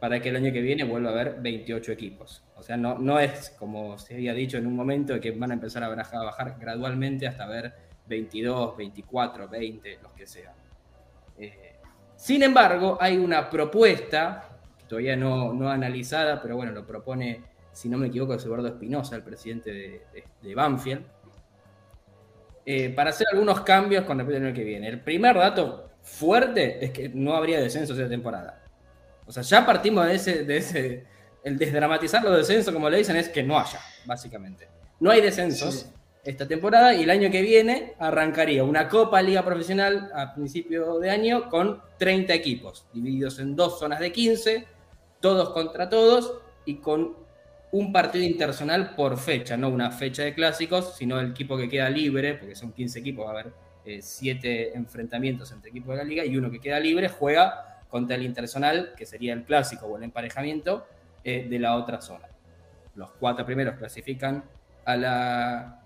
para 0.00 0.20
que 0.20 0.30
el 0.30 0.36
año 0.36 0.52
que 0.52 0.60
viene 0.60 0.84
vuelva 0.84 1.10
a 1.10 1.12
haber 1.12 1.40
28 1.40 1.92
equipos. 1.92 2.42
O 2.56 2.62
sea, 2.62 2.76
no, 2.76 2.98
no 2.98 3.20
es 3.20 3.50
como 3.50 3.98
se 3.98 4.14
había 4.14 4.34
dicho 4.34 4.58
en 4.58 4.66
un 4.66 4.74
momento 4.74 5.20
que 5.20 5.30
van 5.30 5.52
a 5.52 5.54
empezar 5.54 5.84
a 5.84 5.88
bajar, 5.88 6.56
gradualmente 6.58 7.26
hasta 7.28 7.46
ver 7.46 7.72
22, 8.08 8.76
24, 8.76 9.48
20, 9.48 9.98
los 10.02 10.12
que 10.12 10.26
sean. 10.26 10.54
Eh, 11.38 11.76
sin 12.16 12.42
embargo, 12.42 12.98
hay 13.00 13.16
una 13.16 13.48
propuesta, 13.48 14.48
todavía 14.88 15.16
no, 15.16 15.52
no 15.52 15.70
analizada, 15.70 16.42
pero 16.42 16.56
bueno, 16.56 16.72
lo 16.72 16.84
propone, 16.84 17.40
si 17.72 17.88
no 17.88 17.96
me 17.96 18.08
equivoco, 18.08 18.34
es 18.34 18.44
Eduardo 18.44 18.68
Espinosa, 18.68 19.14
el 19.16 19.22
presidente 19.22 19.72
de, 19.72 20.02
de, 20.12 20.24
de 20.42 20.54
Banfield, 20.54 21.04
eh, 22.64 22.90
para 22.90 23.10
hacer 23.10 23.26
algunos 23.32 23.60
cambios 23.62 24.04
con 24.04 24.18
respecto 24.18 24.38
al 24.38 24.46
año 24.46 24.54
que 24.54 24.64
viene. 24.64 24.88
El 24.88 25.00
primer 25.00 25.36
dato 25.36 25.90
fuerte 26.02 26.84
es 26.84 26.90
que 26.90 27.08
no 27.08 27.34
habría 27.34 27.60
descensos 27.60 27.98
esta 27.98 28.08
temporada. 28.08 28.62
O 29.26 29.32
sea, 29.32 29.42
ya 29.42 29.64
partimos 29.64 30.06
de 30.06 30.14
ese, 30.14 30.44
de 30.44 30.56
ese. 30.56 31.06
El 31.42 31.58
desdramatizar 31.58 32.22
los 32.22 32.36
descensos, 32.36 32.72
como 32.72 32.88
le 32.88 32.98
dicen, 32.98 33.16
es 33.16 33.28
que 33.28 33.42
no 33.42 33.58
haya, 33.58 33.80
básicamente. 34.04 34.68
No 35.00 35.10
hay 35.10 35.20
descensos 35.20 35.74
sí. 35.74 35.86
esta 36.22 36.46
temporada 36.46 36.94
y 36.94 37.02
el 37.02 37.10
año 37.10 37.32
que 37.32 37.42
viene 37.42 37.94
arrancaría 37.98 38.62
una 38.62 38.88
Copa 38.88 39.20
Liga 39.20 39.44
Profesional 39.44 40.12
a 40.14 40.34
principio 40.34 41.00
de 41.00 41.10
año 41.10 41.48
con 41.48 41.82
30 41.98 42.32
equipos, 42.32 42.86
divididos 42.92 43.40
en 43.40 43.56
dos 43.56 43.80
zonas 43.80 43.98
de 43.98 44.12
15, 44.12 44.66
todos 45.20 45.50
contra 45.50 45.88
todos 45.88 46.38
y 46.64 46.76
con 46.76 47.16
un 47.72 47.90
partido 47.90 48.24
internacional 48.24 48.94
por 48.94 49.18
fecha, 49.18 49.56
no 49.56 49.70
una 49.70 49.90
fecha 49.90 50.22
de 50.22 50.34
clásicos, 50.34 50.94
sino 50.96 51.18
el 51.18 51.30
equipo 51.30 51.56
que 51.56 51.68
queda 51.68 51.88
libre, 51.88 52.34
porque 52.34 52.54
son 52.54 52.72
15 52.72 52.98
equipos, 52.98 53.24
va 53.26 53.30
a 53.30 53.40
haber 53.40 53.52
7 54.00 54.48
eh, 54.48 54.72
enfrentamientos 54.74 55.50
entre 55.52 55.70
equipos 55.70 55.96
de 55.96 55.96
la 55.96 56.04
liga 56.04 56.24
y 56.24 56.36
uno 56.36 56.50
que 56.50 56.60
queda 56.60 56.78
libre 56.78 57.08
juega 57.08 57.80
contra 57.88 58.16
el 58.16 58.24
internacional, 58.24 58.92
que 58.96 59.06
sería 59.06 59.32
el 59.32 59.44
clásico 59.44 59.86
o 59.86 59.96
el 59.96 60.02
emparejamiento 60.02 60.86
eh, 61.24 61.46
de 61.48 61.58
la 61.58 61.76
otra 61.76 62.02
zona. 62.02 62.28
Los 62.94 63.10
cuatro 63.12 63.46
primeros 63.46 63.76
clasifican 63.76 64.44
a 64.84 64.96
la 64.96 65.78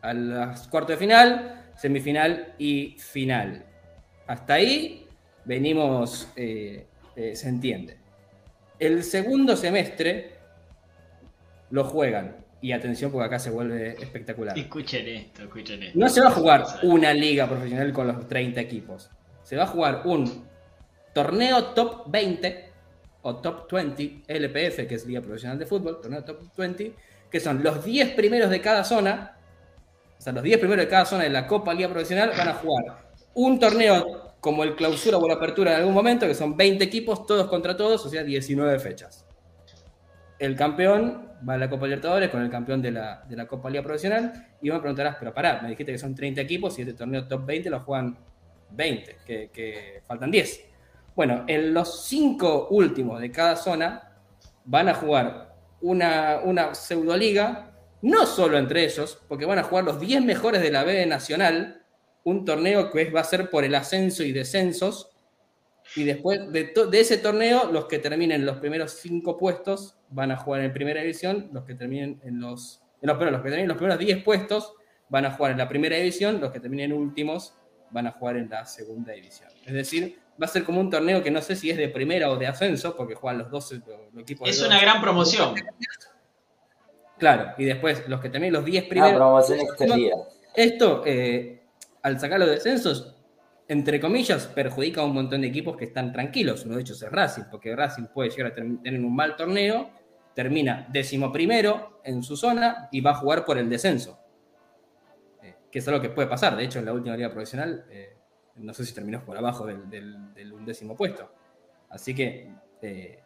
a 0.00 0.14
las 0.14 0.68
cuartos 0.68 0.90
de 0.90 0.96
final, 0.96 1.72
semifinal 1.76 2.54
y 2.58 2.96
final. 2.98 3.64
Hasta 4.26 4.54
ahí 4.54 5.06
venimos, 5.44 6.28
eh, 6.36 6.86
se 7.14 7.48
entiende. 7.48 7.96
El 8.78 9.02
segundo 9.02 9.56
semestre 9.56 10.37
lo 11.70 11.84
juegan. 11.84 12.36
Y 12.60 12.72
atención 12.72 13.12
porque 13.12 13.26
acá 13.26 13.38
se 13.38 13.50
vuelve 13.50 13.90
espectacular. 14.02 14.58
Escuchen 14.58 15.06
esto, 15.06 15.42
escuchen 15.44 15.80
esto. 15.80 15.98
No 15.98 16.08
se 16.08 16.20
va 16.20 16.26
a 16.26 16.32
jugar 16.32 16.64
una 16.82 17.14
liga 17.14 17.48
profesional 17.48 17.92
con 17.92 18.08
los 18.08 18.26
30 18.26 18.60
equipos. 18.60 19.10
Se 19.44 19.56
va 19.56 19.62
a 19.62 19.66
jugar 19.68 20.02
un 20.04 20.44
torneo 21.14 21.66
top 21.66 22.10
20 22.10 22.68
o 23.22 23.36
top 23.36 23.70
20 23.70 24.22
LPF, 24.26 24.88
que 24.88 24.94
es 24.96 25.06
Liga 25.06 25.20
Profesional 25.20 25.56
de 25.56 25.66
Fútbol, 25.66 26.00
torneo 26.00 26.24
top 26.24 26.40
20, 26.56 26.94
que 27.30 27.38
son 27.38 27.62
los 27.62 27.84
10 27.84 28.14
primeros 28.14 28.50
de 28.50 28.60
cada 28.60 28.82
zona. 28.82 29.36
O 30.18 30.20
sea, 30.20 30.32
los 30.32 30.42
10 30.42 30.58
primeros 30.58 30.84
de 30.84 30.90
cada 30.90 31.04
zona 31.04 31.22
de 31.24 31.30
la 31.30 31.46
Copa 31.46 31.72
Liga 31.72 31.88
Profesional 31.88 32.32
van 32.36 32.48
a 32.48 32.54
jugar 32.54 33.08
un 33.34 33.60
torneo 33.60 34.34
como 34.40 34.64
el 34.64 34.74
clausura 34.74 35.16
o 35.16 35.28
la 35.28 35.34
apertura 35.34 35.72
en 35.72 35.78
algún 35.78 35.94
momento, 35.94 36.26
que 36.26 36.34
son 36.34 36.56
20 36.56 36.82
equipos, 36.82 37.24
todos 37.24 37.46
contra 37.46 37.76
todos, 37.76 38.04
o 38.04 38.08
sea, 38.08 38.24
19 38.24 38.80
fechas 38.80 39.27
el 40.38 40.56
campeón 40.56 41.28
va 41.48 41.54
a 41.54 41.58
la 41.58 41.70
Copa 41.70 41.86
Libertadores 41.86 42.30
con 42.30 42.42
el 42.42 42.50
campeón 42.50 42.82
de 42.82 42.90
la, 42.90 43.24
de 43.28 43.36
la 43.36 43.46
Copa 43.46 43.70
Liga 43.70 43.82
Profesional 43.82 44.48
y 44.60 44.70
me 44.70 44.78
preguntarás, 44.78 45.16
pero 45.18 45.32
pará, 45.32 45.60
me 45.62 45.70
dijiste 45.70 45.92
que 45.92 45.98
son 45.98 46.14
30 46.14 46.40
equipos 46.40 46.78
y 46.78 46.82
este 46.82 46.94
torneo 46.94 47.26
top 47.26 47.46
20 47.46 47.70
lo 47.70 47.80
juegan 47.80 48.18
20, 48.70 49.16
que, 49.26 49.50
que 49.52 50.02
faltan 50.06 50.30
10. 50.30 50.64
Bueno, 51.14 51.44
en 51.46 51.74
los 51.74 52.04
5 52.06 52.68
últimos 52.70 53.20
de 53.20 53.30
cada 53.30 53.56
zona 53.56 54.12
van 54.64 54.88
a 54.88 54.94
jugar 54.94 55.56
una, 55.80 56.40
una 56.44 56.74
pseudoliga, 56.74 57.72
no 58.02 58.26
solo 58.26 58.58
entre 58.58 58.84
ellos, 58.84 59.20
porque 59.28 59.46
van 59.46 59.58
a 59.58 59.64
jugar 59.64 59.84
los 59.84 60.00
10 60.00 60.24
mejores 60.24 60.62
de 60.62 60.70
la 60.70 60.84
B 60.84 61.06
Nacional, 61.06 61.82
un 62.24 62.44
torneo 62.44 62.90
que 62.90 63.10
va 63.10 63.20
a 63.20 63.24
ser 63.24 63.50
por 63.50 63.64
el 63.64 63.74
ascenso 63.74 64.22
y 64.22 64.32
descensos, 64.32 65.07
y 65.96 66.04
después 66.04 66.52
de, 66.52 66.72
de, 66.90 67.00
ese 67.00 67.18
torneo, 67.18 67.70
los 67.72 67.86
que 67.86 67.98
terminen 67.98 68.44
los 68.44 68.58
primeros 68.58 68.92
cinco 68.92 69.36
puestos 69.36 69.96
van 70.10 70.30
a 70.30 70.36
jugar 70.36 70.62
en 70.62 70.72
primera 70.72 71.00
división, 71.00 71.48
los 71.52 71.64
que 71.64 71.74
terminen 71.74 72.20
en 72.24 72.40
los. 72.40 72.82
No, 73.02 73.18
pero 73.18 73.30
los 73.30 73.40
que 73.40 73.48
terminen 73.48 73.68
los 73.68 73.76
primeros 73.76 73.98
10 73.98 74.22
puestos 74.24 74.74
van 75.08 75.24
a 75.24 75.30
jugar 75.30 75.52
en 75.52 75.58
la 75.58 75.68
primera 75.68 75.96
división, 75.96 76.40
los 76.40 76.52
que 76.52 76.60
terminen 76.60 76.92
últimos 76.92 77.54
van 77.90 78.06
a 78.06 78.12
jugar 78.12 78.36
en 78.36 78.50
la 78.50 78.66
segunda 78.66 79.12
división. 79.12 79.48
Es 79.64 79.72
decir, 79.72 80.18
va 80.40 80.46
a 80.46 80.48
ser 80.48 80.64
como 80.64 80.80
un 80.80 80.90
torneo 80.90 81.22
que 81.22 81.30
no 81.30 81.40
sé 81.40 81.56
si 81.56 81.70
es 81.70 81.76
de 81.76 81.88
primera 81.88 82.30
o 82.30 82.36
de 82.36 82.46
ascenso, 82.46 82.96
porque 82.96 83.14
juegan 83.14 83.38
los 83.38 83.50
dos 83.50 83.72
los 84.12 84.22
equipos. 84.22 84.48
Es 84.48 84.60
de 84.60 84.66
una 84.66 84.76
dos. 84.76 84.82
gran 84.82 85.00
promoción. 85.00 85.54
Claro, 87.18 87.54
y 87.56 87.64
después 87.64 88.08
los 88.08 88.20
que 88.20 88.28
terminen 88.28 88.52
los 88.52 88.64
10 88.64 88.84
primeros. 88.84 89.12
Ah, 89.12 89.16
promoción 89.16 89.60
extendida. 89.60 90.16
Esto, 90.54 91.02
eh, 91.06 91.62
al 92.02 92.20
sacar 92.20 92.38
los 92.38 92.48
descensos, 92.48 93.14
entre 93.68 94.00
comillas, 94.00 94.46
perjudica 94.46 95.02
a 95.02 95.04
un 95.04 95.12
montón 95.12 95.42
de 95.42 95.48
equipos 95.48 95.76
que 95.76 95.84
están 95.84 96.10
tranquilos. 96.10 96.64
Uno 96.64 96.76
de 96.76 96.80
ellos 96.80 97.00
es 97.02 97.12
Racing, 97.12 97.42
porque 97.50 97.76
Racing 97.76 98.06
puede 98.06 98.30
llegar 98.30 98.52
a 98.52 98.54
tener 98.54 99.04
un 99.04 99.14
mal 99.14 99.36
torneo, 99.36 99.90
termina 100.34 100.88
décimo 100.90 101.30
primero 101.30 102.00
en 102.02 102.22
su 102.22 102.34
zona 102.34 102.88
y 102.90 103.02
va 103.02 103.10
a 103.10 103.14
jugar 103.16 103.44
por 103.44 103.58
el 103.58 103.68
descenso. 103.68 104.18
Eh, 105.42 105.54
que 105.70 105.80
es 105.80 105.88
algo 105.88 106.00
que 106.00 106.08
puede 106.08 106.28
pasar. 106.28 106.56
De 106.56 106.64
hecho, 106.64 106.78
en 106.78 106.86
la 106.86 106.94
última 106.94 107.14
liga 107.14 107.30
profesional, 107.30 107.84
eh, 107.90 108.16
no 108.56 108.72
sé 108.72 108.86
si 108.86 108.94
terminó 108.94 109.22
por 109.22 109.36
abajo 109.36 109.66
del, 109.66 109.90
del, 109.90 110.52
undécimo 110.52 110.96
puesto. 110.96 111.30
Así 111.90 112.14
que, 112.14 112.50
eh, 112.80 113.18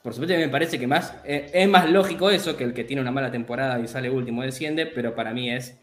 por 0.00 0.14
supuesto, 0.14 0.38
me 0.38 0.48
parece 0.48 0.78
que 0.78 0.86
más 0.86 1.12
es 1.24 1.68
más 1.68 1.90
lógico 1.90 2.30
eso 2.30 2.56
que 2.56 2.62
el 2.62 2.72
que 2.72 2.84
tiene 2.84 3.02
una 3.02 3.10
mala 3.10 3.32
temporada 3.32 3.80
y 3.80 3.88
sale 3.88 4.08
último 4.08 4.42
desciende, 4.42 4.86
pero 4.86 5.14
para 5.14 5.32
mí 5.34 5.50
es 5.50 5.76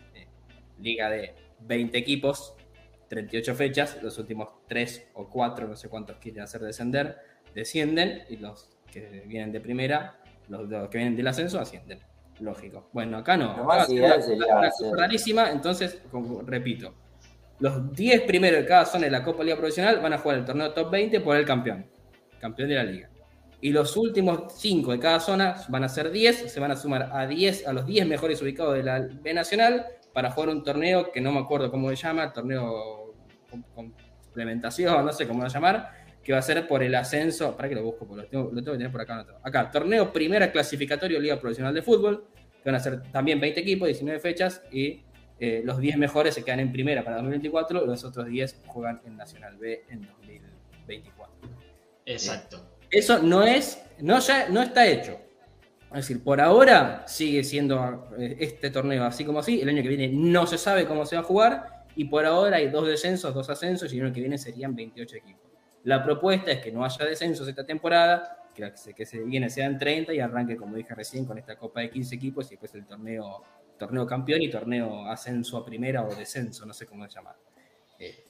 liga 0.79 1.09
de 1.09 1.35
20 1.59 1.97
equipos 1.97 2.54
38 3.07 3.55
fechas, 3.55 3.97
los 4.01 4.17
últimos 4.17 4.49
3 4.67 5.09
o 5.13 5.27
4, 5.29 5.67
no 5.67 5.75
sé 5.75 5.89
cuántos 5.89 6.17
quieren 6.17 6.41
hacer 6.43 6.61
descender, 6.61 7.17
descienden 7.53 8.23
y 8.29 8.37
los 8.37 8.69
que 8.91 9.23
vienen 9.27 9.51
de 9.51 9.59
primera, 9.61 10.17
los, 10.49 10.67
los 10.69 10.89
que 10.89 10.97
vienen 10.97 11.15
del 11.15 11.27
ascenso, 11.27 11.59
ascienden. 11.59 11.99
Lógico. 12.39 12.89
Bueno, 12.91 13.17
acá 13.17 13.37
no. 13.37 13.63
Más 13.63 13.83
Acá 13.83 13.85
sería 13.85 14.15
una 14.57 14.67
hacer- 14.67 14.89
cosa 14.89 14.95
rarísima, 14.97 15.51
entonces, 15.51 16.01
como 16.11 16.41
repito, 16.41 16.93
los 17.59 17.93
10 17.93 18.21
primeros 18.23 18.59
de 18.61 18.65
cada 18.65 18.85
zona 18.85 19.05
de 19.05 19.11
la 19.11 19.23
Copa 19.23 19.43
Liga 19.43 19.55
Profesional 19.55 19.99
van 20.01 20.11
a 20.13 20.17
jugar 20.17 20.39
el 20.39 20.45
torneo 20.45 20.73
top 20.73 20.91
20 20.91 21.21
por 21.21 21.37
el 21.37 21.45
campeón, 21.45 21.85
campeón 22.41 22.67
de 22.69 22.75
la 22.75 22.83
liga. 22.83 23.09
Y 23.61 23.71
los 23.71 23.95
últimos 23.95 24.53
5 24.57 24.91
de 24.91 24.99
cada 24.99 25.19
zona 25.21 25.55
van 25.69 25.85
a 25.85 25.89
ser 25.89 26.11
10, 26.11 26.51
se 26.51 26.59
van 26.59 26.71
a 26.71 26.75
sumar 26.75 27.09
a 27.13 27.25
10 27.25 27.65
a 27.67 27.71
los 27.73 27.85
10 27.85 28.05
mejores 28.05 28.41
ubicados 28.41 28.75
de 28.75 28.83
la 28.83 28.99
B 28.99 29.33
Nacional 29.33 29.85
para 30.13 30.31
jugar 30.31 30.49
un 30.49 30.63
torneo 30.63 31.11
que 31.11 31.21
no 31.21 31.31
me 31.31 31.39
acuerdo 31.39 31.71
cómo 31.71 31.89
se 31.89 31.95
llama, 31.95 32.31
torneo 32.33 32.94
complementación, 33.63 35.05
no 35.05 35.11
sé 35.11 35.27
cómo 35.27 35.43
lo 35.43 35.49
llamar, 35.49 35.91
que 36.23 36.33
va 36.33 36.39
a 36.39 36.41
ser 36.41 36.67
por 36.67 36.81
el 36.81 36.95
ascenso, 36.95 37.55
para 37.55 37.69
que 37.69 37.75
lo 37.75 37.83
busco, 37.83 38.07
porque 38.07 38.23
lo 38.23 38.27
tengo, 38.27 38.43
lo 38.45 38.61
tengo 38.61 38.71
que 38.71 38.77
tener 38.77 38.91
por 38.91 39.01
acá 39.01 39.13
anotado. 39.15 39.39
Acá, 39.43 39.69
torneo 39.71 40.11
primera 40.11 40.51
clasificatorio 40.51 41.19
Liga 41.19 41.39
Profesional 41.39 41.73
de 41.73 41.81
Fútbol, 41.81 42.27
que 42.63 42.69
van 42.69 42.75
a 42.75 42.79
ser 42.79 43.03
también 43.11 43.39
20 43.39 43.59
equipos, 43.59 43.87
19 43.87 44.19
fechas, 44.19 44.63
y 44.71 45.03
eh, 45.39 45.61
los 45.63 45.79
10 45.79 45.97
mejores 45.97 46.33
se 46.33 46.43
quedan 46.43 46.61
en 46.61 46.71
primera 46.71 47.03
para 47.03 47.17
2024, 47.17 47.85
los 47.85 48.03
otros 48.03 48.25
10 48.25 48.61
juegan 48.67 49.01
en 49.05 49.17
Nacional 49.17 49.57
B 49.57 49.83
en 49.89 50.01
2024. 50.01 51.35
Exacto. 52.05 52.77
Eso 52.89 53.21
no 53.21 53.43
es, 53.43 53.83
no, 53.99 54.19
ya, 54.19 54.49
no 54.49 54.61
está 54.61 54.87
hecho. 54.87 55.19
Es 55.89 56.07
decir, 56.07 56.23
por 56.23 56.41
ahora 56.41 57.03
sigue 57.07 57.43
siendo 57.43 58.09
eh, 58.17 58.37
este 58.39 58.69
torneo 58.69 59.03
así 59.05 59.23
como 59.23 59.39
así. 59.39 59.61
El 59.61 59.69
año 59.69 59.81
que 59.81 59.89
viene 59.89 60.09
no 60.09 60.47
se 60.47 60.57
sabe 60.57 60.85
cómo 60.85 61.05
se 61.05 61.15
va 61.15 61.21
a 61.21 61.25
jugar. 61.25 61.74
Y 61.95 62.05
por 62.05 62.25
ahora 62.25 62.57
hay 62.57 62.69
dos 62.69 62.87
descensos, 62.87 63.33
dos 63.33 63.49
ascensos. 63.49 63.91
Y 63.93 63.97
el 63.99 64.05
año 64.05 64.13
que 64.13 64.19
viene 64.21 64.37
serían 64.37 64.75
28 64.75 65.15
equipos. 65.17 65.49
La 65.83 66.03
propuesta 66.03 66.51
es 66.51 66.61
que 66.61 66.71
no 66.71 66.83
haya 66.83 67.05
descensos 67.05 67.47
esta 67.47 67.65
temporada. 67.65 68.41
Que 68.53 68.71
se, 68.75 68.93
que 68.93 69.05
se 69.05 69.19
viene 69.21 69.49
sean 69.49 69.77
30 69.77 70.13
y 70.13 70.19
arranque, 70.19 70.55
como 70.55 70.75
dije 70.75 70.95
recién, 70.95 71.25
con 71.25 71.37
esta 71.37 71.57
copa 71.57 71.81
de 71.81 71.89
15 71.91 72.15
equipos. 72.15 72.47
Y 72.47 72.51
después 72.51 72.73
el 72.75 72.85
torneo, 72.85 73.43
torneo 73.77 74.05
campeón 74.05 74.41
y 74.41 74.49
torneo 74.49 75.05
ascenso 75.07 75.57
a 75.57 75.65
primera 75.65 76.03
o 76.03 76.13
descenso. 76.15 76.65
No 76.65 76.73
sé 76.73 76.85
cómo 76.85 77.03
se 77.07 77.13
llama. 77.15 77.35
Eh, 77.99 78.23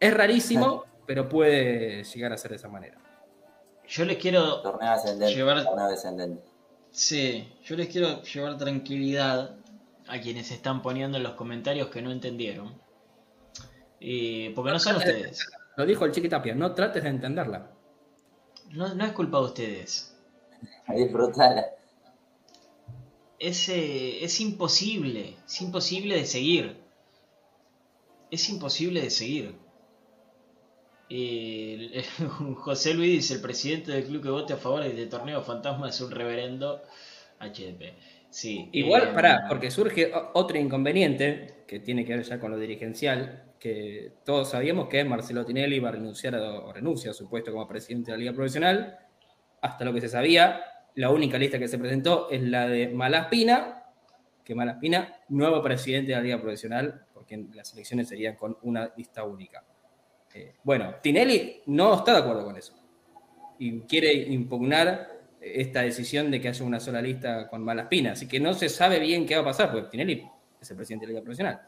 es 0.00 0.14
rarísimo, 0.14 0.84
pero 1.06 1.28
puede 1.28 2.04
llegar 2.04 2.32
a 2.32 2.36
ser 2.38 2.50
de 2.52 2.56
esa 2.56 2.68
manera. 2.68 2.98
Yo 3.86 4.04
les 4.04 4.16
quiero. 4.18 4.62
Torneo 4.62 4.90
ascendente. 4.90 5.34
Llevar- 5.34 5.62
Torneo 5.64 5.88
descendente. 5.88 6.42
Sí, 6.90 7.52
yo 7.62 7.76
les 7.76 7.88
quiero 7.88 8.22
llevar 8.22 8.56
tranquilidad 8.56 9.56
a 10.08 10.20
quienes 10.20 10.50
están 10.50 10.82
poniendo 10.82 11.18
en 11.18 11.22
los 11.24 11.32
comentarios 11.34 11.88
que 11.88 12.00
no 12.00 12.10
entendieron. 12.10 12.80
Y 14.00 14.50
porque 14.50 14.72
no 14.72 14.78
son 14.78 14.96
ustedes. 14.96 15.40
Lo 15.76 15.84
dijo 15.86 16.04
el 16.04 16.12
Chiqui 16.12 16.28
Tapia, 16.28 16.54
no 16.54 16.72
trates 16.74 17.02
de 17.02 17.10
entenderla. 17.10 17.70
No, 18.70 18.94
no 18.94 19.04
es 19.06 19.12
culpa 19.12 19.38
de 19.38 19.44
ustedes. 19.46 20.14
Disfrutala. 20.96 21.62
Es, 23.38 23.70
eh, 23.70 24.22
es 24.24 24.40
imposible. 24.40 25.38
Es 25.46 25.62
imposible 25.62 26.16
de 26.16 26.26
seguir. 26.26 26.76
Es 28.30 28.48
imposible 28.50 29.00
de 29.02 29.10
seguir. 29.10 29.58
Y 31.08 31.74
el- 31.98 32.04
José 32.56 32.94
Luis 32.94 33.10
dice, 33.12 33.34
el 33.34 33.40
presidente 33.40 33.92
del 33.92 34.04
club 34.06 34.22
que 34.22 34.28
vote 34.30 34.52
a 34.52 34.56
favor 34.56 34.80
de 34.82 34.88
este 34.90 35.06
torneo 35.06 35.42
fantasma 35.42 35.88
es 35.88 36.00
un 36.00 36.10
reverendo 36.10 36.82
HDP. 37.40 37.94
Sí. 38.30 38.68
Igual, 38.72 39.08
eh, 39.08 39.12
pará, 39.14 39.44
porque 39.48 39.70
surge 39.70 40.12
otro 40.34 40.58
inconveniente 40.58 41.64
que 41.66 41.80
tiene 41.80 42.04
que 42.04 42.16
ver 42.16 42.24
ya 42.24 42.38
con 42.38 42.50
lo 42.50 42.58
dirigencial, 42.58 43.54
que 43.58 44.12
todos 44.24 44.50
sabíamos 44.50 44.88
que 44.88 45.02
Marcelo 45.04 45.44
Tinelli 45.46 45.76
iba 45.76 45.88
a 45.88 45.92
renunciar 45.92 46.34
a- 46.34 46.60
o 46.60 46.72
renuncia 46.72 47.10
a 47.10 47.14
su 47.14 47.28
puesto 47.28 47.50
como 47.52 47.66
presidente 47.66 48.10
de 48.10 48.16
la 48.16 48.20
Liga 48.20 48.32
Profesional. 48.34 48.98
Hasta 49.62 49.84
lo 49.84 49.92
que 49.94 50.00
se 50.02 50.08
sabía, 50.08 50.60
la 50.96 51.10
única 51.10 51.38
lista 51.38 51.58
que 51.58 51.66
se 51.68 51.78
presentó 51.78 52.28
es 52.30 52.42
la 52.42 52.68
de 52.68 52.88
Malaspina, 52.88 53.84
que 54.44 54.54
Malaspina, 54.54 55.14
nuevo 55.30 55.62
presidente 55.62 56.10
de 56.12 56.16
la 56.18 56.22
Liga 56.22 56.40
Profesional, 56.40 57.06
porque 57.14 57.46
las 57.54 57.72
elecciones 57.72 58.08
serían 58.08 58.36
con 58.36 58.56
una 58.62 58.92
lista 58.96 59.24
única. 59.24 59.64
Eh, 60.34 60.54
bueno, 60.62 60.96
Tinelli 61.02 61.62
no 61.66 61.94
está 61.94 62.12
de 62.12 62.18
acuerdo 62.18 62.44
con 62.44 62.56
eso 62.56 62.74
y 63.58 63.80
quiere 63.80 64.12
impugnar 64.12 65.15
esta 65.54 65.82
decisión 65.82 66.30
de 66.30 66.40
que 66.40 66.48
haya 66.48 66.64
una 66.64 66.80
sola 66.80 67.00
lista 67.00 67.48
con 67.48 67.64
Malaspina. 67.64 68.12
Así 68.12 68.26
que 68.26 68.40
no 68.40 68.54
se 68.54 68.68
sabe 68.68 68.98
bien 68.98 69.26
qué 69.26 69.34
va 69.36 69.42
a 69.42 69.44
pasar, 69.44 69.70
porque 69.70 69.88
Tinelli 69.90 70.26
es 70.60 70.70
el 70.70 70.76
presidente 70.76 71.06
de 71.06 71.12
la 71.12 71.18
Liga 71.18 71.24
Profesional. 71.24 71.60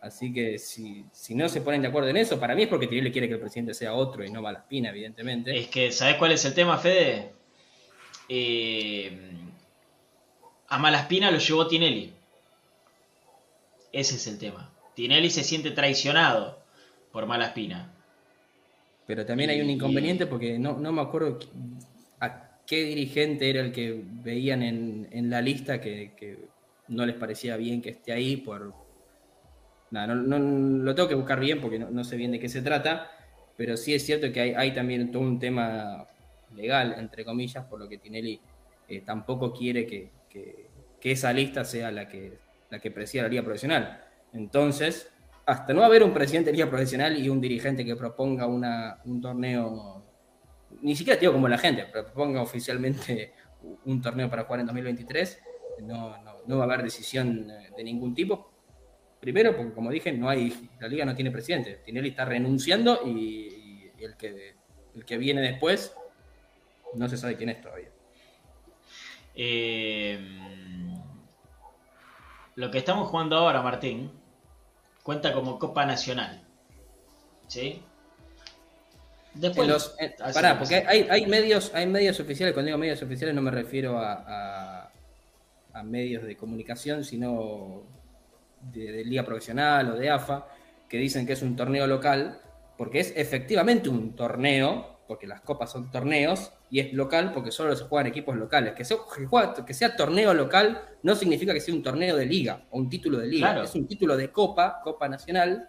Así 0.00 0.32
que 0.32 0.58
si, 0.58 1.04
si 1.12 1.34
no 1.34 1.48
se 1.48 1.60
ponen 1.60 1.82
de 1.82 1.88
acuerdo 1.88 2.08
en 2.08 2.16
eso, 2.16 2.40
para 2.40 2.54
mí 2.54 2.62
es 2.62 2.68
porque 2.68 2.88
Tinelli 2.88 3.12
quiere 3.12 3.28
que 3.28 3.34
el 3.34 3.40
presidente 3.40 3.72
sea 3.72 3.94
otro 3.94 4.24
y 4.24 4.30
no 4.30 4.42
Malaspina, 4.42 4.90
evidentemente. 4.90 5.56
Es 5.56 5.68
que, 5.68 5.92
¿sabes 5.92 6.16
cuál 6.16 6.32
es 6.32 6.44
el 6.44 6.54
tema, 6.54 6.76
Fede? 6.78 7.32
Eh, 8.28 9.30
a 10.68 10.78
Malaspina 10.78 11.30
lo 11.30 11.38
llevó 11.38 11.66
Tinelli. 11.68 12.12
Ese 13.92 14.16
es 14.16 14.26
el 14.26 14.38
tema. 14.38 14.72
Tinelli 14.94 15.30
se 15.30 15.44
siente 15.44 15.70
traicionado 15.70 16.58
por 17.12 17.26
Malaspina. 17.26 17.92
Pero 19.06 19.26
también 19.26 19.50
hay 19.50 19.60
un 19.60 19.70
inconveniente 19.70 20.26
porque 20.26 20.58
no, 20.58 20.78
no 20.78 20.92
me 20.92 21.02
acuerdo 21.02 21.38
qué 22.66 22.84
dirigente 22.84 23.50
era 23.50 23.60
el 23.60 23.72
que 23.72 24.02
veían 24.04 24.62
en, 24.62 25.30
la 25.30 25.40
lista 25.40 25.80
que, 25.80 26.48
no 26.88 27.06
les 27.06 27.16
parecía 27.16 27.56
bien 27.56 27.80
que 27.80 27.90
esté 27.90 28.12
ahí 28.12 28.36
por... 28.36 28.74
Nada, 29.90 30.14
no, 30.14 30.38
lo 30.38 30.94
tengo 30.94 31.08
que 31.08 31.14
buscar 31.14 31.38
bien 31.38 31.60
porque 31.60 31.78
no, 31.78 31.90
no 31.90 32.02
sé 32.02 32.16
bien 32.16 32.32
de 32.32 32.40
qué 32.40 32.48
se 32.48 32.62
trata, 32.62 33.10
pero 33.56 33.76
sí 33.76 33.94
es 33.94 34.04
cierto 34.04 34.32
que 34.32 34.56
hay, 34.56 34.72
también 34.72 35.12
todo 35.12 35.22
un 35.22 35.38
tema 35.38 36.06
legal, 36.54 36.94
entre 36.98 37.24
comillas, 37.24 37.64
por 37.66 37.78
lo 37.78 37.88
que 37.88 37.98
Tinelli 37.98 38.40
eh, 38.88 39.02
tampoco 39.02 39.52
quiere 39.52 39.86
que, 39.86 40.10
que- 40.28 40.72
que 41.02 41.10
esa 41.10 41.32
lista 41.32 41.64
sea 41.64 41.90
la 41.90 42.06
que, 42.08 42.38
la 42.70 42.78
que 42.78 42.92
presida 42.92 43.24
la 43.24 43.28
liga 43.28 43.42
profesional. 43.42 44.00
Entonces, 44.32 45.12
hasta 45.44 45.74
no 45.74 45.82
haber 45.82 46.04
un 46.04 46.14
presidente 46.14 46.50
de 46.50 46.56
liga 46.56 46.70
profesional 46.70 47.18
y 47.18 47.28
un 47.28 47.40
dirigente 47.40 47.84
que 47.84 47.96
proponga 47.96 48.46
una, 48.46 49.00
un 49.04 49.20
torneo, 49.20 50.04
ni 50.80 50.96
siquiera 50.96 51.20
digo 51.20 51.32
como 51.32 51.48
la 51.48 51.58
gente, 51.58 51.84
proponga 51.86 52.42
oficialmente 52.42 53.34
un 53.84 54.00
torneo 54.00 54.28
para 54.30 54.44
jugar 54.44 54.60
en 54.60 54.66
2023, 54.66 55.42
no, 55.82 56.16
no, 56.22 56.34
no 56.46 56.56
va 56.56 56.64
a 56.64 56.66
haber 56.66 56.82
decisión 56.82 57.50
eh, 57.50 57.70
de 57.76 57.84
ningún 57.84 58.14
tipo. 58.14 58.50
Primero, 59.20 59.56
porque 59.56 59.72
como 59.72 59.90
dije, 59.90 60.12
no 60.12 60.28
hay, 60.28 60.68
la 60.80 60.88
liga 60.88 61.04
no 61.04 61.14
tiene 61.14 61.30
presidente. 61.30 61.80
Tinelli 61.84 62.08
está 62.08 62.24
renunciando 62.24 63.02
y, 63.06 63.92
y 63.96 64.04
el, 64.04 64.16
que, 64.16 64.56
el 64.96 65.04
que 65.04 65.16
viene 65.16 65.40
después 65.40 65.94
no 66.94 67.08
se 67.08 67.16
sabe 67.16 67.36
quién 67.36 67.50
es 67.50 67.60
todavía. 67.60 67.88
Eh, 69.34 70.18
lo 72.56 72.70
que 72.70 72.78
estamos 72.78 73.08
jugando 73.08 73.36
ahora, 73.36 73.62
Martín, 73.62 74.10
cuenta 75.02 75.32
como 75.32 75.58
Copa 75.58 75.86
Nacional. 75.86 76.44
¿Sí? 77.46 77.82
Después. 79.34 79.66
En 79.66 79.72
los- 79.72 79.94
en- 79.98 80.12
Así 80.20 80.34
pará, 80.34 80.58
porque 80.58 80.84
hay, 80.86 81.06
hay 81.10 81.26
medios, 81.26 81.72
hay 81.74 81.86
medios 81.86 82.18
oficiales, 82.20 82.52
cuando 82.54 82.66
digo 82.68 82.78
medios 82.78 83.02
oficiales 83.02 83.34
no 83.34 83.42
me 83.42 83.50
refiero 83.50 83.98
a, 83.98 84.12
a- 84.26 84.92
a 85.74 85.82
medios 85.82 86.22
de 86.24 86.36
comunicación, 86.36 87.02
sino 87.04 87.82
de, 88.72 88.92
de 88.92 89.04
liga 89.04 89.24
profesional 89.24 89.90
o 89.90 89.96
de 89.96 90.10
AFA, 90.10 90.46
que 90.88 90.98
dicen 90.98 91.26
que 91.26 91.32
es 91.32 91.42
un 91.42 91.56
torneo 91.56 91.86
local, 91.86 92.40
porque 92.76 93.00
es 93.00 93.12
efectivamente 93.16 93.88
un 93.88 94.14
torneo, 94.14 94.98
porque 95.08 95.26
las 95.26 95.40
copas 95.40 95.72
son 95.72 95.90
torneos, 95.90 96.52
y 96.70 96.80
es 96.80 96.92
local 96.92 97.32
porque 97.32 97.50
solo 97.50 97.74
se 97.76 97.84
juegan 97.84 98.06
equipos 98.06 98.36
locales. 98.36 98.74
Que 98.74 98.84
sea, 98.84 98.98
que 99.66 99.74
sea 99.74 99.96
torneo 99.96 100.32
local 100.34 100.82
no 101.02 101.14
significa 101.14 101.52
que 101.54 101.60
sea 101.60 101.74
un 101.74 101.82
torneo 101.82 102.16
de 102.16 102.26
liga 102.26 102.64
o 102.70 102.78
un 102.78 102.88
título 102.90 103.18
de 103.18 103.26
liga, 103.26 103.48
Claro. 103.52 103.64
es 103.64 103.74
un 103.74 103.86
título 103.86 104.16
de 104.16 104.30
copa, 104.30 104.80
copa 104.84 105.08
nacional, 105.08 105.68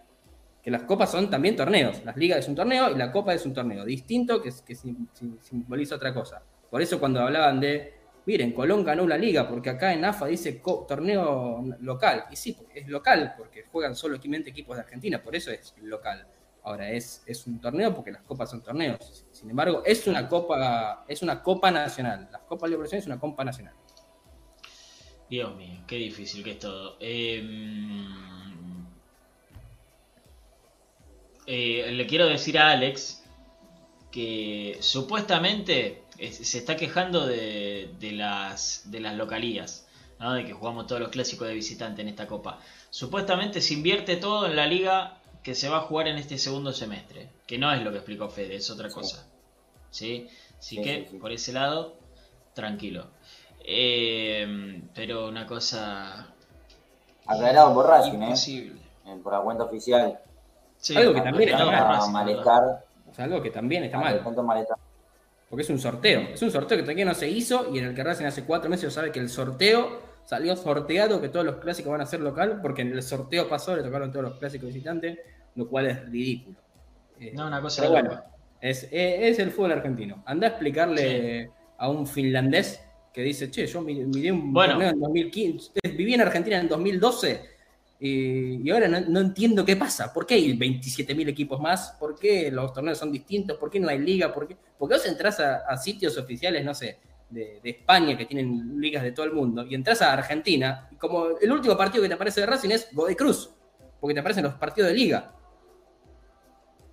que 0.64 0.72
las 0.72 0.84
copas 0.84 1.12
son 1.12 1.30
también 1.30 1.56
torneos. 1.56 2.04
Las 2.06 2.16
ligas 2.16 2.40
es 2.40 2.48
un 2.48 2.56
torneo 2.56 2.90
y 2.90 2.96
la 2.98 3.12
copa 3.12 3.34
es 3.34 3.46
un 3.46 3.54
torneo 3.54 3.84
distinto 3.84 4.42
que, 4.42 4.50
que 4.66 4.76
sim- 4.76 5.08
sim- 5.14 5.38
simboliza 5.42 5.96
otra 5.96 6.14
cosa. 6.14 6.42
Por 6.72 6.82
eso 6.82 7.00
cuando 7.00 7.20
hablaban 7.20 7.60
de, 7.60 7.94
miren, 8.26 8.54
Colón 8.54 8.84
ganó 8.84 9.04
una 9.04 9.18
liga, 9.18 9.48
porque 9.48 9.70
acá 9.70 9.94
en 9.94 10.06
AFA 10.06 10.28
dice 10.28 10.62
torneo 10.88 11.64
local. 11.82 12.26
Y 12.32 12.36
sí, 12.38 12.58
es 12.74 12.88
local, 12.88 13.34
porque 13.38 13.66
juegan 13.72 13.94
solo 13.96 14.20
500 14.20 14.50
equipos 14.50 14.78
de 14.78 14.84
Argentina, 14.84 15.22
por 15.22 15.36
eso 15.36 15.52
es 15.52 15.76
local. 15.82 16.26
Ahora, 16.66 16.90
es, 16.90 17.22
es 17.26 17.46
un 17.46 17.60
torneo 17.60 17.94
porque 17.94 18.14
las 18.14 18.22
copas 18.24 18.50
son 18.50 18.64
torneos. 18.64 19.26
Sin 19.34 19.50
embargo, 19.50 19.84
es 19.86 20.08
una 20.08 20.30
copa, 20.30 21.04
es 21.10 21.22
una 21.22 21.44
copa 21.44 21.70
nacional. 21.72 22.30
Las 22.32 22.42
copas 22.44 22.70
de 22.72 22.78
Profesional 22.78 23.02
es 23.02 23.08
una 23.08 23.20
copa 23.20 23.44
nacional. 23.44 23.74
Dios 25.30 25.56
mío, 25.58 25.82
qué 25.86 25.96
difícil 25.98 26.42
que 26.44 26.52
es 26.52 26.60
todo. 26.60 26.96
Eh, 27.02 27.42
eh, 31.48 31.92
le 31.92 32.08
quiero 32.08 32.28
decir 32.28 32.58
a 32.58 32.72
Alex 32.72 33.24
que 34.12 34.78
supuestamente 34.82 36.04
es- 36.18 36.38
se 36.50 36.60
está 36.60 36.76
quejando 36.78 37.26
de, 37.26 37.94
de 38.00 38.12
las, 38.12 38.84
de 38.86 39.00
las 39.00 39.16
localías, 39.16 39.88
¿no? 40.20 40.34
de 40.34 40.46
que 40.46 40.54
jugamos 40.54 40.88
todos 40.88 41.02
los 41.02 41.10
clásicos 41.12 41.48
de 41.48 41.54
visitante 41.56 42.02
en 42.02 42.10
esta 42.10 42.28
copa. 42.28 42.60
Supuestamente 42.90 43.62
se 43.62 43.74
invierte 43.74 44.16
todo 44.18 44.46
en 44.46 44.56
la 44.56 44.68
liga 44.68 45.18
que 45.44 45.56
se 45.56 45.70
va 45.70 45.78
a 45.78 45.82
jugar 45.82 46.08
en 46.08 46.18
este 46.18 46.38
segundo 46.38 46.72
semestre, 46.74 47.30
que 47.48 47.58
no 47.58 47.72
es 47.74 47.82
lo 47.84 47.92
que 47.92 47.98
explicó 47.98 48.30
Fede, 48.30 48.56
es 48.56 48.70
otra 48.70 48.90
cosa. 48.90 49.28
¿Sí? 49.92 50.28
Así 50.60 50.78
Sí, 50.78 50.82
que 50.82 51.08
sí, 51.12 51.18
por 51.18 51.32
ese 51.32 51.52
lado, 51.54 51.96
tranquilo. 52.54 53.08
Eh, 53.66 54.82
pero 54.94 55.28
una 55.28 55.46
cosa 55.48 56.28
Aclarado 57.26 57.74
por 57.74 57.88
Racing, 57.88 58.22
¿eh? 58.22 58.26
imposible. 58.26 58.82
Eh, 59.06 59.18
Por 59.24 59.34
la 59.34 59.42
cuenta 59.42 59.64
oficial. 59.66 60.20
Sí, 60.84 60.98
Algo 60.98 61.14
que 61.14 61.22
también 61.22 61.50
está 61.50 61.66
mal. 61.66 62.38
O 63.10 63.14
sea, 63.14 63.24
algo 63.26 63.42
que 63.42 63.50
también 63.52 63.84
está 63.86 63.98
mal. 64.00 64.22
Porque 65.50 65.62
es 65.64 65.70
un 65.70 65.80
sorteo. 65.80 66.20
Es 66.34 66.42
un 66.42 66.52
sorteo 66.52 66.78
que 66.78 66.84
todavía 66.84 67.06
no 67.06 67.14
se 67.14 67.30
hizo 67.30 67.74
y 67.74 67.80
en 67.80 67.86
el 67.86 67.96
que 67.96 68.04
Racing 68.04 68.26
hace 68.26 68.44
cuatro 68.44 68.70
meses 68.70 68.92
sabe 68.94 69.10
que 69.12 69.20
el 69.20 69.30
sorteo 69.30 70.02
salió 70.26 70.58
sorteado, 70.58 71.22
que 71.22 71.30
todos 71.30 71.46
los 71.46 71.56
clásicos 71.58 71.92
van 71.92 72.02
a 72.02 72.06
ser 72.06 72.20
local, 72.20 72.60
porque 72.62 72.82
en 72.82 72.92
el 72.92 73.02
sorteo 73.02 73.48
pasado 73.48 73.78
le 73.78 73.84
tocaron 73.84 74.12
todos 74.12 74.24
los 74.26 74.34
clásicos 74.40 74.68
visitantes, 74.68 75.20
lo 75.56 75.70
cual 75.70 75.86
es 75.88 76.10
ridículo. 76.10 76.58
Eh, 77.20 77.32
No, 77.34 77.48
una 77.48 77.62
cosa 77.62 77.84
pero 77.84 77.94
de 77.96 78.02
bueno, 78.02 78.22
es, 78.60 78.84
eh, 78.92 79.30
es 79.30 79.40
el 79.40 79.52
fútbol 79.52 79.72
argentino. 79.72 80.22
Anda 80.26 80.48
a 80.48 80.50
explicarle 80.50 81.50
a 81.78 81.88
un 81.90 82.06
finlandés 82.08 82.84
que 83.14 83.22
dice, 83.22 83.50
che, 83.50 83.68
yo 83.68 83.82
mi- 83.82 84.04
miré 84.04 84.34
un 84.34 84.52
Bueno. 84.52 84.74
torneo 84.74 84.90
en 84.92 85.00
2015, 85.00 85.72
viví 85.96 86.14
en 86.16 86.22
Argentina 86.22 86.58
en 86.60 86.68
2012 86.68 87.53
y, 88.06 88.68
y 88.68 88.70
ahora 88.70 88.88
no, 88.90 89.00
no 89.00 89.20
entiendo 89.22 89.64
qué 89.64 89.78
pasa. 89.78 90.12
¿Por 90.14 90.26
qué 90.26 90.34
hay 90.36 90.58
27.000 90.58 91.30
equipos 91.30 91.60
más? 91.62 91.96
¿Por 92.00 92.20
qué 92.20 92.52
los 92.52 92.74
torneos 92.74 92.98
son 92.98 93.12
distintos? 93.12 93.58
¿Por 93.58 93.70
qué 93.70 93.80
no 93.80 93.88
hay 93.88 94.00
liga? 94.00 94.34
¿Por 94.34 94.46
qué? 94.48 94.58
Porque 94.78 94.96
vos 94.96 95.06
entras 95.06 95.40
a, 95.40 95.60
a 95.60 95.78
sitios 95.78 96.18
oficiales, 96.18 96.66
no 96.66 96.74
sé, 96.74 97.00
de, 97.30 97.62
de 97.64 97.70
España 97.70 98.18
que 98.18 98.26
tienen 98.26 98.80
ligas 98.80 99.04
de 99.04 99.14
todo 99.14 99.26
el 99.26 99.32
mundo 99.32 99.66
y 99.66 99.74
entras 99.74 100.02
a 100.02 100.12
Argentina 100.12 100.88
y 100.92 100.96
como 100.98 101.38
el 101.42 101.52
último 101.52 101.78
partido 101.78 102.02
que 102.02 102.10
te 102.10 102.14
aparece 102.16 102.42
de 102.42 102.48
Racing 102.48 102.70
es 102.72 102.90
Godoy 102.92 103.16
Cruz, 103.16 103.50
porque 104.02 104.14
te 104.14 104.20
aparecen 104.20 104.44
los 104.44 104.56
partidos 104.56 104.90
de 104.92 104.96
liga. 104.98 105.32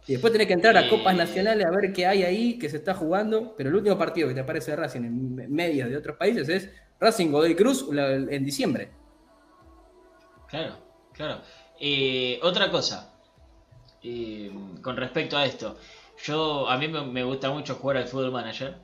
Y 0.06 0.12
después 0.12 0.32
tenés 0.32 0.46
que 0.46 0.54
entrar 0.54 0.76
a 0.76 0.86
Eh. 0.86 0.90
copas 0.90 1.14
nacionales 1.16 1.66
a 1.66 1.70
ver 1.70 1.92
qué 1.92 2.06
hay 2.06 2.22
ahí 2.22 2.58
que 2.58 2.68
se 2.70 2.76
está 2.78 2.94
jugando, 2.94 3.54
pero 3.56 3.68
el 3.68 3.74
último 3.76 3.98
partido 3.98 4.28
que 4.28 4.34
te 4.34 4.40
aparece 4.40 4.70
de 4.70 4.76
Racing 4.76 5.00
en 5.02 5.34
me- 5.34 5.48
medios 5.48 5.90
de 5.90 5.96
otros 5.96 6.16
países 6.16 6.48
es 6.48 6.70
Racing 6.98 7.30
Godoy 7.32 7.54
Cruz 7.54 7.86
en 7.92 8.44
diciembre. 8.44 8.90
Claro, 10.48 10.76
claro. 11.20 11.42
Eh, 11.78 12.40
otra 12.42 12.70
cosa, 12.70 13.12
eh, 14.02 14.50
con 14.82 14.96
respecto 14.96 15.36
a 15.36 15.44
esto, 15.44 15.78
yo 16.24 16.68
a 16.68 16.78
mí 16.78 16.88
me, 16.88 17.24
gusta 17.24 17.50
mucho 17.50 17.74
jugar 17.74 17.98
al 17.98 18.08
Football 18.08 18.32
Manager, 18.32 18.78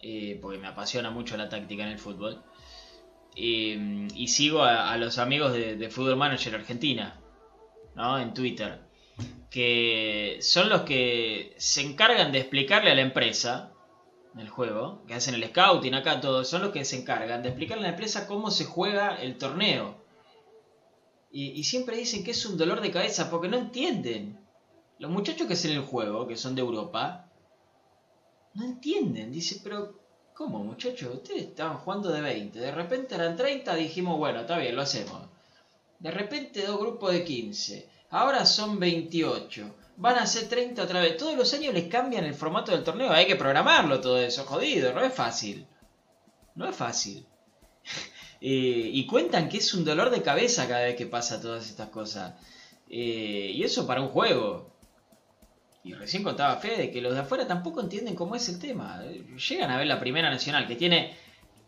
eh, 0.00 0.38
porque 0.40 0.58
me 0.58 0.68
apasiona 0.68 1.10
mucho 1.10 1.36
la 1.36 1.48
táctica 1.48 1.82
en 1.82 1.90
el 1.90 1.98
fútbol, 1.98 2.42
y 3.34 4.28
sigo 4.28 4.62
a, 4.62 4.96
los 4.98 5.18
amigos 5.18 5.52
de, 5.52 5.76
de 5.76 5.90
Football 5.90 6.16
Manager 6.16 6.54
Argentina, 6.54 7.18
¿no? 7.96 8.20
En 8.20 8.34
Twitter, 8.34 8.80
que 9.50 10.38
son 10.42 10.68
los 10.68 10.82
que 10.82 11.54
se 11.56 11.80
encargan 11.80 12.30
de 12.30 12.40
explicarle 12.40 12.90
a 12.90 12.94
la 12.94 13.00
empresa 13.00 13.72
el 14.38 14.48
juego, 14.48 15.02
que 15.08 15.14
hacen 15.14 15.34
el 15.34 15.44
scouting 15.44 15.94
acá, 15.94 16.20
todo, 16.20 16.44
son 16.44 16.62
los 16.62 16.72
que 16.72 16.84
se 16.84 17.00
encargan 17.00 17.42
de 17.42 17.48
explicarle 17.48 17.84
a 17.84 17.88
la 17.88 17.94
empresa 17.94 18.26
cómo 18.26 18.50
se 18.50 18.64
juega 18.64 19.16
el 19.16 19.38
torneo. 19.38 20.01
Y, 21.34 21.64
siempre 21.64 21.96
dicen 21.96 22.22
que 22.22 22.32
es 22.32 22.44
un 22.44 22.58
dolor 22.58 22.82
de 22.82 22.90
cabeza 22.90 23.30
porque 23.30 23.48
no 23.48 23.56
entienden. 23.56 24.38
los 24.98 25.10
muchachos 25.10 25.46
que 25.46 25.54
hacen 25.54 25.72
el 25.72 25.80
juego, 25.80 26.26
que 26.28 26.36
son 26.36 26.54
de 26.54 26.60
Europa, 26.60 27.30
no 28.54 28.64
entienden. 28.64 29.32
Dice, 29.32 29.60
pero 29.64 29.98
¿cómo 30.34 30.58
muchachos? 30.58 31.14
Ustedes 31.14 31.44
estaban 31.44 31.78
jugando 31.78 32.10
de 32.10 32.20
20, 32.20 32.58
de 32.58 32.70
repente 32.70 33.14
eran 33.14 33.36
30, 33.36 33.74
dijimos, 33.74 34.18
bueno, 34.18 34.40
está 34.40 34.58
bien, 34.58 34.76
lo 34.76 34.82
hacemos. 34.82 35.22
De 35.98 36.10
repente 36.10 36.66
dos 36.66 36.78
grupos 36.78 37.12
de 37.12 37.24
15, 37.24 37.88
ahora 38.10 38.44
son 38.44 38.78
28, 38.78 39.74
van 39.96 40.18
a 40.18 40.26
ser 40.26 40.48
30 40.48 40.82
otra 40.82 41.00
vez. 41.00 41.16
Todos 41.16 41.36
los 41.36 41.52
años 41.54 41.72
les 41.72 41.88
cambian 41.88 42.24
el 42.24 42.34
formato 42.34 42.72
del 42.72 42.84
torneo, 42.84 43.10
hay 43.10 43.26
que 43.26 43.36
programarlo 43.36 44.00
todo 44.00 44.18
eso, 44.18 44.44
jodido, 44.44 44.92
no 44.92 45.00
es 45.02 45.14
fácil. 45.14 45.66
No 46.54 46.68
es 46.68 46.76
fácil. 46.76 47.26
Eh, 48.44 48.90
y 48.92 49.06
cuentan 49.06 49.48
que 49.48 49.58
es 49.58 49.72
un 49.72 49.84
dolor 49.84 50.10
de 50.10 50.20
cabeza 50.20 50.66
cada 50.66 50.82
vez 50.82 50.96
que 50.96 51.06
pasa 51.06 51.40
todas 51.40 51.68
estas 51.68 51.90
cosas. 51.90 52.34
Eh, 52.90 53.52
y 53.54 53.62
eso 53.62 53.86
para 53.86 54.02
un 54.02 54.08
juego. 54.08 54.72
Y 55.84 55.94
recién 55.94 56.24
contaba 56.24 56.56
Fede 56.56 56.90
que 56.90 57.00
los 57.00 57.14
de 57.14 57.20
afuera 57.20 57.46
tampoco 57.46 57.80
entienden 57.80 58.16
cómo 58.16 58.34
es 58.34 58.48
el 58.48 58.58
tema. 58.58 59.00
Llegan 59.48 59.70
a 59.70 59.76
ver 59.76 59.86
la 59.86 60.00
Primera 60.00 60.28
Nacional 60.28 60.66
que 60.66 60.74
tiene 60.74 61.16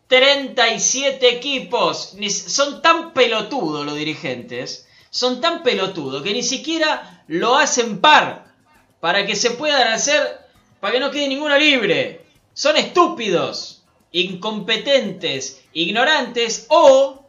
37 0.07 1.29
equipos. 1.29 2.13
Son 2.29 2.81
tan 2.81 3.13
pelotudos 3.13 3.85
los 3.85 3.95
dirigentes. 3.95 4.85
Son 5.09 5.39
tan 5.39 5.63
pelotudos 5.63 6.23
que 6.23 6.33
ni 6.33 6.43
siquiera 6.43 7.23
lo 7.27 7.55
hacen 7.55 8.01
par. 8.01 8.53
Para 8.99 9.25
que 9.25 9.37
se 9.37 9.51
puedan 9.51 9.87
hacer. 9.87 10.41
Para 10.81 10.95
que 10.95 10.99
no 10.99 11.09
quede 11.09 11.29
ninguno 11.29 11.57
libre. 11.57 12.25
Son 12.53 12.75
estúpidos. 12.75 13.84
Incompetentes. 14.19 15.63
Ignorantes. 15.73 16.65
O. 16.69 17.25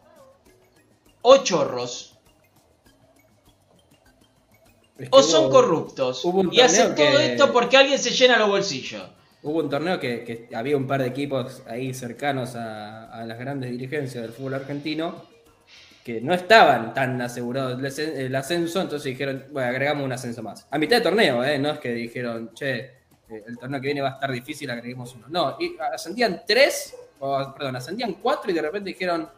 O 1.23 1.37
chorros. 1.39 2.17
Es 4.99 5.11
que 5.11 5.17
O 5.17 5.23
son 5.23 5.45
hubo- 5.47 5.51
corruptos. 5.51 6.25
hubo 6.25 6.53
Y 6.53 6.61
hacen 6.61 6.95
todo 6.95 7.19
esto 7.19 7.53
porque 7.53 7.77
alguien 7.77 7.99
se 7.99 8.11
llena 8.11 8.39
los 8.39 8.49
bolsillos. 8.49 9.03
Hubo 9.43 9.59
un 9.61 9.69
torneo 9.71 10.01
que, 10.01 10.25
que 10.25 10.49
había 10.57 10.77
un 10.77 10.87
par 10.87 11.03
de 11.03 11.09
equipos 11.09 11.63
ahí 11.69 11.93
cercanos 11.93 12.57
a, 12.57 13.13
a 13.13 13.25
las 13.27 13.39
grandes 13.39 13.71
dirigencias 13.71 14.23
del 14.23 14.33
fútbol 14.33 14.55
argentino 14.55 15.25
que 16.03 16.21
no 16.21 16.33
estaban 16.35 16.95
tan 16.95 17.21
asegurados 17.21 17.81
el 17.99 18.35
ascenso, 18.37 18.81
entonces 18.81 19.05
dijeron, 19.11 19.45
bueno, 19.51 19.69
agregamos 19.69 20.05
un 20.05 20.13
ascenso 20.13 20.41
más. 20.43 20.67
A 20.71 20.79
mitad 20.79 20.97
de 20.99 21.03
torneo, 21.03 21.45
¿eh? 21.45 21.59
No 21.59 21.71
es 21.73 21.79
que 21.81 21.91
dijeron, 21.93 22.53
che, 22.55 22.93
eh, 23.29 23.45
el 23.47 23.59
torneo 23.59 23.81
que 23.81 23.87
viene 23.87 24.01
va 24.03 24.11
a 24.11 24.13
estar 24.13 24.31
difícil, 24.33 24.71
agreguemos 24.71 25.15
uno. 25.15 25.27
No, 25.29 25.57
y 25.61 25.77
ascendían 25.93 26.43
tres, 26.47 26.95
o, 27.19 27.53
perdón, 27.55 27.77
ascendían 27.77 28.15
cuatro 28.15 28.51
y 28.51 28.55
de 28.55 28.63
repente 28.63 28.91
dijeron, 28.91 29.29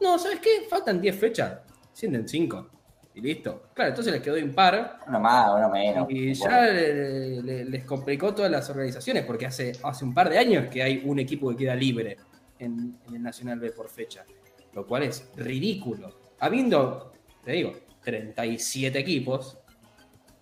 no, 0.00 0.18
¿sabes 0.18 0.40
qué? 0.40 0.66
Faltan 0.68 1.00
10 1.00 1.16
fechas, 1.18 1.58
ascienden 1.92 2.28
cinco. 2.28 2.68
Y 3.14 3.20
listo. 3.20 3.64
Claro, 3.74 3.88
entonces 3.90 4.12
les 4.12 4.22
quedó 4.22 4.38
impar 4.38 5.00
Uno 5.08 5.18
más, 5.18 5.50
uno 5.56 5.68
menos. 5.70 6.06
y 6.08 6.32
ya 6.34 6.62
le- 6.66 7.42
le- 7.42 7.64
les 7.64 7.84
complicó 7.84 8.32
todas 8.32 8.48
las 8.50 8.70
organizaciones, 8.70 9.24
porque 9.24 9.46
hace, 9.46 9.72
hace 9.82 10.04
un 10.04 10.14
par 10.14 10.30
de 10.30 10.38
años 10.38 10.68
que 10.70 10.82
hay 10.84 11.02
un 11.04 11.18
equipo 11.18 11.50
que 11.50 11.56
queda 11.56 11.74
libre 11.74 12.16
en, 12.60 12.96
en 13.08 13.14
el 13.16 13.20
Nacional 13.22 13.58
B 13.58 13.72
por 13.72 13.88
fecha, 13.88 14.24
lo 14.72 14.86
cual 14.86 15.02
es 15.02 15.28
ridículo. 15.34 16.16
Habiendo, 16.38 17.12
te 17.44 17.52
digo, 17.52 17.72
37 18.04 18.96
equipos, 19.00 19.58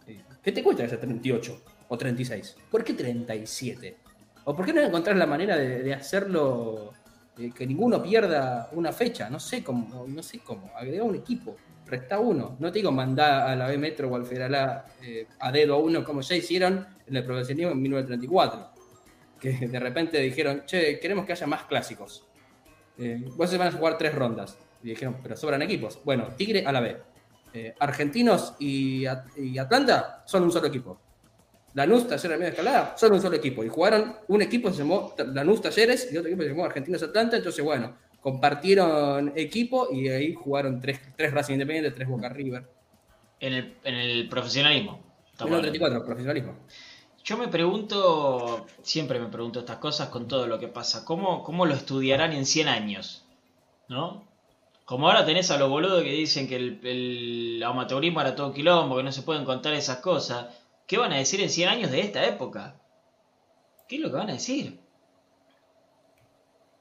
eh, 0.07 0.22
¿qué 0.43 0.53
te 0.53 0.62
cuesta 0.62 0.84
ese 0.84 0.99
38 0.99 1.62
o 1.89 1.99
36? 1.99 2.57
¿Por 2.70 2.84
qué 2.84 2.95
37? 2.95 3.97
¿O 4.45 4.55
por 4.55 4.64
qué 4.64 4.72
no 4.72 4.80
encontrar 4.80 5.16
la 5.16 5.26
manera 5.26 5.57
de, 5.57 5.93
hacerlo, 5.93 6.93
que 7.37 7.66
ninguno 7.66 8.03
pierda 8.03 8.68
una 8.72 8.93
fecha? 8.93 9.28
No 9.28 9.41
sé 9.41 9.64
cómo, 9.64 10.07
no 10.07 10.22
sé 10.22 10.39
cómo, 10.41 10.70
agrega 10.76 11.03
un 11.03 11.16
equipo 11.16 11.57
resta 11.87 12.18
uno. 12.18 12.57
No 12.59 12.70
te 12.70 12.80
digo 12.80 12.93
mandar 12.93 13.49
a 13.49 13.57
la 13.57 13.68
B 13.68 13.78
Metro 13.78 14.09
o 14.09 14.16
al 14.16 14.26
Federal 14.26 14.55
A, 14.55 14.87
eh, 15.03 15.26
a 15.39 15.53
dedo 15.53 15.74
a 15.74 15.78
uno 15.78 16.05
como 16.05 16.20
ya 16.20 16.37
hicieron 16.37 16.87
en 17.07 17.16
el 17.16 17.24
profesionalismo 17.24 17.72
en 17.72 17.82
1934. 17.82 18.70
Que 19.41 19.68
de 19.68 19.80
repente 19.80 20.20
dijeron, 20.20 20.62
che, 20.66 20.99
queremos 20.99 21.24
que 21.26 21.32
haya 21.32 21.47
más 21.47 21.64
clásicos. 21.64 22.26
Eh, 22.99 23.24
vos 23.37 23.49
se 23.49 23.59
van 23.59 23.68
a 23.68 23.72
jugar 23.72 23.97
tres 23.99 24.14
rondas. 24.14 24.59
Y 24.82 24.91
dijeron, 24.91 25.16
pero 25.22 25.37
sobran 25.37 25.62
equipos. 25.62 26.01
Bueno, 26.05 26.28
Tigre 26.37 26.64
a 26.66 26.72
la 26.72 26.80
B. 26.80 26.97
Eh, 27.53 27.74
Argentinos 27.78 28.55
y 28.59 29.07
Atlanta 29.07 30.22
son 30.26 30.43
un 30.43 30.53
solo 30.53 30.66
equipo. 30.66 31.01
Lanús, 31.77 32.09
Talleres 32.09 32.39
Media 32.39 32.49
Escalada 32.53 32.95
son 32.97 33.12
un 33.12 33.20
solo 33.20 33.37
equipo. 33.37 33.62
Y 33.62 33.68
jugaron, 33.68 34.16
un 34.29 34.41
equipo 34.41 34.70
se 34.70 34.79
llamó 34.79 35.14
Lanús 35.35 35.61
Talleres 35.61 36.11
y 36.11 36.16
otro 36.16 36.31
equipo 36.31 36.43
se 36.43 36.49
llamó 36.49 36.64
Argentinos 36.64 37.03
Atlanta. 37.03 37.37
Entonces, 37.37 37.62
bueno, 37.62 37.95
compartieron 38.22 39.35
equipo 39.37 39.93
y 39.93 40.09
ahí 40.09 40.33
jugaron 40.33 40.81
tres, 40.81 41.01
tres 41.14 41.35
Racing 41.35 41.53
Independiente, 41.53 41.91
tres 41.91 42.09
Boca 42.09 42.31
River. 42.31 42.66
En 43.41 43.53
el, 43.53 43.77
en 43.85 43.95
el 43.95 44.27
profesionalismo. 44.27 45.03
Estamos 45.31 45.53
hablando. 45.53 45.70
34, 45.70 46.05
profesionalismo. 46.07 46.55
Yo 47.22 47.37
me 47.37 47.49
pregunto, 47.49 48.66
siempre 48.81 49.20
me 49.20 49.27
pregunto 49.27 49.61
estas 49.61 49.77
cosas 49.77 50.09
con 50.09 50.27
todo 50.27 50.47
lo 50.47 50.59
que 50.59 50.68
pasa. 50.68 51.05
¿Cómo, 51.05 51.45
cómo 51.45 51.66
lo 51.66 51.74
estudiarán 51.74 52.33
en 52.33 52.47
100 52.47 52.68
años? 52.68 53.27
¿No? 53.89 54.27
Como 54.87 55.09
ahora 55.09 55.27
tenés 55.27 55.51
a 55.51 55.59
los 55.59 55.68
boludos 55.68 56.03
que 56.03 56.12
dicen 56.12 56.49
que 56.49 56.57
el, 56.57 56.81
el 56.85 57.62
amateurismo 57.62 58.22
era 58.22 58.35
todo 58.35 58.55
quilombo, 58.55 58.97
que 58.97 59.03
no 59.03 59.12
se 59.12 59.22
pueden 59.22 59.45
contar 59.45 59.74
esas 59.74 59.99
cosas. 59.99 60.47
¿Qué 60.87 60.97
van 60.99 61.12
a 61.12 61.18
decir 61.18 61.41
en 61.41 61.51
100 61.51 61.68
años 61.68 61.91
de 61.91 62.01
esta 62.01 62.24
época? 62.26 62.80
¿Qué 63.89 63.97
es 63.97 64.03
lo 64.03 64.11
que 64.11 64.16
van 64.16 64.30
a 64.30 64.34
decir? 64.34 64.80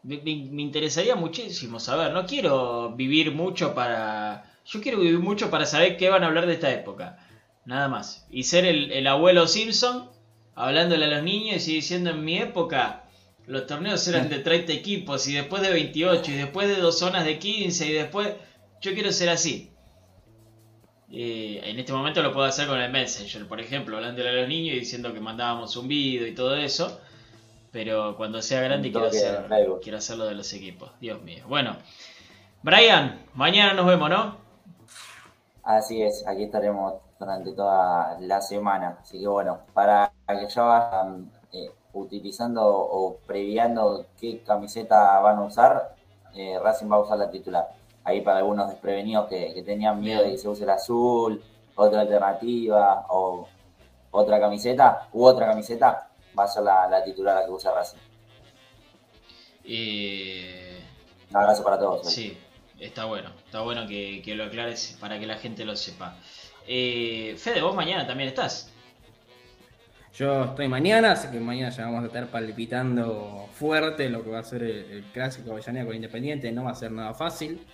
Me, 0.03 0.17
me- 0.17 0.49
me 0.51 0.61
interesaría 0.61 1.15
muchísimo 1.15 1.79
saber. 1.79 2.11
No 2.13 2.25
quiero 2.25 2.91
vivir 2.95 3.31
mucho 3.33 3.73
para... 3.73 4.45
Yo 4.65 4.81
quiero 4.81 4.99
vivir 4.99 5.19
mucho 5.19 5.49
para 5.49 5.65
saber 5.65 5.97
qué 5.97 6.09
van 6.09 6.23
a 6.23 6.27
hablar 6.27 6.45
de 6.47 6.53
esta 6.53 6.71
época. 6.71 7.17
Nada 7.65 7.87
más. 7.87 8.25
Y 8.29 8.43
ser 8.43 8.65
el, 8.65 8.91
el 8.91 9.07
abuelo 9.07 9.47
Simpson 9.47 10.09
hablándole 10.55 11.05
a 11.05 11.09
los 11.09 11.23
niños 11.23 11.67
y 11.67 11.73
diciendo 11.75 12.11
en 12.11 12.23
mi 12.23 12.37
época 12.37 13.03
los 13.47 13.67
torneos 13.67 14.07
eran 14.07 14.29
de 14.29 14.39
30 14.39 14.71
equipos 14.73 15.27
y 15.27 15.33
después 15.33 15.61
de 15.61 15.71
28 15.71 16.31
y 16.31 16.35
después 16.35 16.67
de 16.69 16.77
dos 16.77 16.97
zonas 16.99 17.25
de 17.25 17.39
15 17.39 17.87
y 17.87 17.93
después... 17.93 18.33
Yo 18.81 18.93
quiero 18.93 19.11
ser 19.11 19.29
así. 19.29 19.74
Eh, 21.17 21.61
en 21.63 21.79
este 21.79 21.93
momento 21.93 22.21
lo 22.21 22.33
puedo 22.33 22.45
hacer 22.45 22.67
con 22.67 22.77
el 22.77 22.91
Messenger, 22.91 23.47
por 23.47 23.61
ejemplo, 23.61 23.95
hablándole 23.95 24.27
a 24.27 24.33
los 24.33 24.49
niños 24.49 24.75
y 24.75 24.79
diciendo 24.81 25.13
que 25.13 25.21
mandábamos 25.21 25.77
un 25.77 25.87
video 25.87 26.27
y 26.27 26.35
todo 26.35 26.57
eso. 26.57 26.99
Pero 27.71 28.17
cuando 28.17 28.41
sea 28.41 28.61
grande 28.61 28.89
Un 28.89 28.93
quiero, 28.93 29.07
hacer, 29.07 29.47
quiero 29.81 29.97
hacerlo 29.97 30.25
de 30.25 30.35
los 30.35 30.51
equipos. 30.51 30.91
Dios 30.99 31.21
mío. 31.21 31.45
Bueno, 31.47 31.77
Brian, 32.63 33.25
mañana 33.33 33.73
nos 33.73 33.85
vemos, 33.85 34.09
¿no? 34.09 34.35
Así 35.63 36.01
es, 36.01 36.27
aquí 36.27 36.43
estaremos 36.43 36.95
durante 37.17 37.53
toda 37.53 38.17
la 38.19 38.41
semana. 38.41 38.97
Así 39.01 39.21
que 39.21 39.27
bueno, 39.27 39.59
para 39.73 40.11
que 40.27 40.49
ya 40.49 40.63
vayan 40.63 41.31
eh, 41.53 41.71
utilizando 41.93 42.61
o 42.67 43.19
previando 43.25 44.05
qué 44.19 44.41
camiseta 44.41 45.21
van 45.21 45.37
a 45.37 45.43
usar, 45.43 45.95
eh, 46.33 46.59
Racing 46.61 46.91
va 46.91 46.97
a 46.97 46.99
usar 46.99 47.17
la 47.17 47.31
titular. 47.31 47.69
Ahí 48.05 48.21
para 48.21 48.37
algunos 48.37 48.69
desprevenidos 48.69 49.27
que, 49.27 49.53
que 49.53 49.63
tenían 49.63 49.99
miedo 49.99 50.23
de 50.23 50.31
que 50.31 50.37
se 50.37 50.47
use 50.47 50.63
el 50.63 50.69
azul, 50.69 51.43
otra 51.75 52.01
alternativa 52.01 53.05
o 53.09 53.47
otra 54.11 54.39
camiseta 54.39 55.09
u 55.11 55.25
otra 55.25 55.47
camiseta, 55.47 56.07
va 56.37 56.43
a 56.45 56.47
ser 56.47 56.63
la, 56.63 56.87
la 56.87 57.03
titular 57.03 57.35
la 57.35 57.45
que 57.45 57.51
usa 57.51 57.73
Racing. 57.73 57.97
Eh, 59.65 60.79
Un 61.31 61.37
abrazo 61.37 61.63
para 61.63 61.79
todos. 61.79 62.05
Sí, 62.07 62.37
está 62.79 63.05
bueno. 63.05 63.31
Está 63.45 63.61
bueno 63.61 63.87
que, 63.87 64.21
que 64.23 64.35
lo 64.35 64.45
aclares 64.45 64.97
para 64.99 65.19
que 65.19 65.25
la 65.25 65.35
gente 65.37 65.65
lo 65.65 65.75
sepa. 65.75 66.15
Eh, 66.67 67.35
Fede, 67.37 67.61
vos 67.61 67.75
mañana 67.75 68.05
también 68.07 68.29
estás. 68.29 68.71
Yo 70.13 70.45
estoy 70.45 70.67
mañana, 70.69 71.11
así 71.11 71.27
que 71.29 71.39
mañana 71.41 71.71
ya 71.71 71.85
vamos 71.85 72.03
a 72.03 72.07
estar 72.07 72.27
palpitando 72.27 73.49
fuerte 73.53 74.09
lo 74.09 74.23
que 74.23 74.29
va 74.29 74.39
a 74.39 74.43
ser 74.43 74.63
el, 74.63 74.91
el 74.91 75.03
clásico 75.11 75.51
Avellaneda 75.51 75.85
con 75.85 75.95
Independiente. 75.95 76.51
No 76.53 76.63
va 76.63 76.71
a 76.71 76.75
ser 76.75 76.91
nada 76.91 77.13
fácil. 77.13 77.65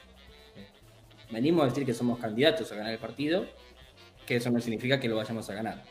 Venimos 1.31 1.63
a 1.63 1.67
decir 1.67 1.85
que 1.85 1.93
somos 1.93 2.19
candidatos 2.19 2.71
a 2.71 2.75
ganar 2.75 2.91
el 2.93 2.99
partido, 2.99 3.45
que 4.25 4.35
eso 4.35 4.51
no 4.51 4.59
significa 4.59 4.99
que 4.99 5.07
lo 5.07 5.15
vayamos 5.15 5.49
a 5.49 5.53
ganar. 5.53 5.83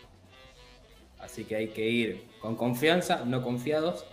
Así 1.19 1.45
que 1.45 1.57
hay 1.57 1.69
que 1.69 1.89
ir 1.89 2.25
con 2.41 2.57
confianza, 2.57 3.25
no 3.25 3.43
confiados, 3.43 4.07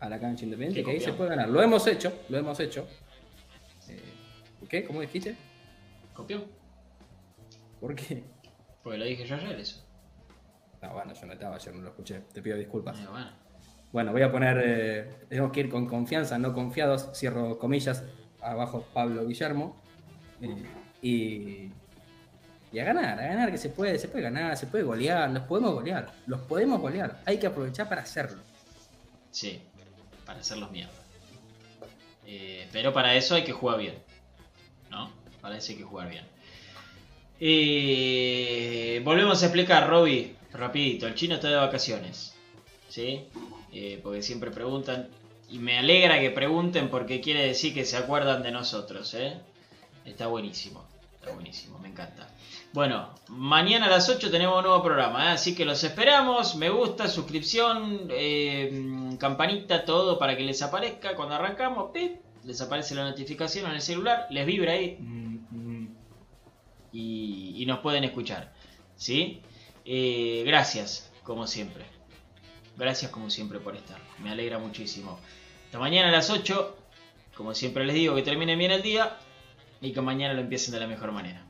a 0.00 0.08
la 0.08 0.20
cancha 0.20 0.44
Independiente, 0.44 0.80
Sí, 0.80 0.84
que 0.84 0.90
ahí 0.92 1.00
se 1.00 1.12
puede 1.12 1.30
ganar. 1.30 1.48
Lo 1.48 1.62
hemos 1.62 1.86
hecho, 1.86 2.12
lo 2.28 2.38
hemos 2.38 2.60
hecho. 2.60 2.86
Eh, 3.88 4.00
¿Qué? 4.68 4.84
¿Cómo 4.84 5.00
dijiste? 5.00 5.36
¿Copió? 6.14 6.44
¿Por 7.80 7.94
qué? 7.94 8.24
Porque 8.82 8.98
lo 8.98 9.04
dije 9.04 9.24
yo 9.24 9.36
ayer 9.36 9.58
eso. 9.58 9.84
No, 10.82 10.92
bueno, 10.92 11.14
yo 11.14 11.26
no 11.26 11.32
estaba, 11.32 11.58
yo 11.58 11.72
no 11.72 11.82
lo 11.82 11.88
escuché. 11.88 12.20
Te 12.32 12.42
pido 12.42 12.56
disculpas. 12.56 12.98
Eh, 13.00 13.06
bueno. 13.10 13.30
Bueno, 13.92 14.12
voy 14.12 14.22
a 14.22 14.30
poner, 14.30 14.62
eh, 14.62 15.10
tenemos 15.28 15.52
que 15.52 15.60
ir 15.60 15.68
con 15.70 15.86
confianza, 15.86 16.38
no 16.38 16.52
confiados, 16.52 17.10
cierro 17.14 17.58
comillas, 17.58 18.04
abajo 18.42 18.84
Pablo 18.92 19.26
Guillermo, 19.26 19.80
y, 21.02 21.70
a 22.78 22.84
ganar, 22.84 23.18
a 23.18 23.26
ganar, 23.26 23.50
que 23.50 23.58
se 23.58 23.70
puede, 23.70 23.98
se 23.98 24.08
puede 24.08 24.24
ganar, 24.24 24.56
se 24.56 24.66
puede 24.66 24.84
golear, 24.84 25.30
los 25.30 25.44
podemos 25.44 25.72
golear, 25.72 26.12
los 26.26 26.40
podemos 26.40 26.80
golear, 26.80 27.20
hay 27.24 27.38
que 27.38 27.46
aprovechar 27.46 27.88
para 27.88 28.02
hacerlo. 28.02 28.42
Sí, 29.30 29.60
para 30.24 30.40
hacerlos 30.40 30.70
mierda. 30.70 30.92
Eh, 32.26 32.68
pero 32.72 32.92
para 32.92 33.14
eso 33.14 33.34
hay 33.34 33.44
que 33.44 33.52
jugar 33.52 33.78
bien. 33.78 33.94
¿No? 34.90 35.10
Para 35.40 35.56
eso 35.56 35.72
hay 35.72 35.78
que 35.78 35.84
jugar 35.84 36.10
bien. 36.10 36.24
Volvemos 39.04 39.42
a 39.42 39.46
explicar, 39.46 39.88
Robbie. 39.88 40.34
rapidito, 40.52 41.06
el 41.06 41.14
chino 41.14 41.36
está 41.36 41.48
de 41.48 41.56
vacaciones. 41.56 42.34
¿Sí? 42.88 43.28
Eh, 43.72 44.00
porque 44.02 44.22
siempre 44.22 44.50
preguntan. 44.50 45.08
Y 45.48 45.58
me 45.58 45.78
alegra 45.78 46.18
que 46.18 46.30
pregunten 46.30 46.88
porque 46.88 47.20
quiere 47.20 47.46
decir 47.46 47.72
que 47.72 47.84
se 47.84 47.96
acuerdan 47.96 48.42
de 48.42 48.50
nosotros. 48.50 49.14
¿eh? 49.14 49.34
Está 50.06 50.28
buenísimo. 50.28 50.84
Está 51.14 51.32
buenísimo, 51.32 51.78
me 51.80 51.88
encanta. 51.88 52.28
Bueno, 52.72 53.10
mañana 53.28 53.86
a 53.86 53.90
las 53.90 54.08
8 54.08 54.30
tenemos 54.30 54.56
un 54.56 54.64
nuevo 54.64 54.82
programa, 54.82 55.26
¿eh? 55.26 55.32
así 55.32 55.56
que 55.56 55.64
los 55.64 55.82
esperamos. 55.82 56.54
Me 56.54 56.70
gusta, 56.70 57.08
suscripción, 57.08 58.06
eh, 58.10 59.16
campanita, 59.18 59.84
todo 59.84 60.18
para 60.18 60.36
que 60.36 60.44
les 60.44 60.62
aparezca. 60.62 61.16
Cuando 61.16 61.34
arrancamos, 61.34 61.90
¡pip! 61.92 62.20
les 62.44 62.60
aparece 62.60 62.94
la 62.94 63.02
notificación 63.02 63.66
en 63.66 63.74
el 63.74 63.82
celular, 63.82 64.28
les 64.30 64.46
vibra 64.46 64.72
ahí 64.72 64.98
y, 66.92 67.54
y 67.56 67.66
nos 67.66 67.80
pueden 67.80 68.04
escuchar. 68.04 68.52
¿Sí? 68.94 69.42
Eh, 69.84 70.44
gracias, 70.46 71.12
como 71.24 71.48
siempre. 71.48 71.84
Gracias 72.76 73.10
como 73.10 73.30
siempre 73.30 73.58
por 73.58 73.74
estar. 73.74 74.00
Me 74.22 74.30
alegra 74.30 74.58
muchísimo. 74.58 75.18
Hasta 75.64 75.80
mañana 75.80 76.08
a 76.08 76.12
las 76.12 76.30
8. 76.30 76.76
Como 77.36 77.52
siempre 77.52 77.84
les 77.84 77.96
digo, 77.96 78.14
que 78.14 78.22
terminen 78.22 78.58
bien 78.58 78.70
el 78.70 78.82
día 78.82 79.18
y 79.80 79.92
que 79.92 80.00
mañana 80.00 80.34
lo 80.34 80.40
empiecen 80.40 80.72
de 80.74 80.80
la 80.80 80.86
mejor 80.86 81.12
manera. 81.12 81.45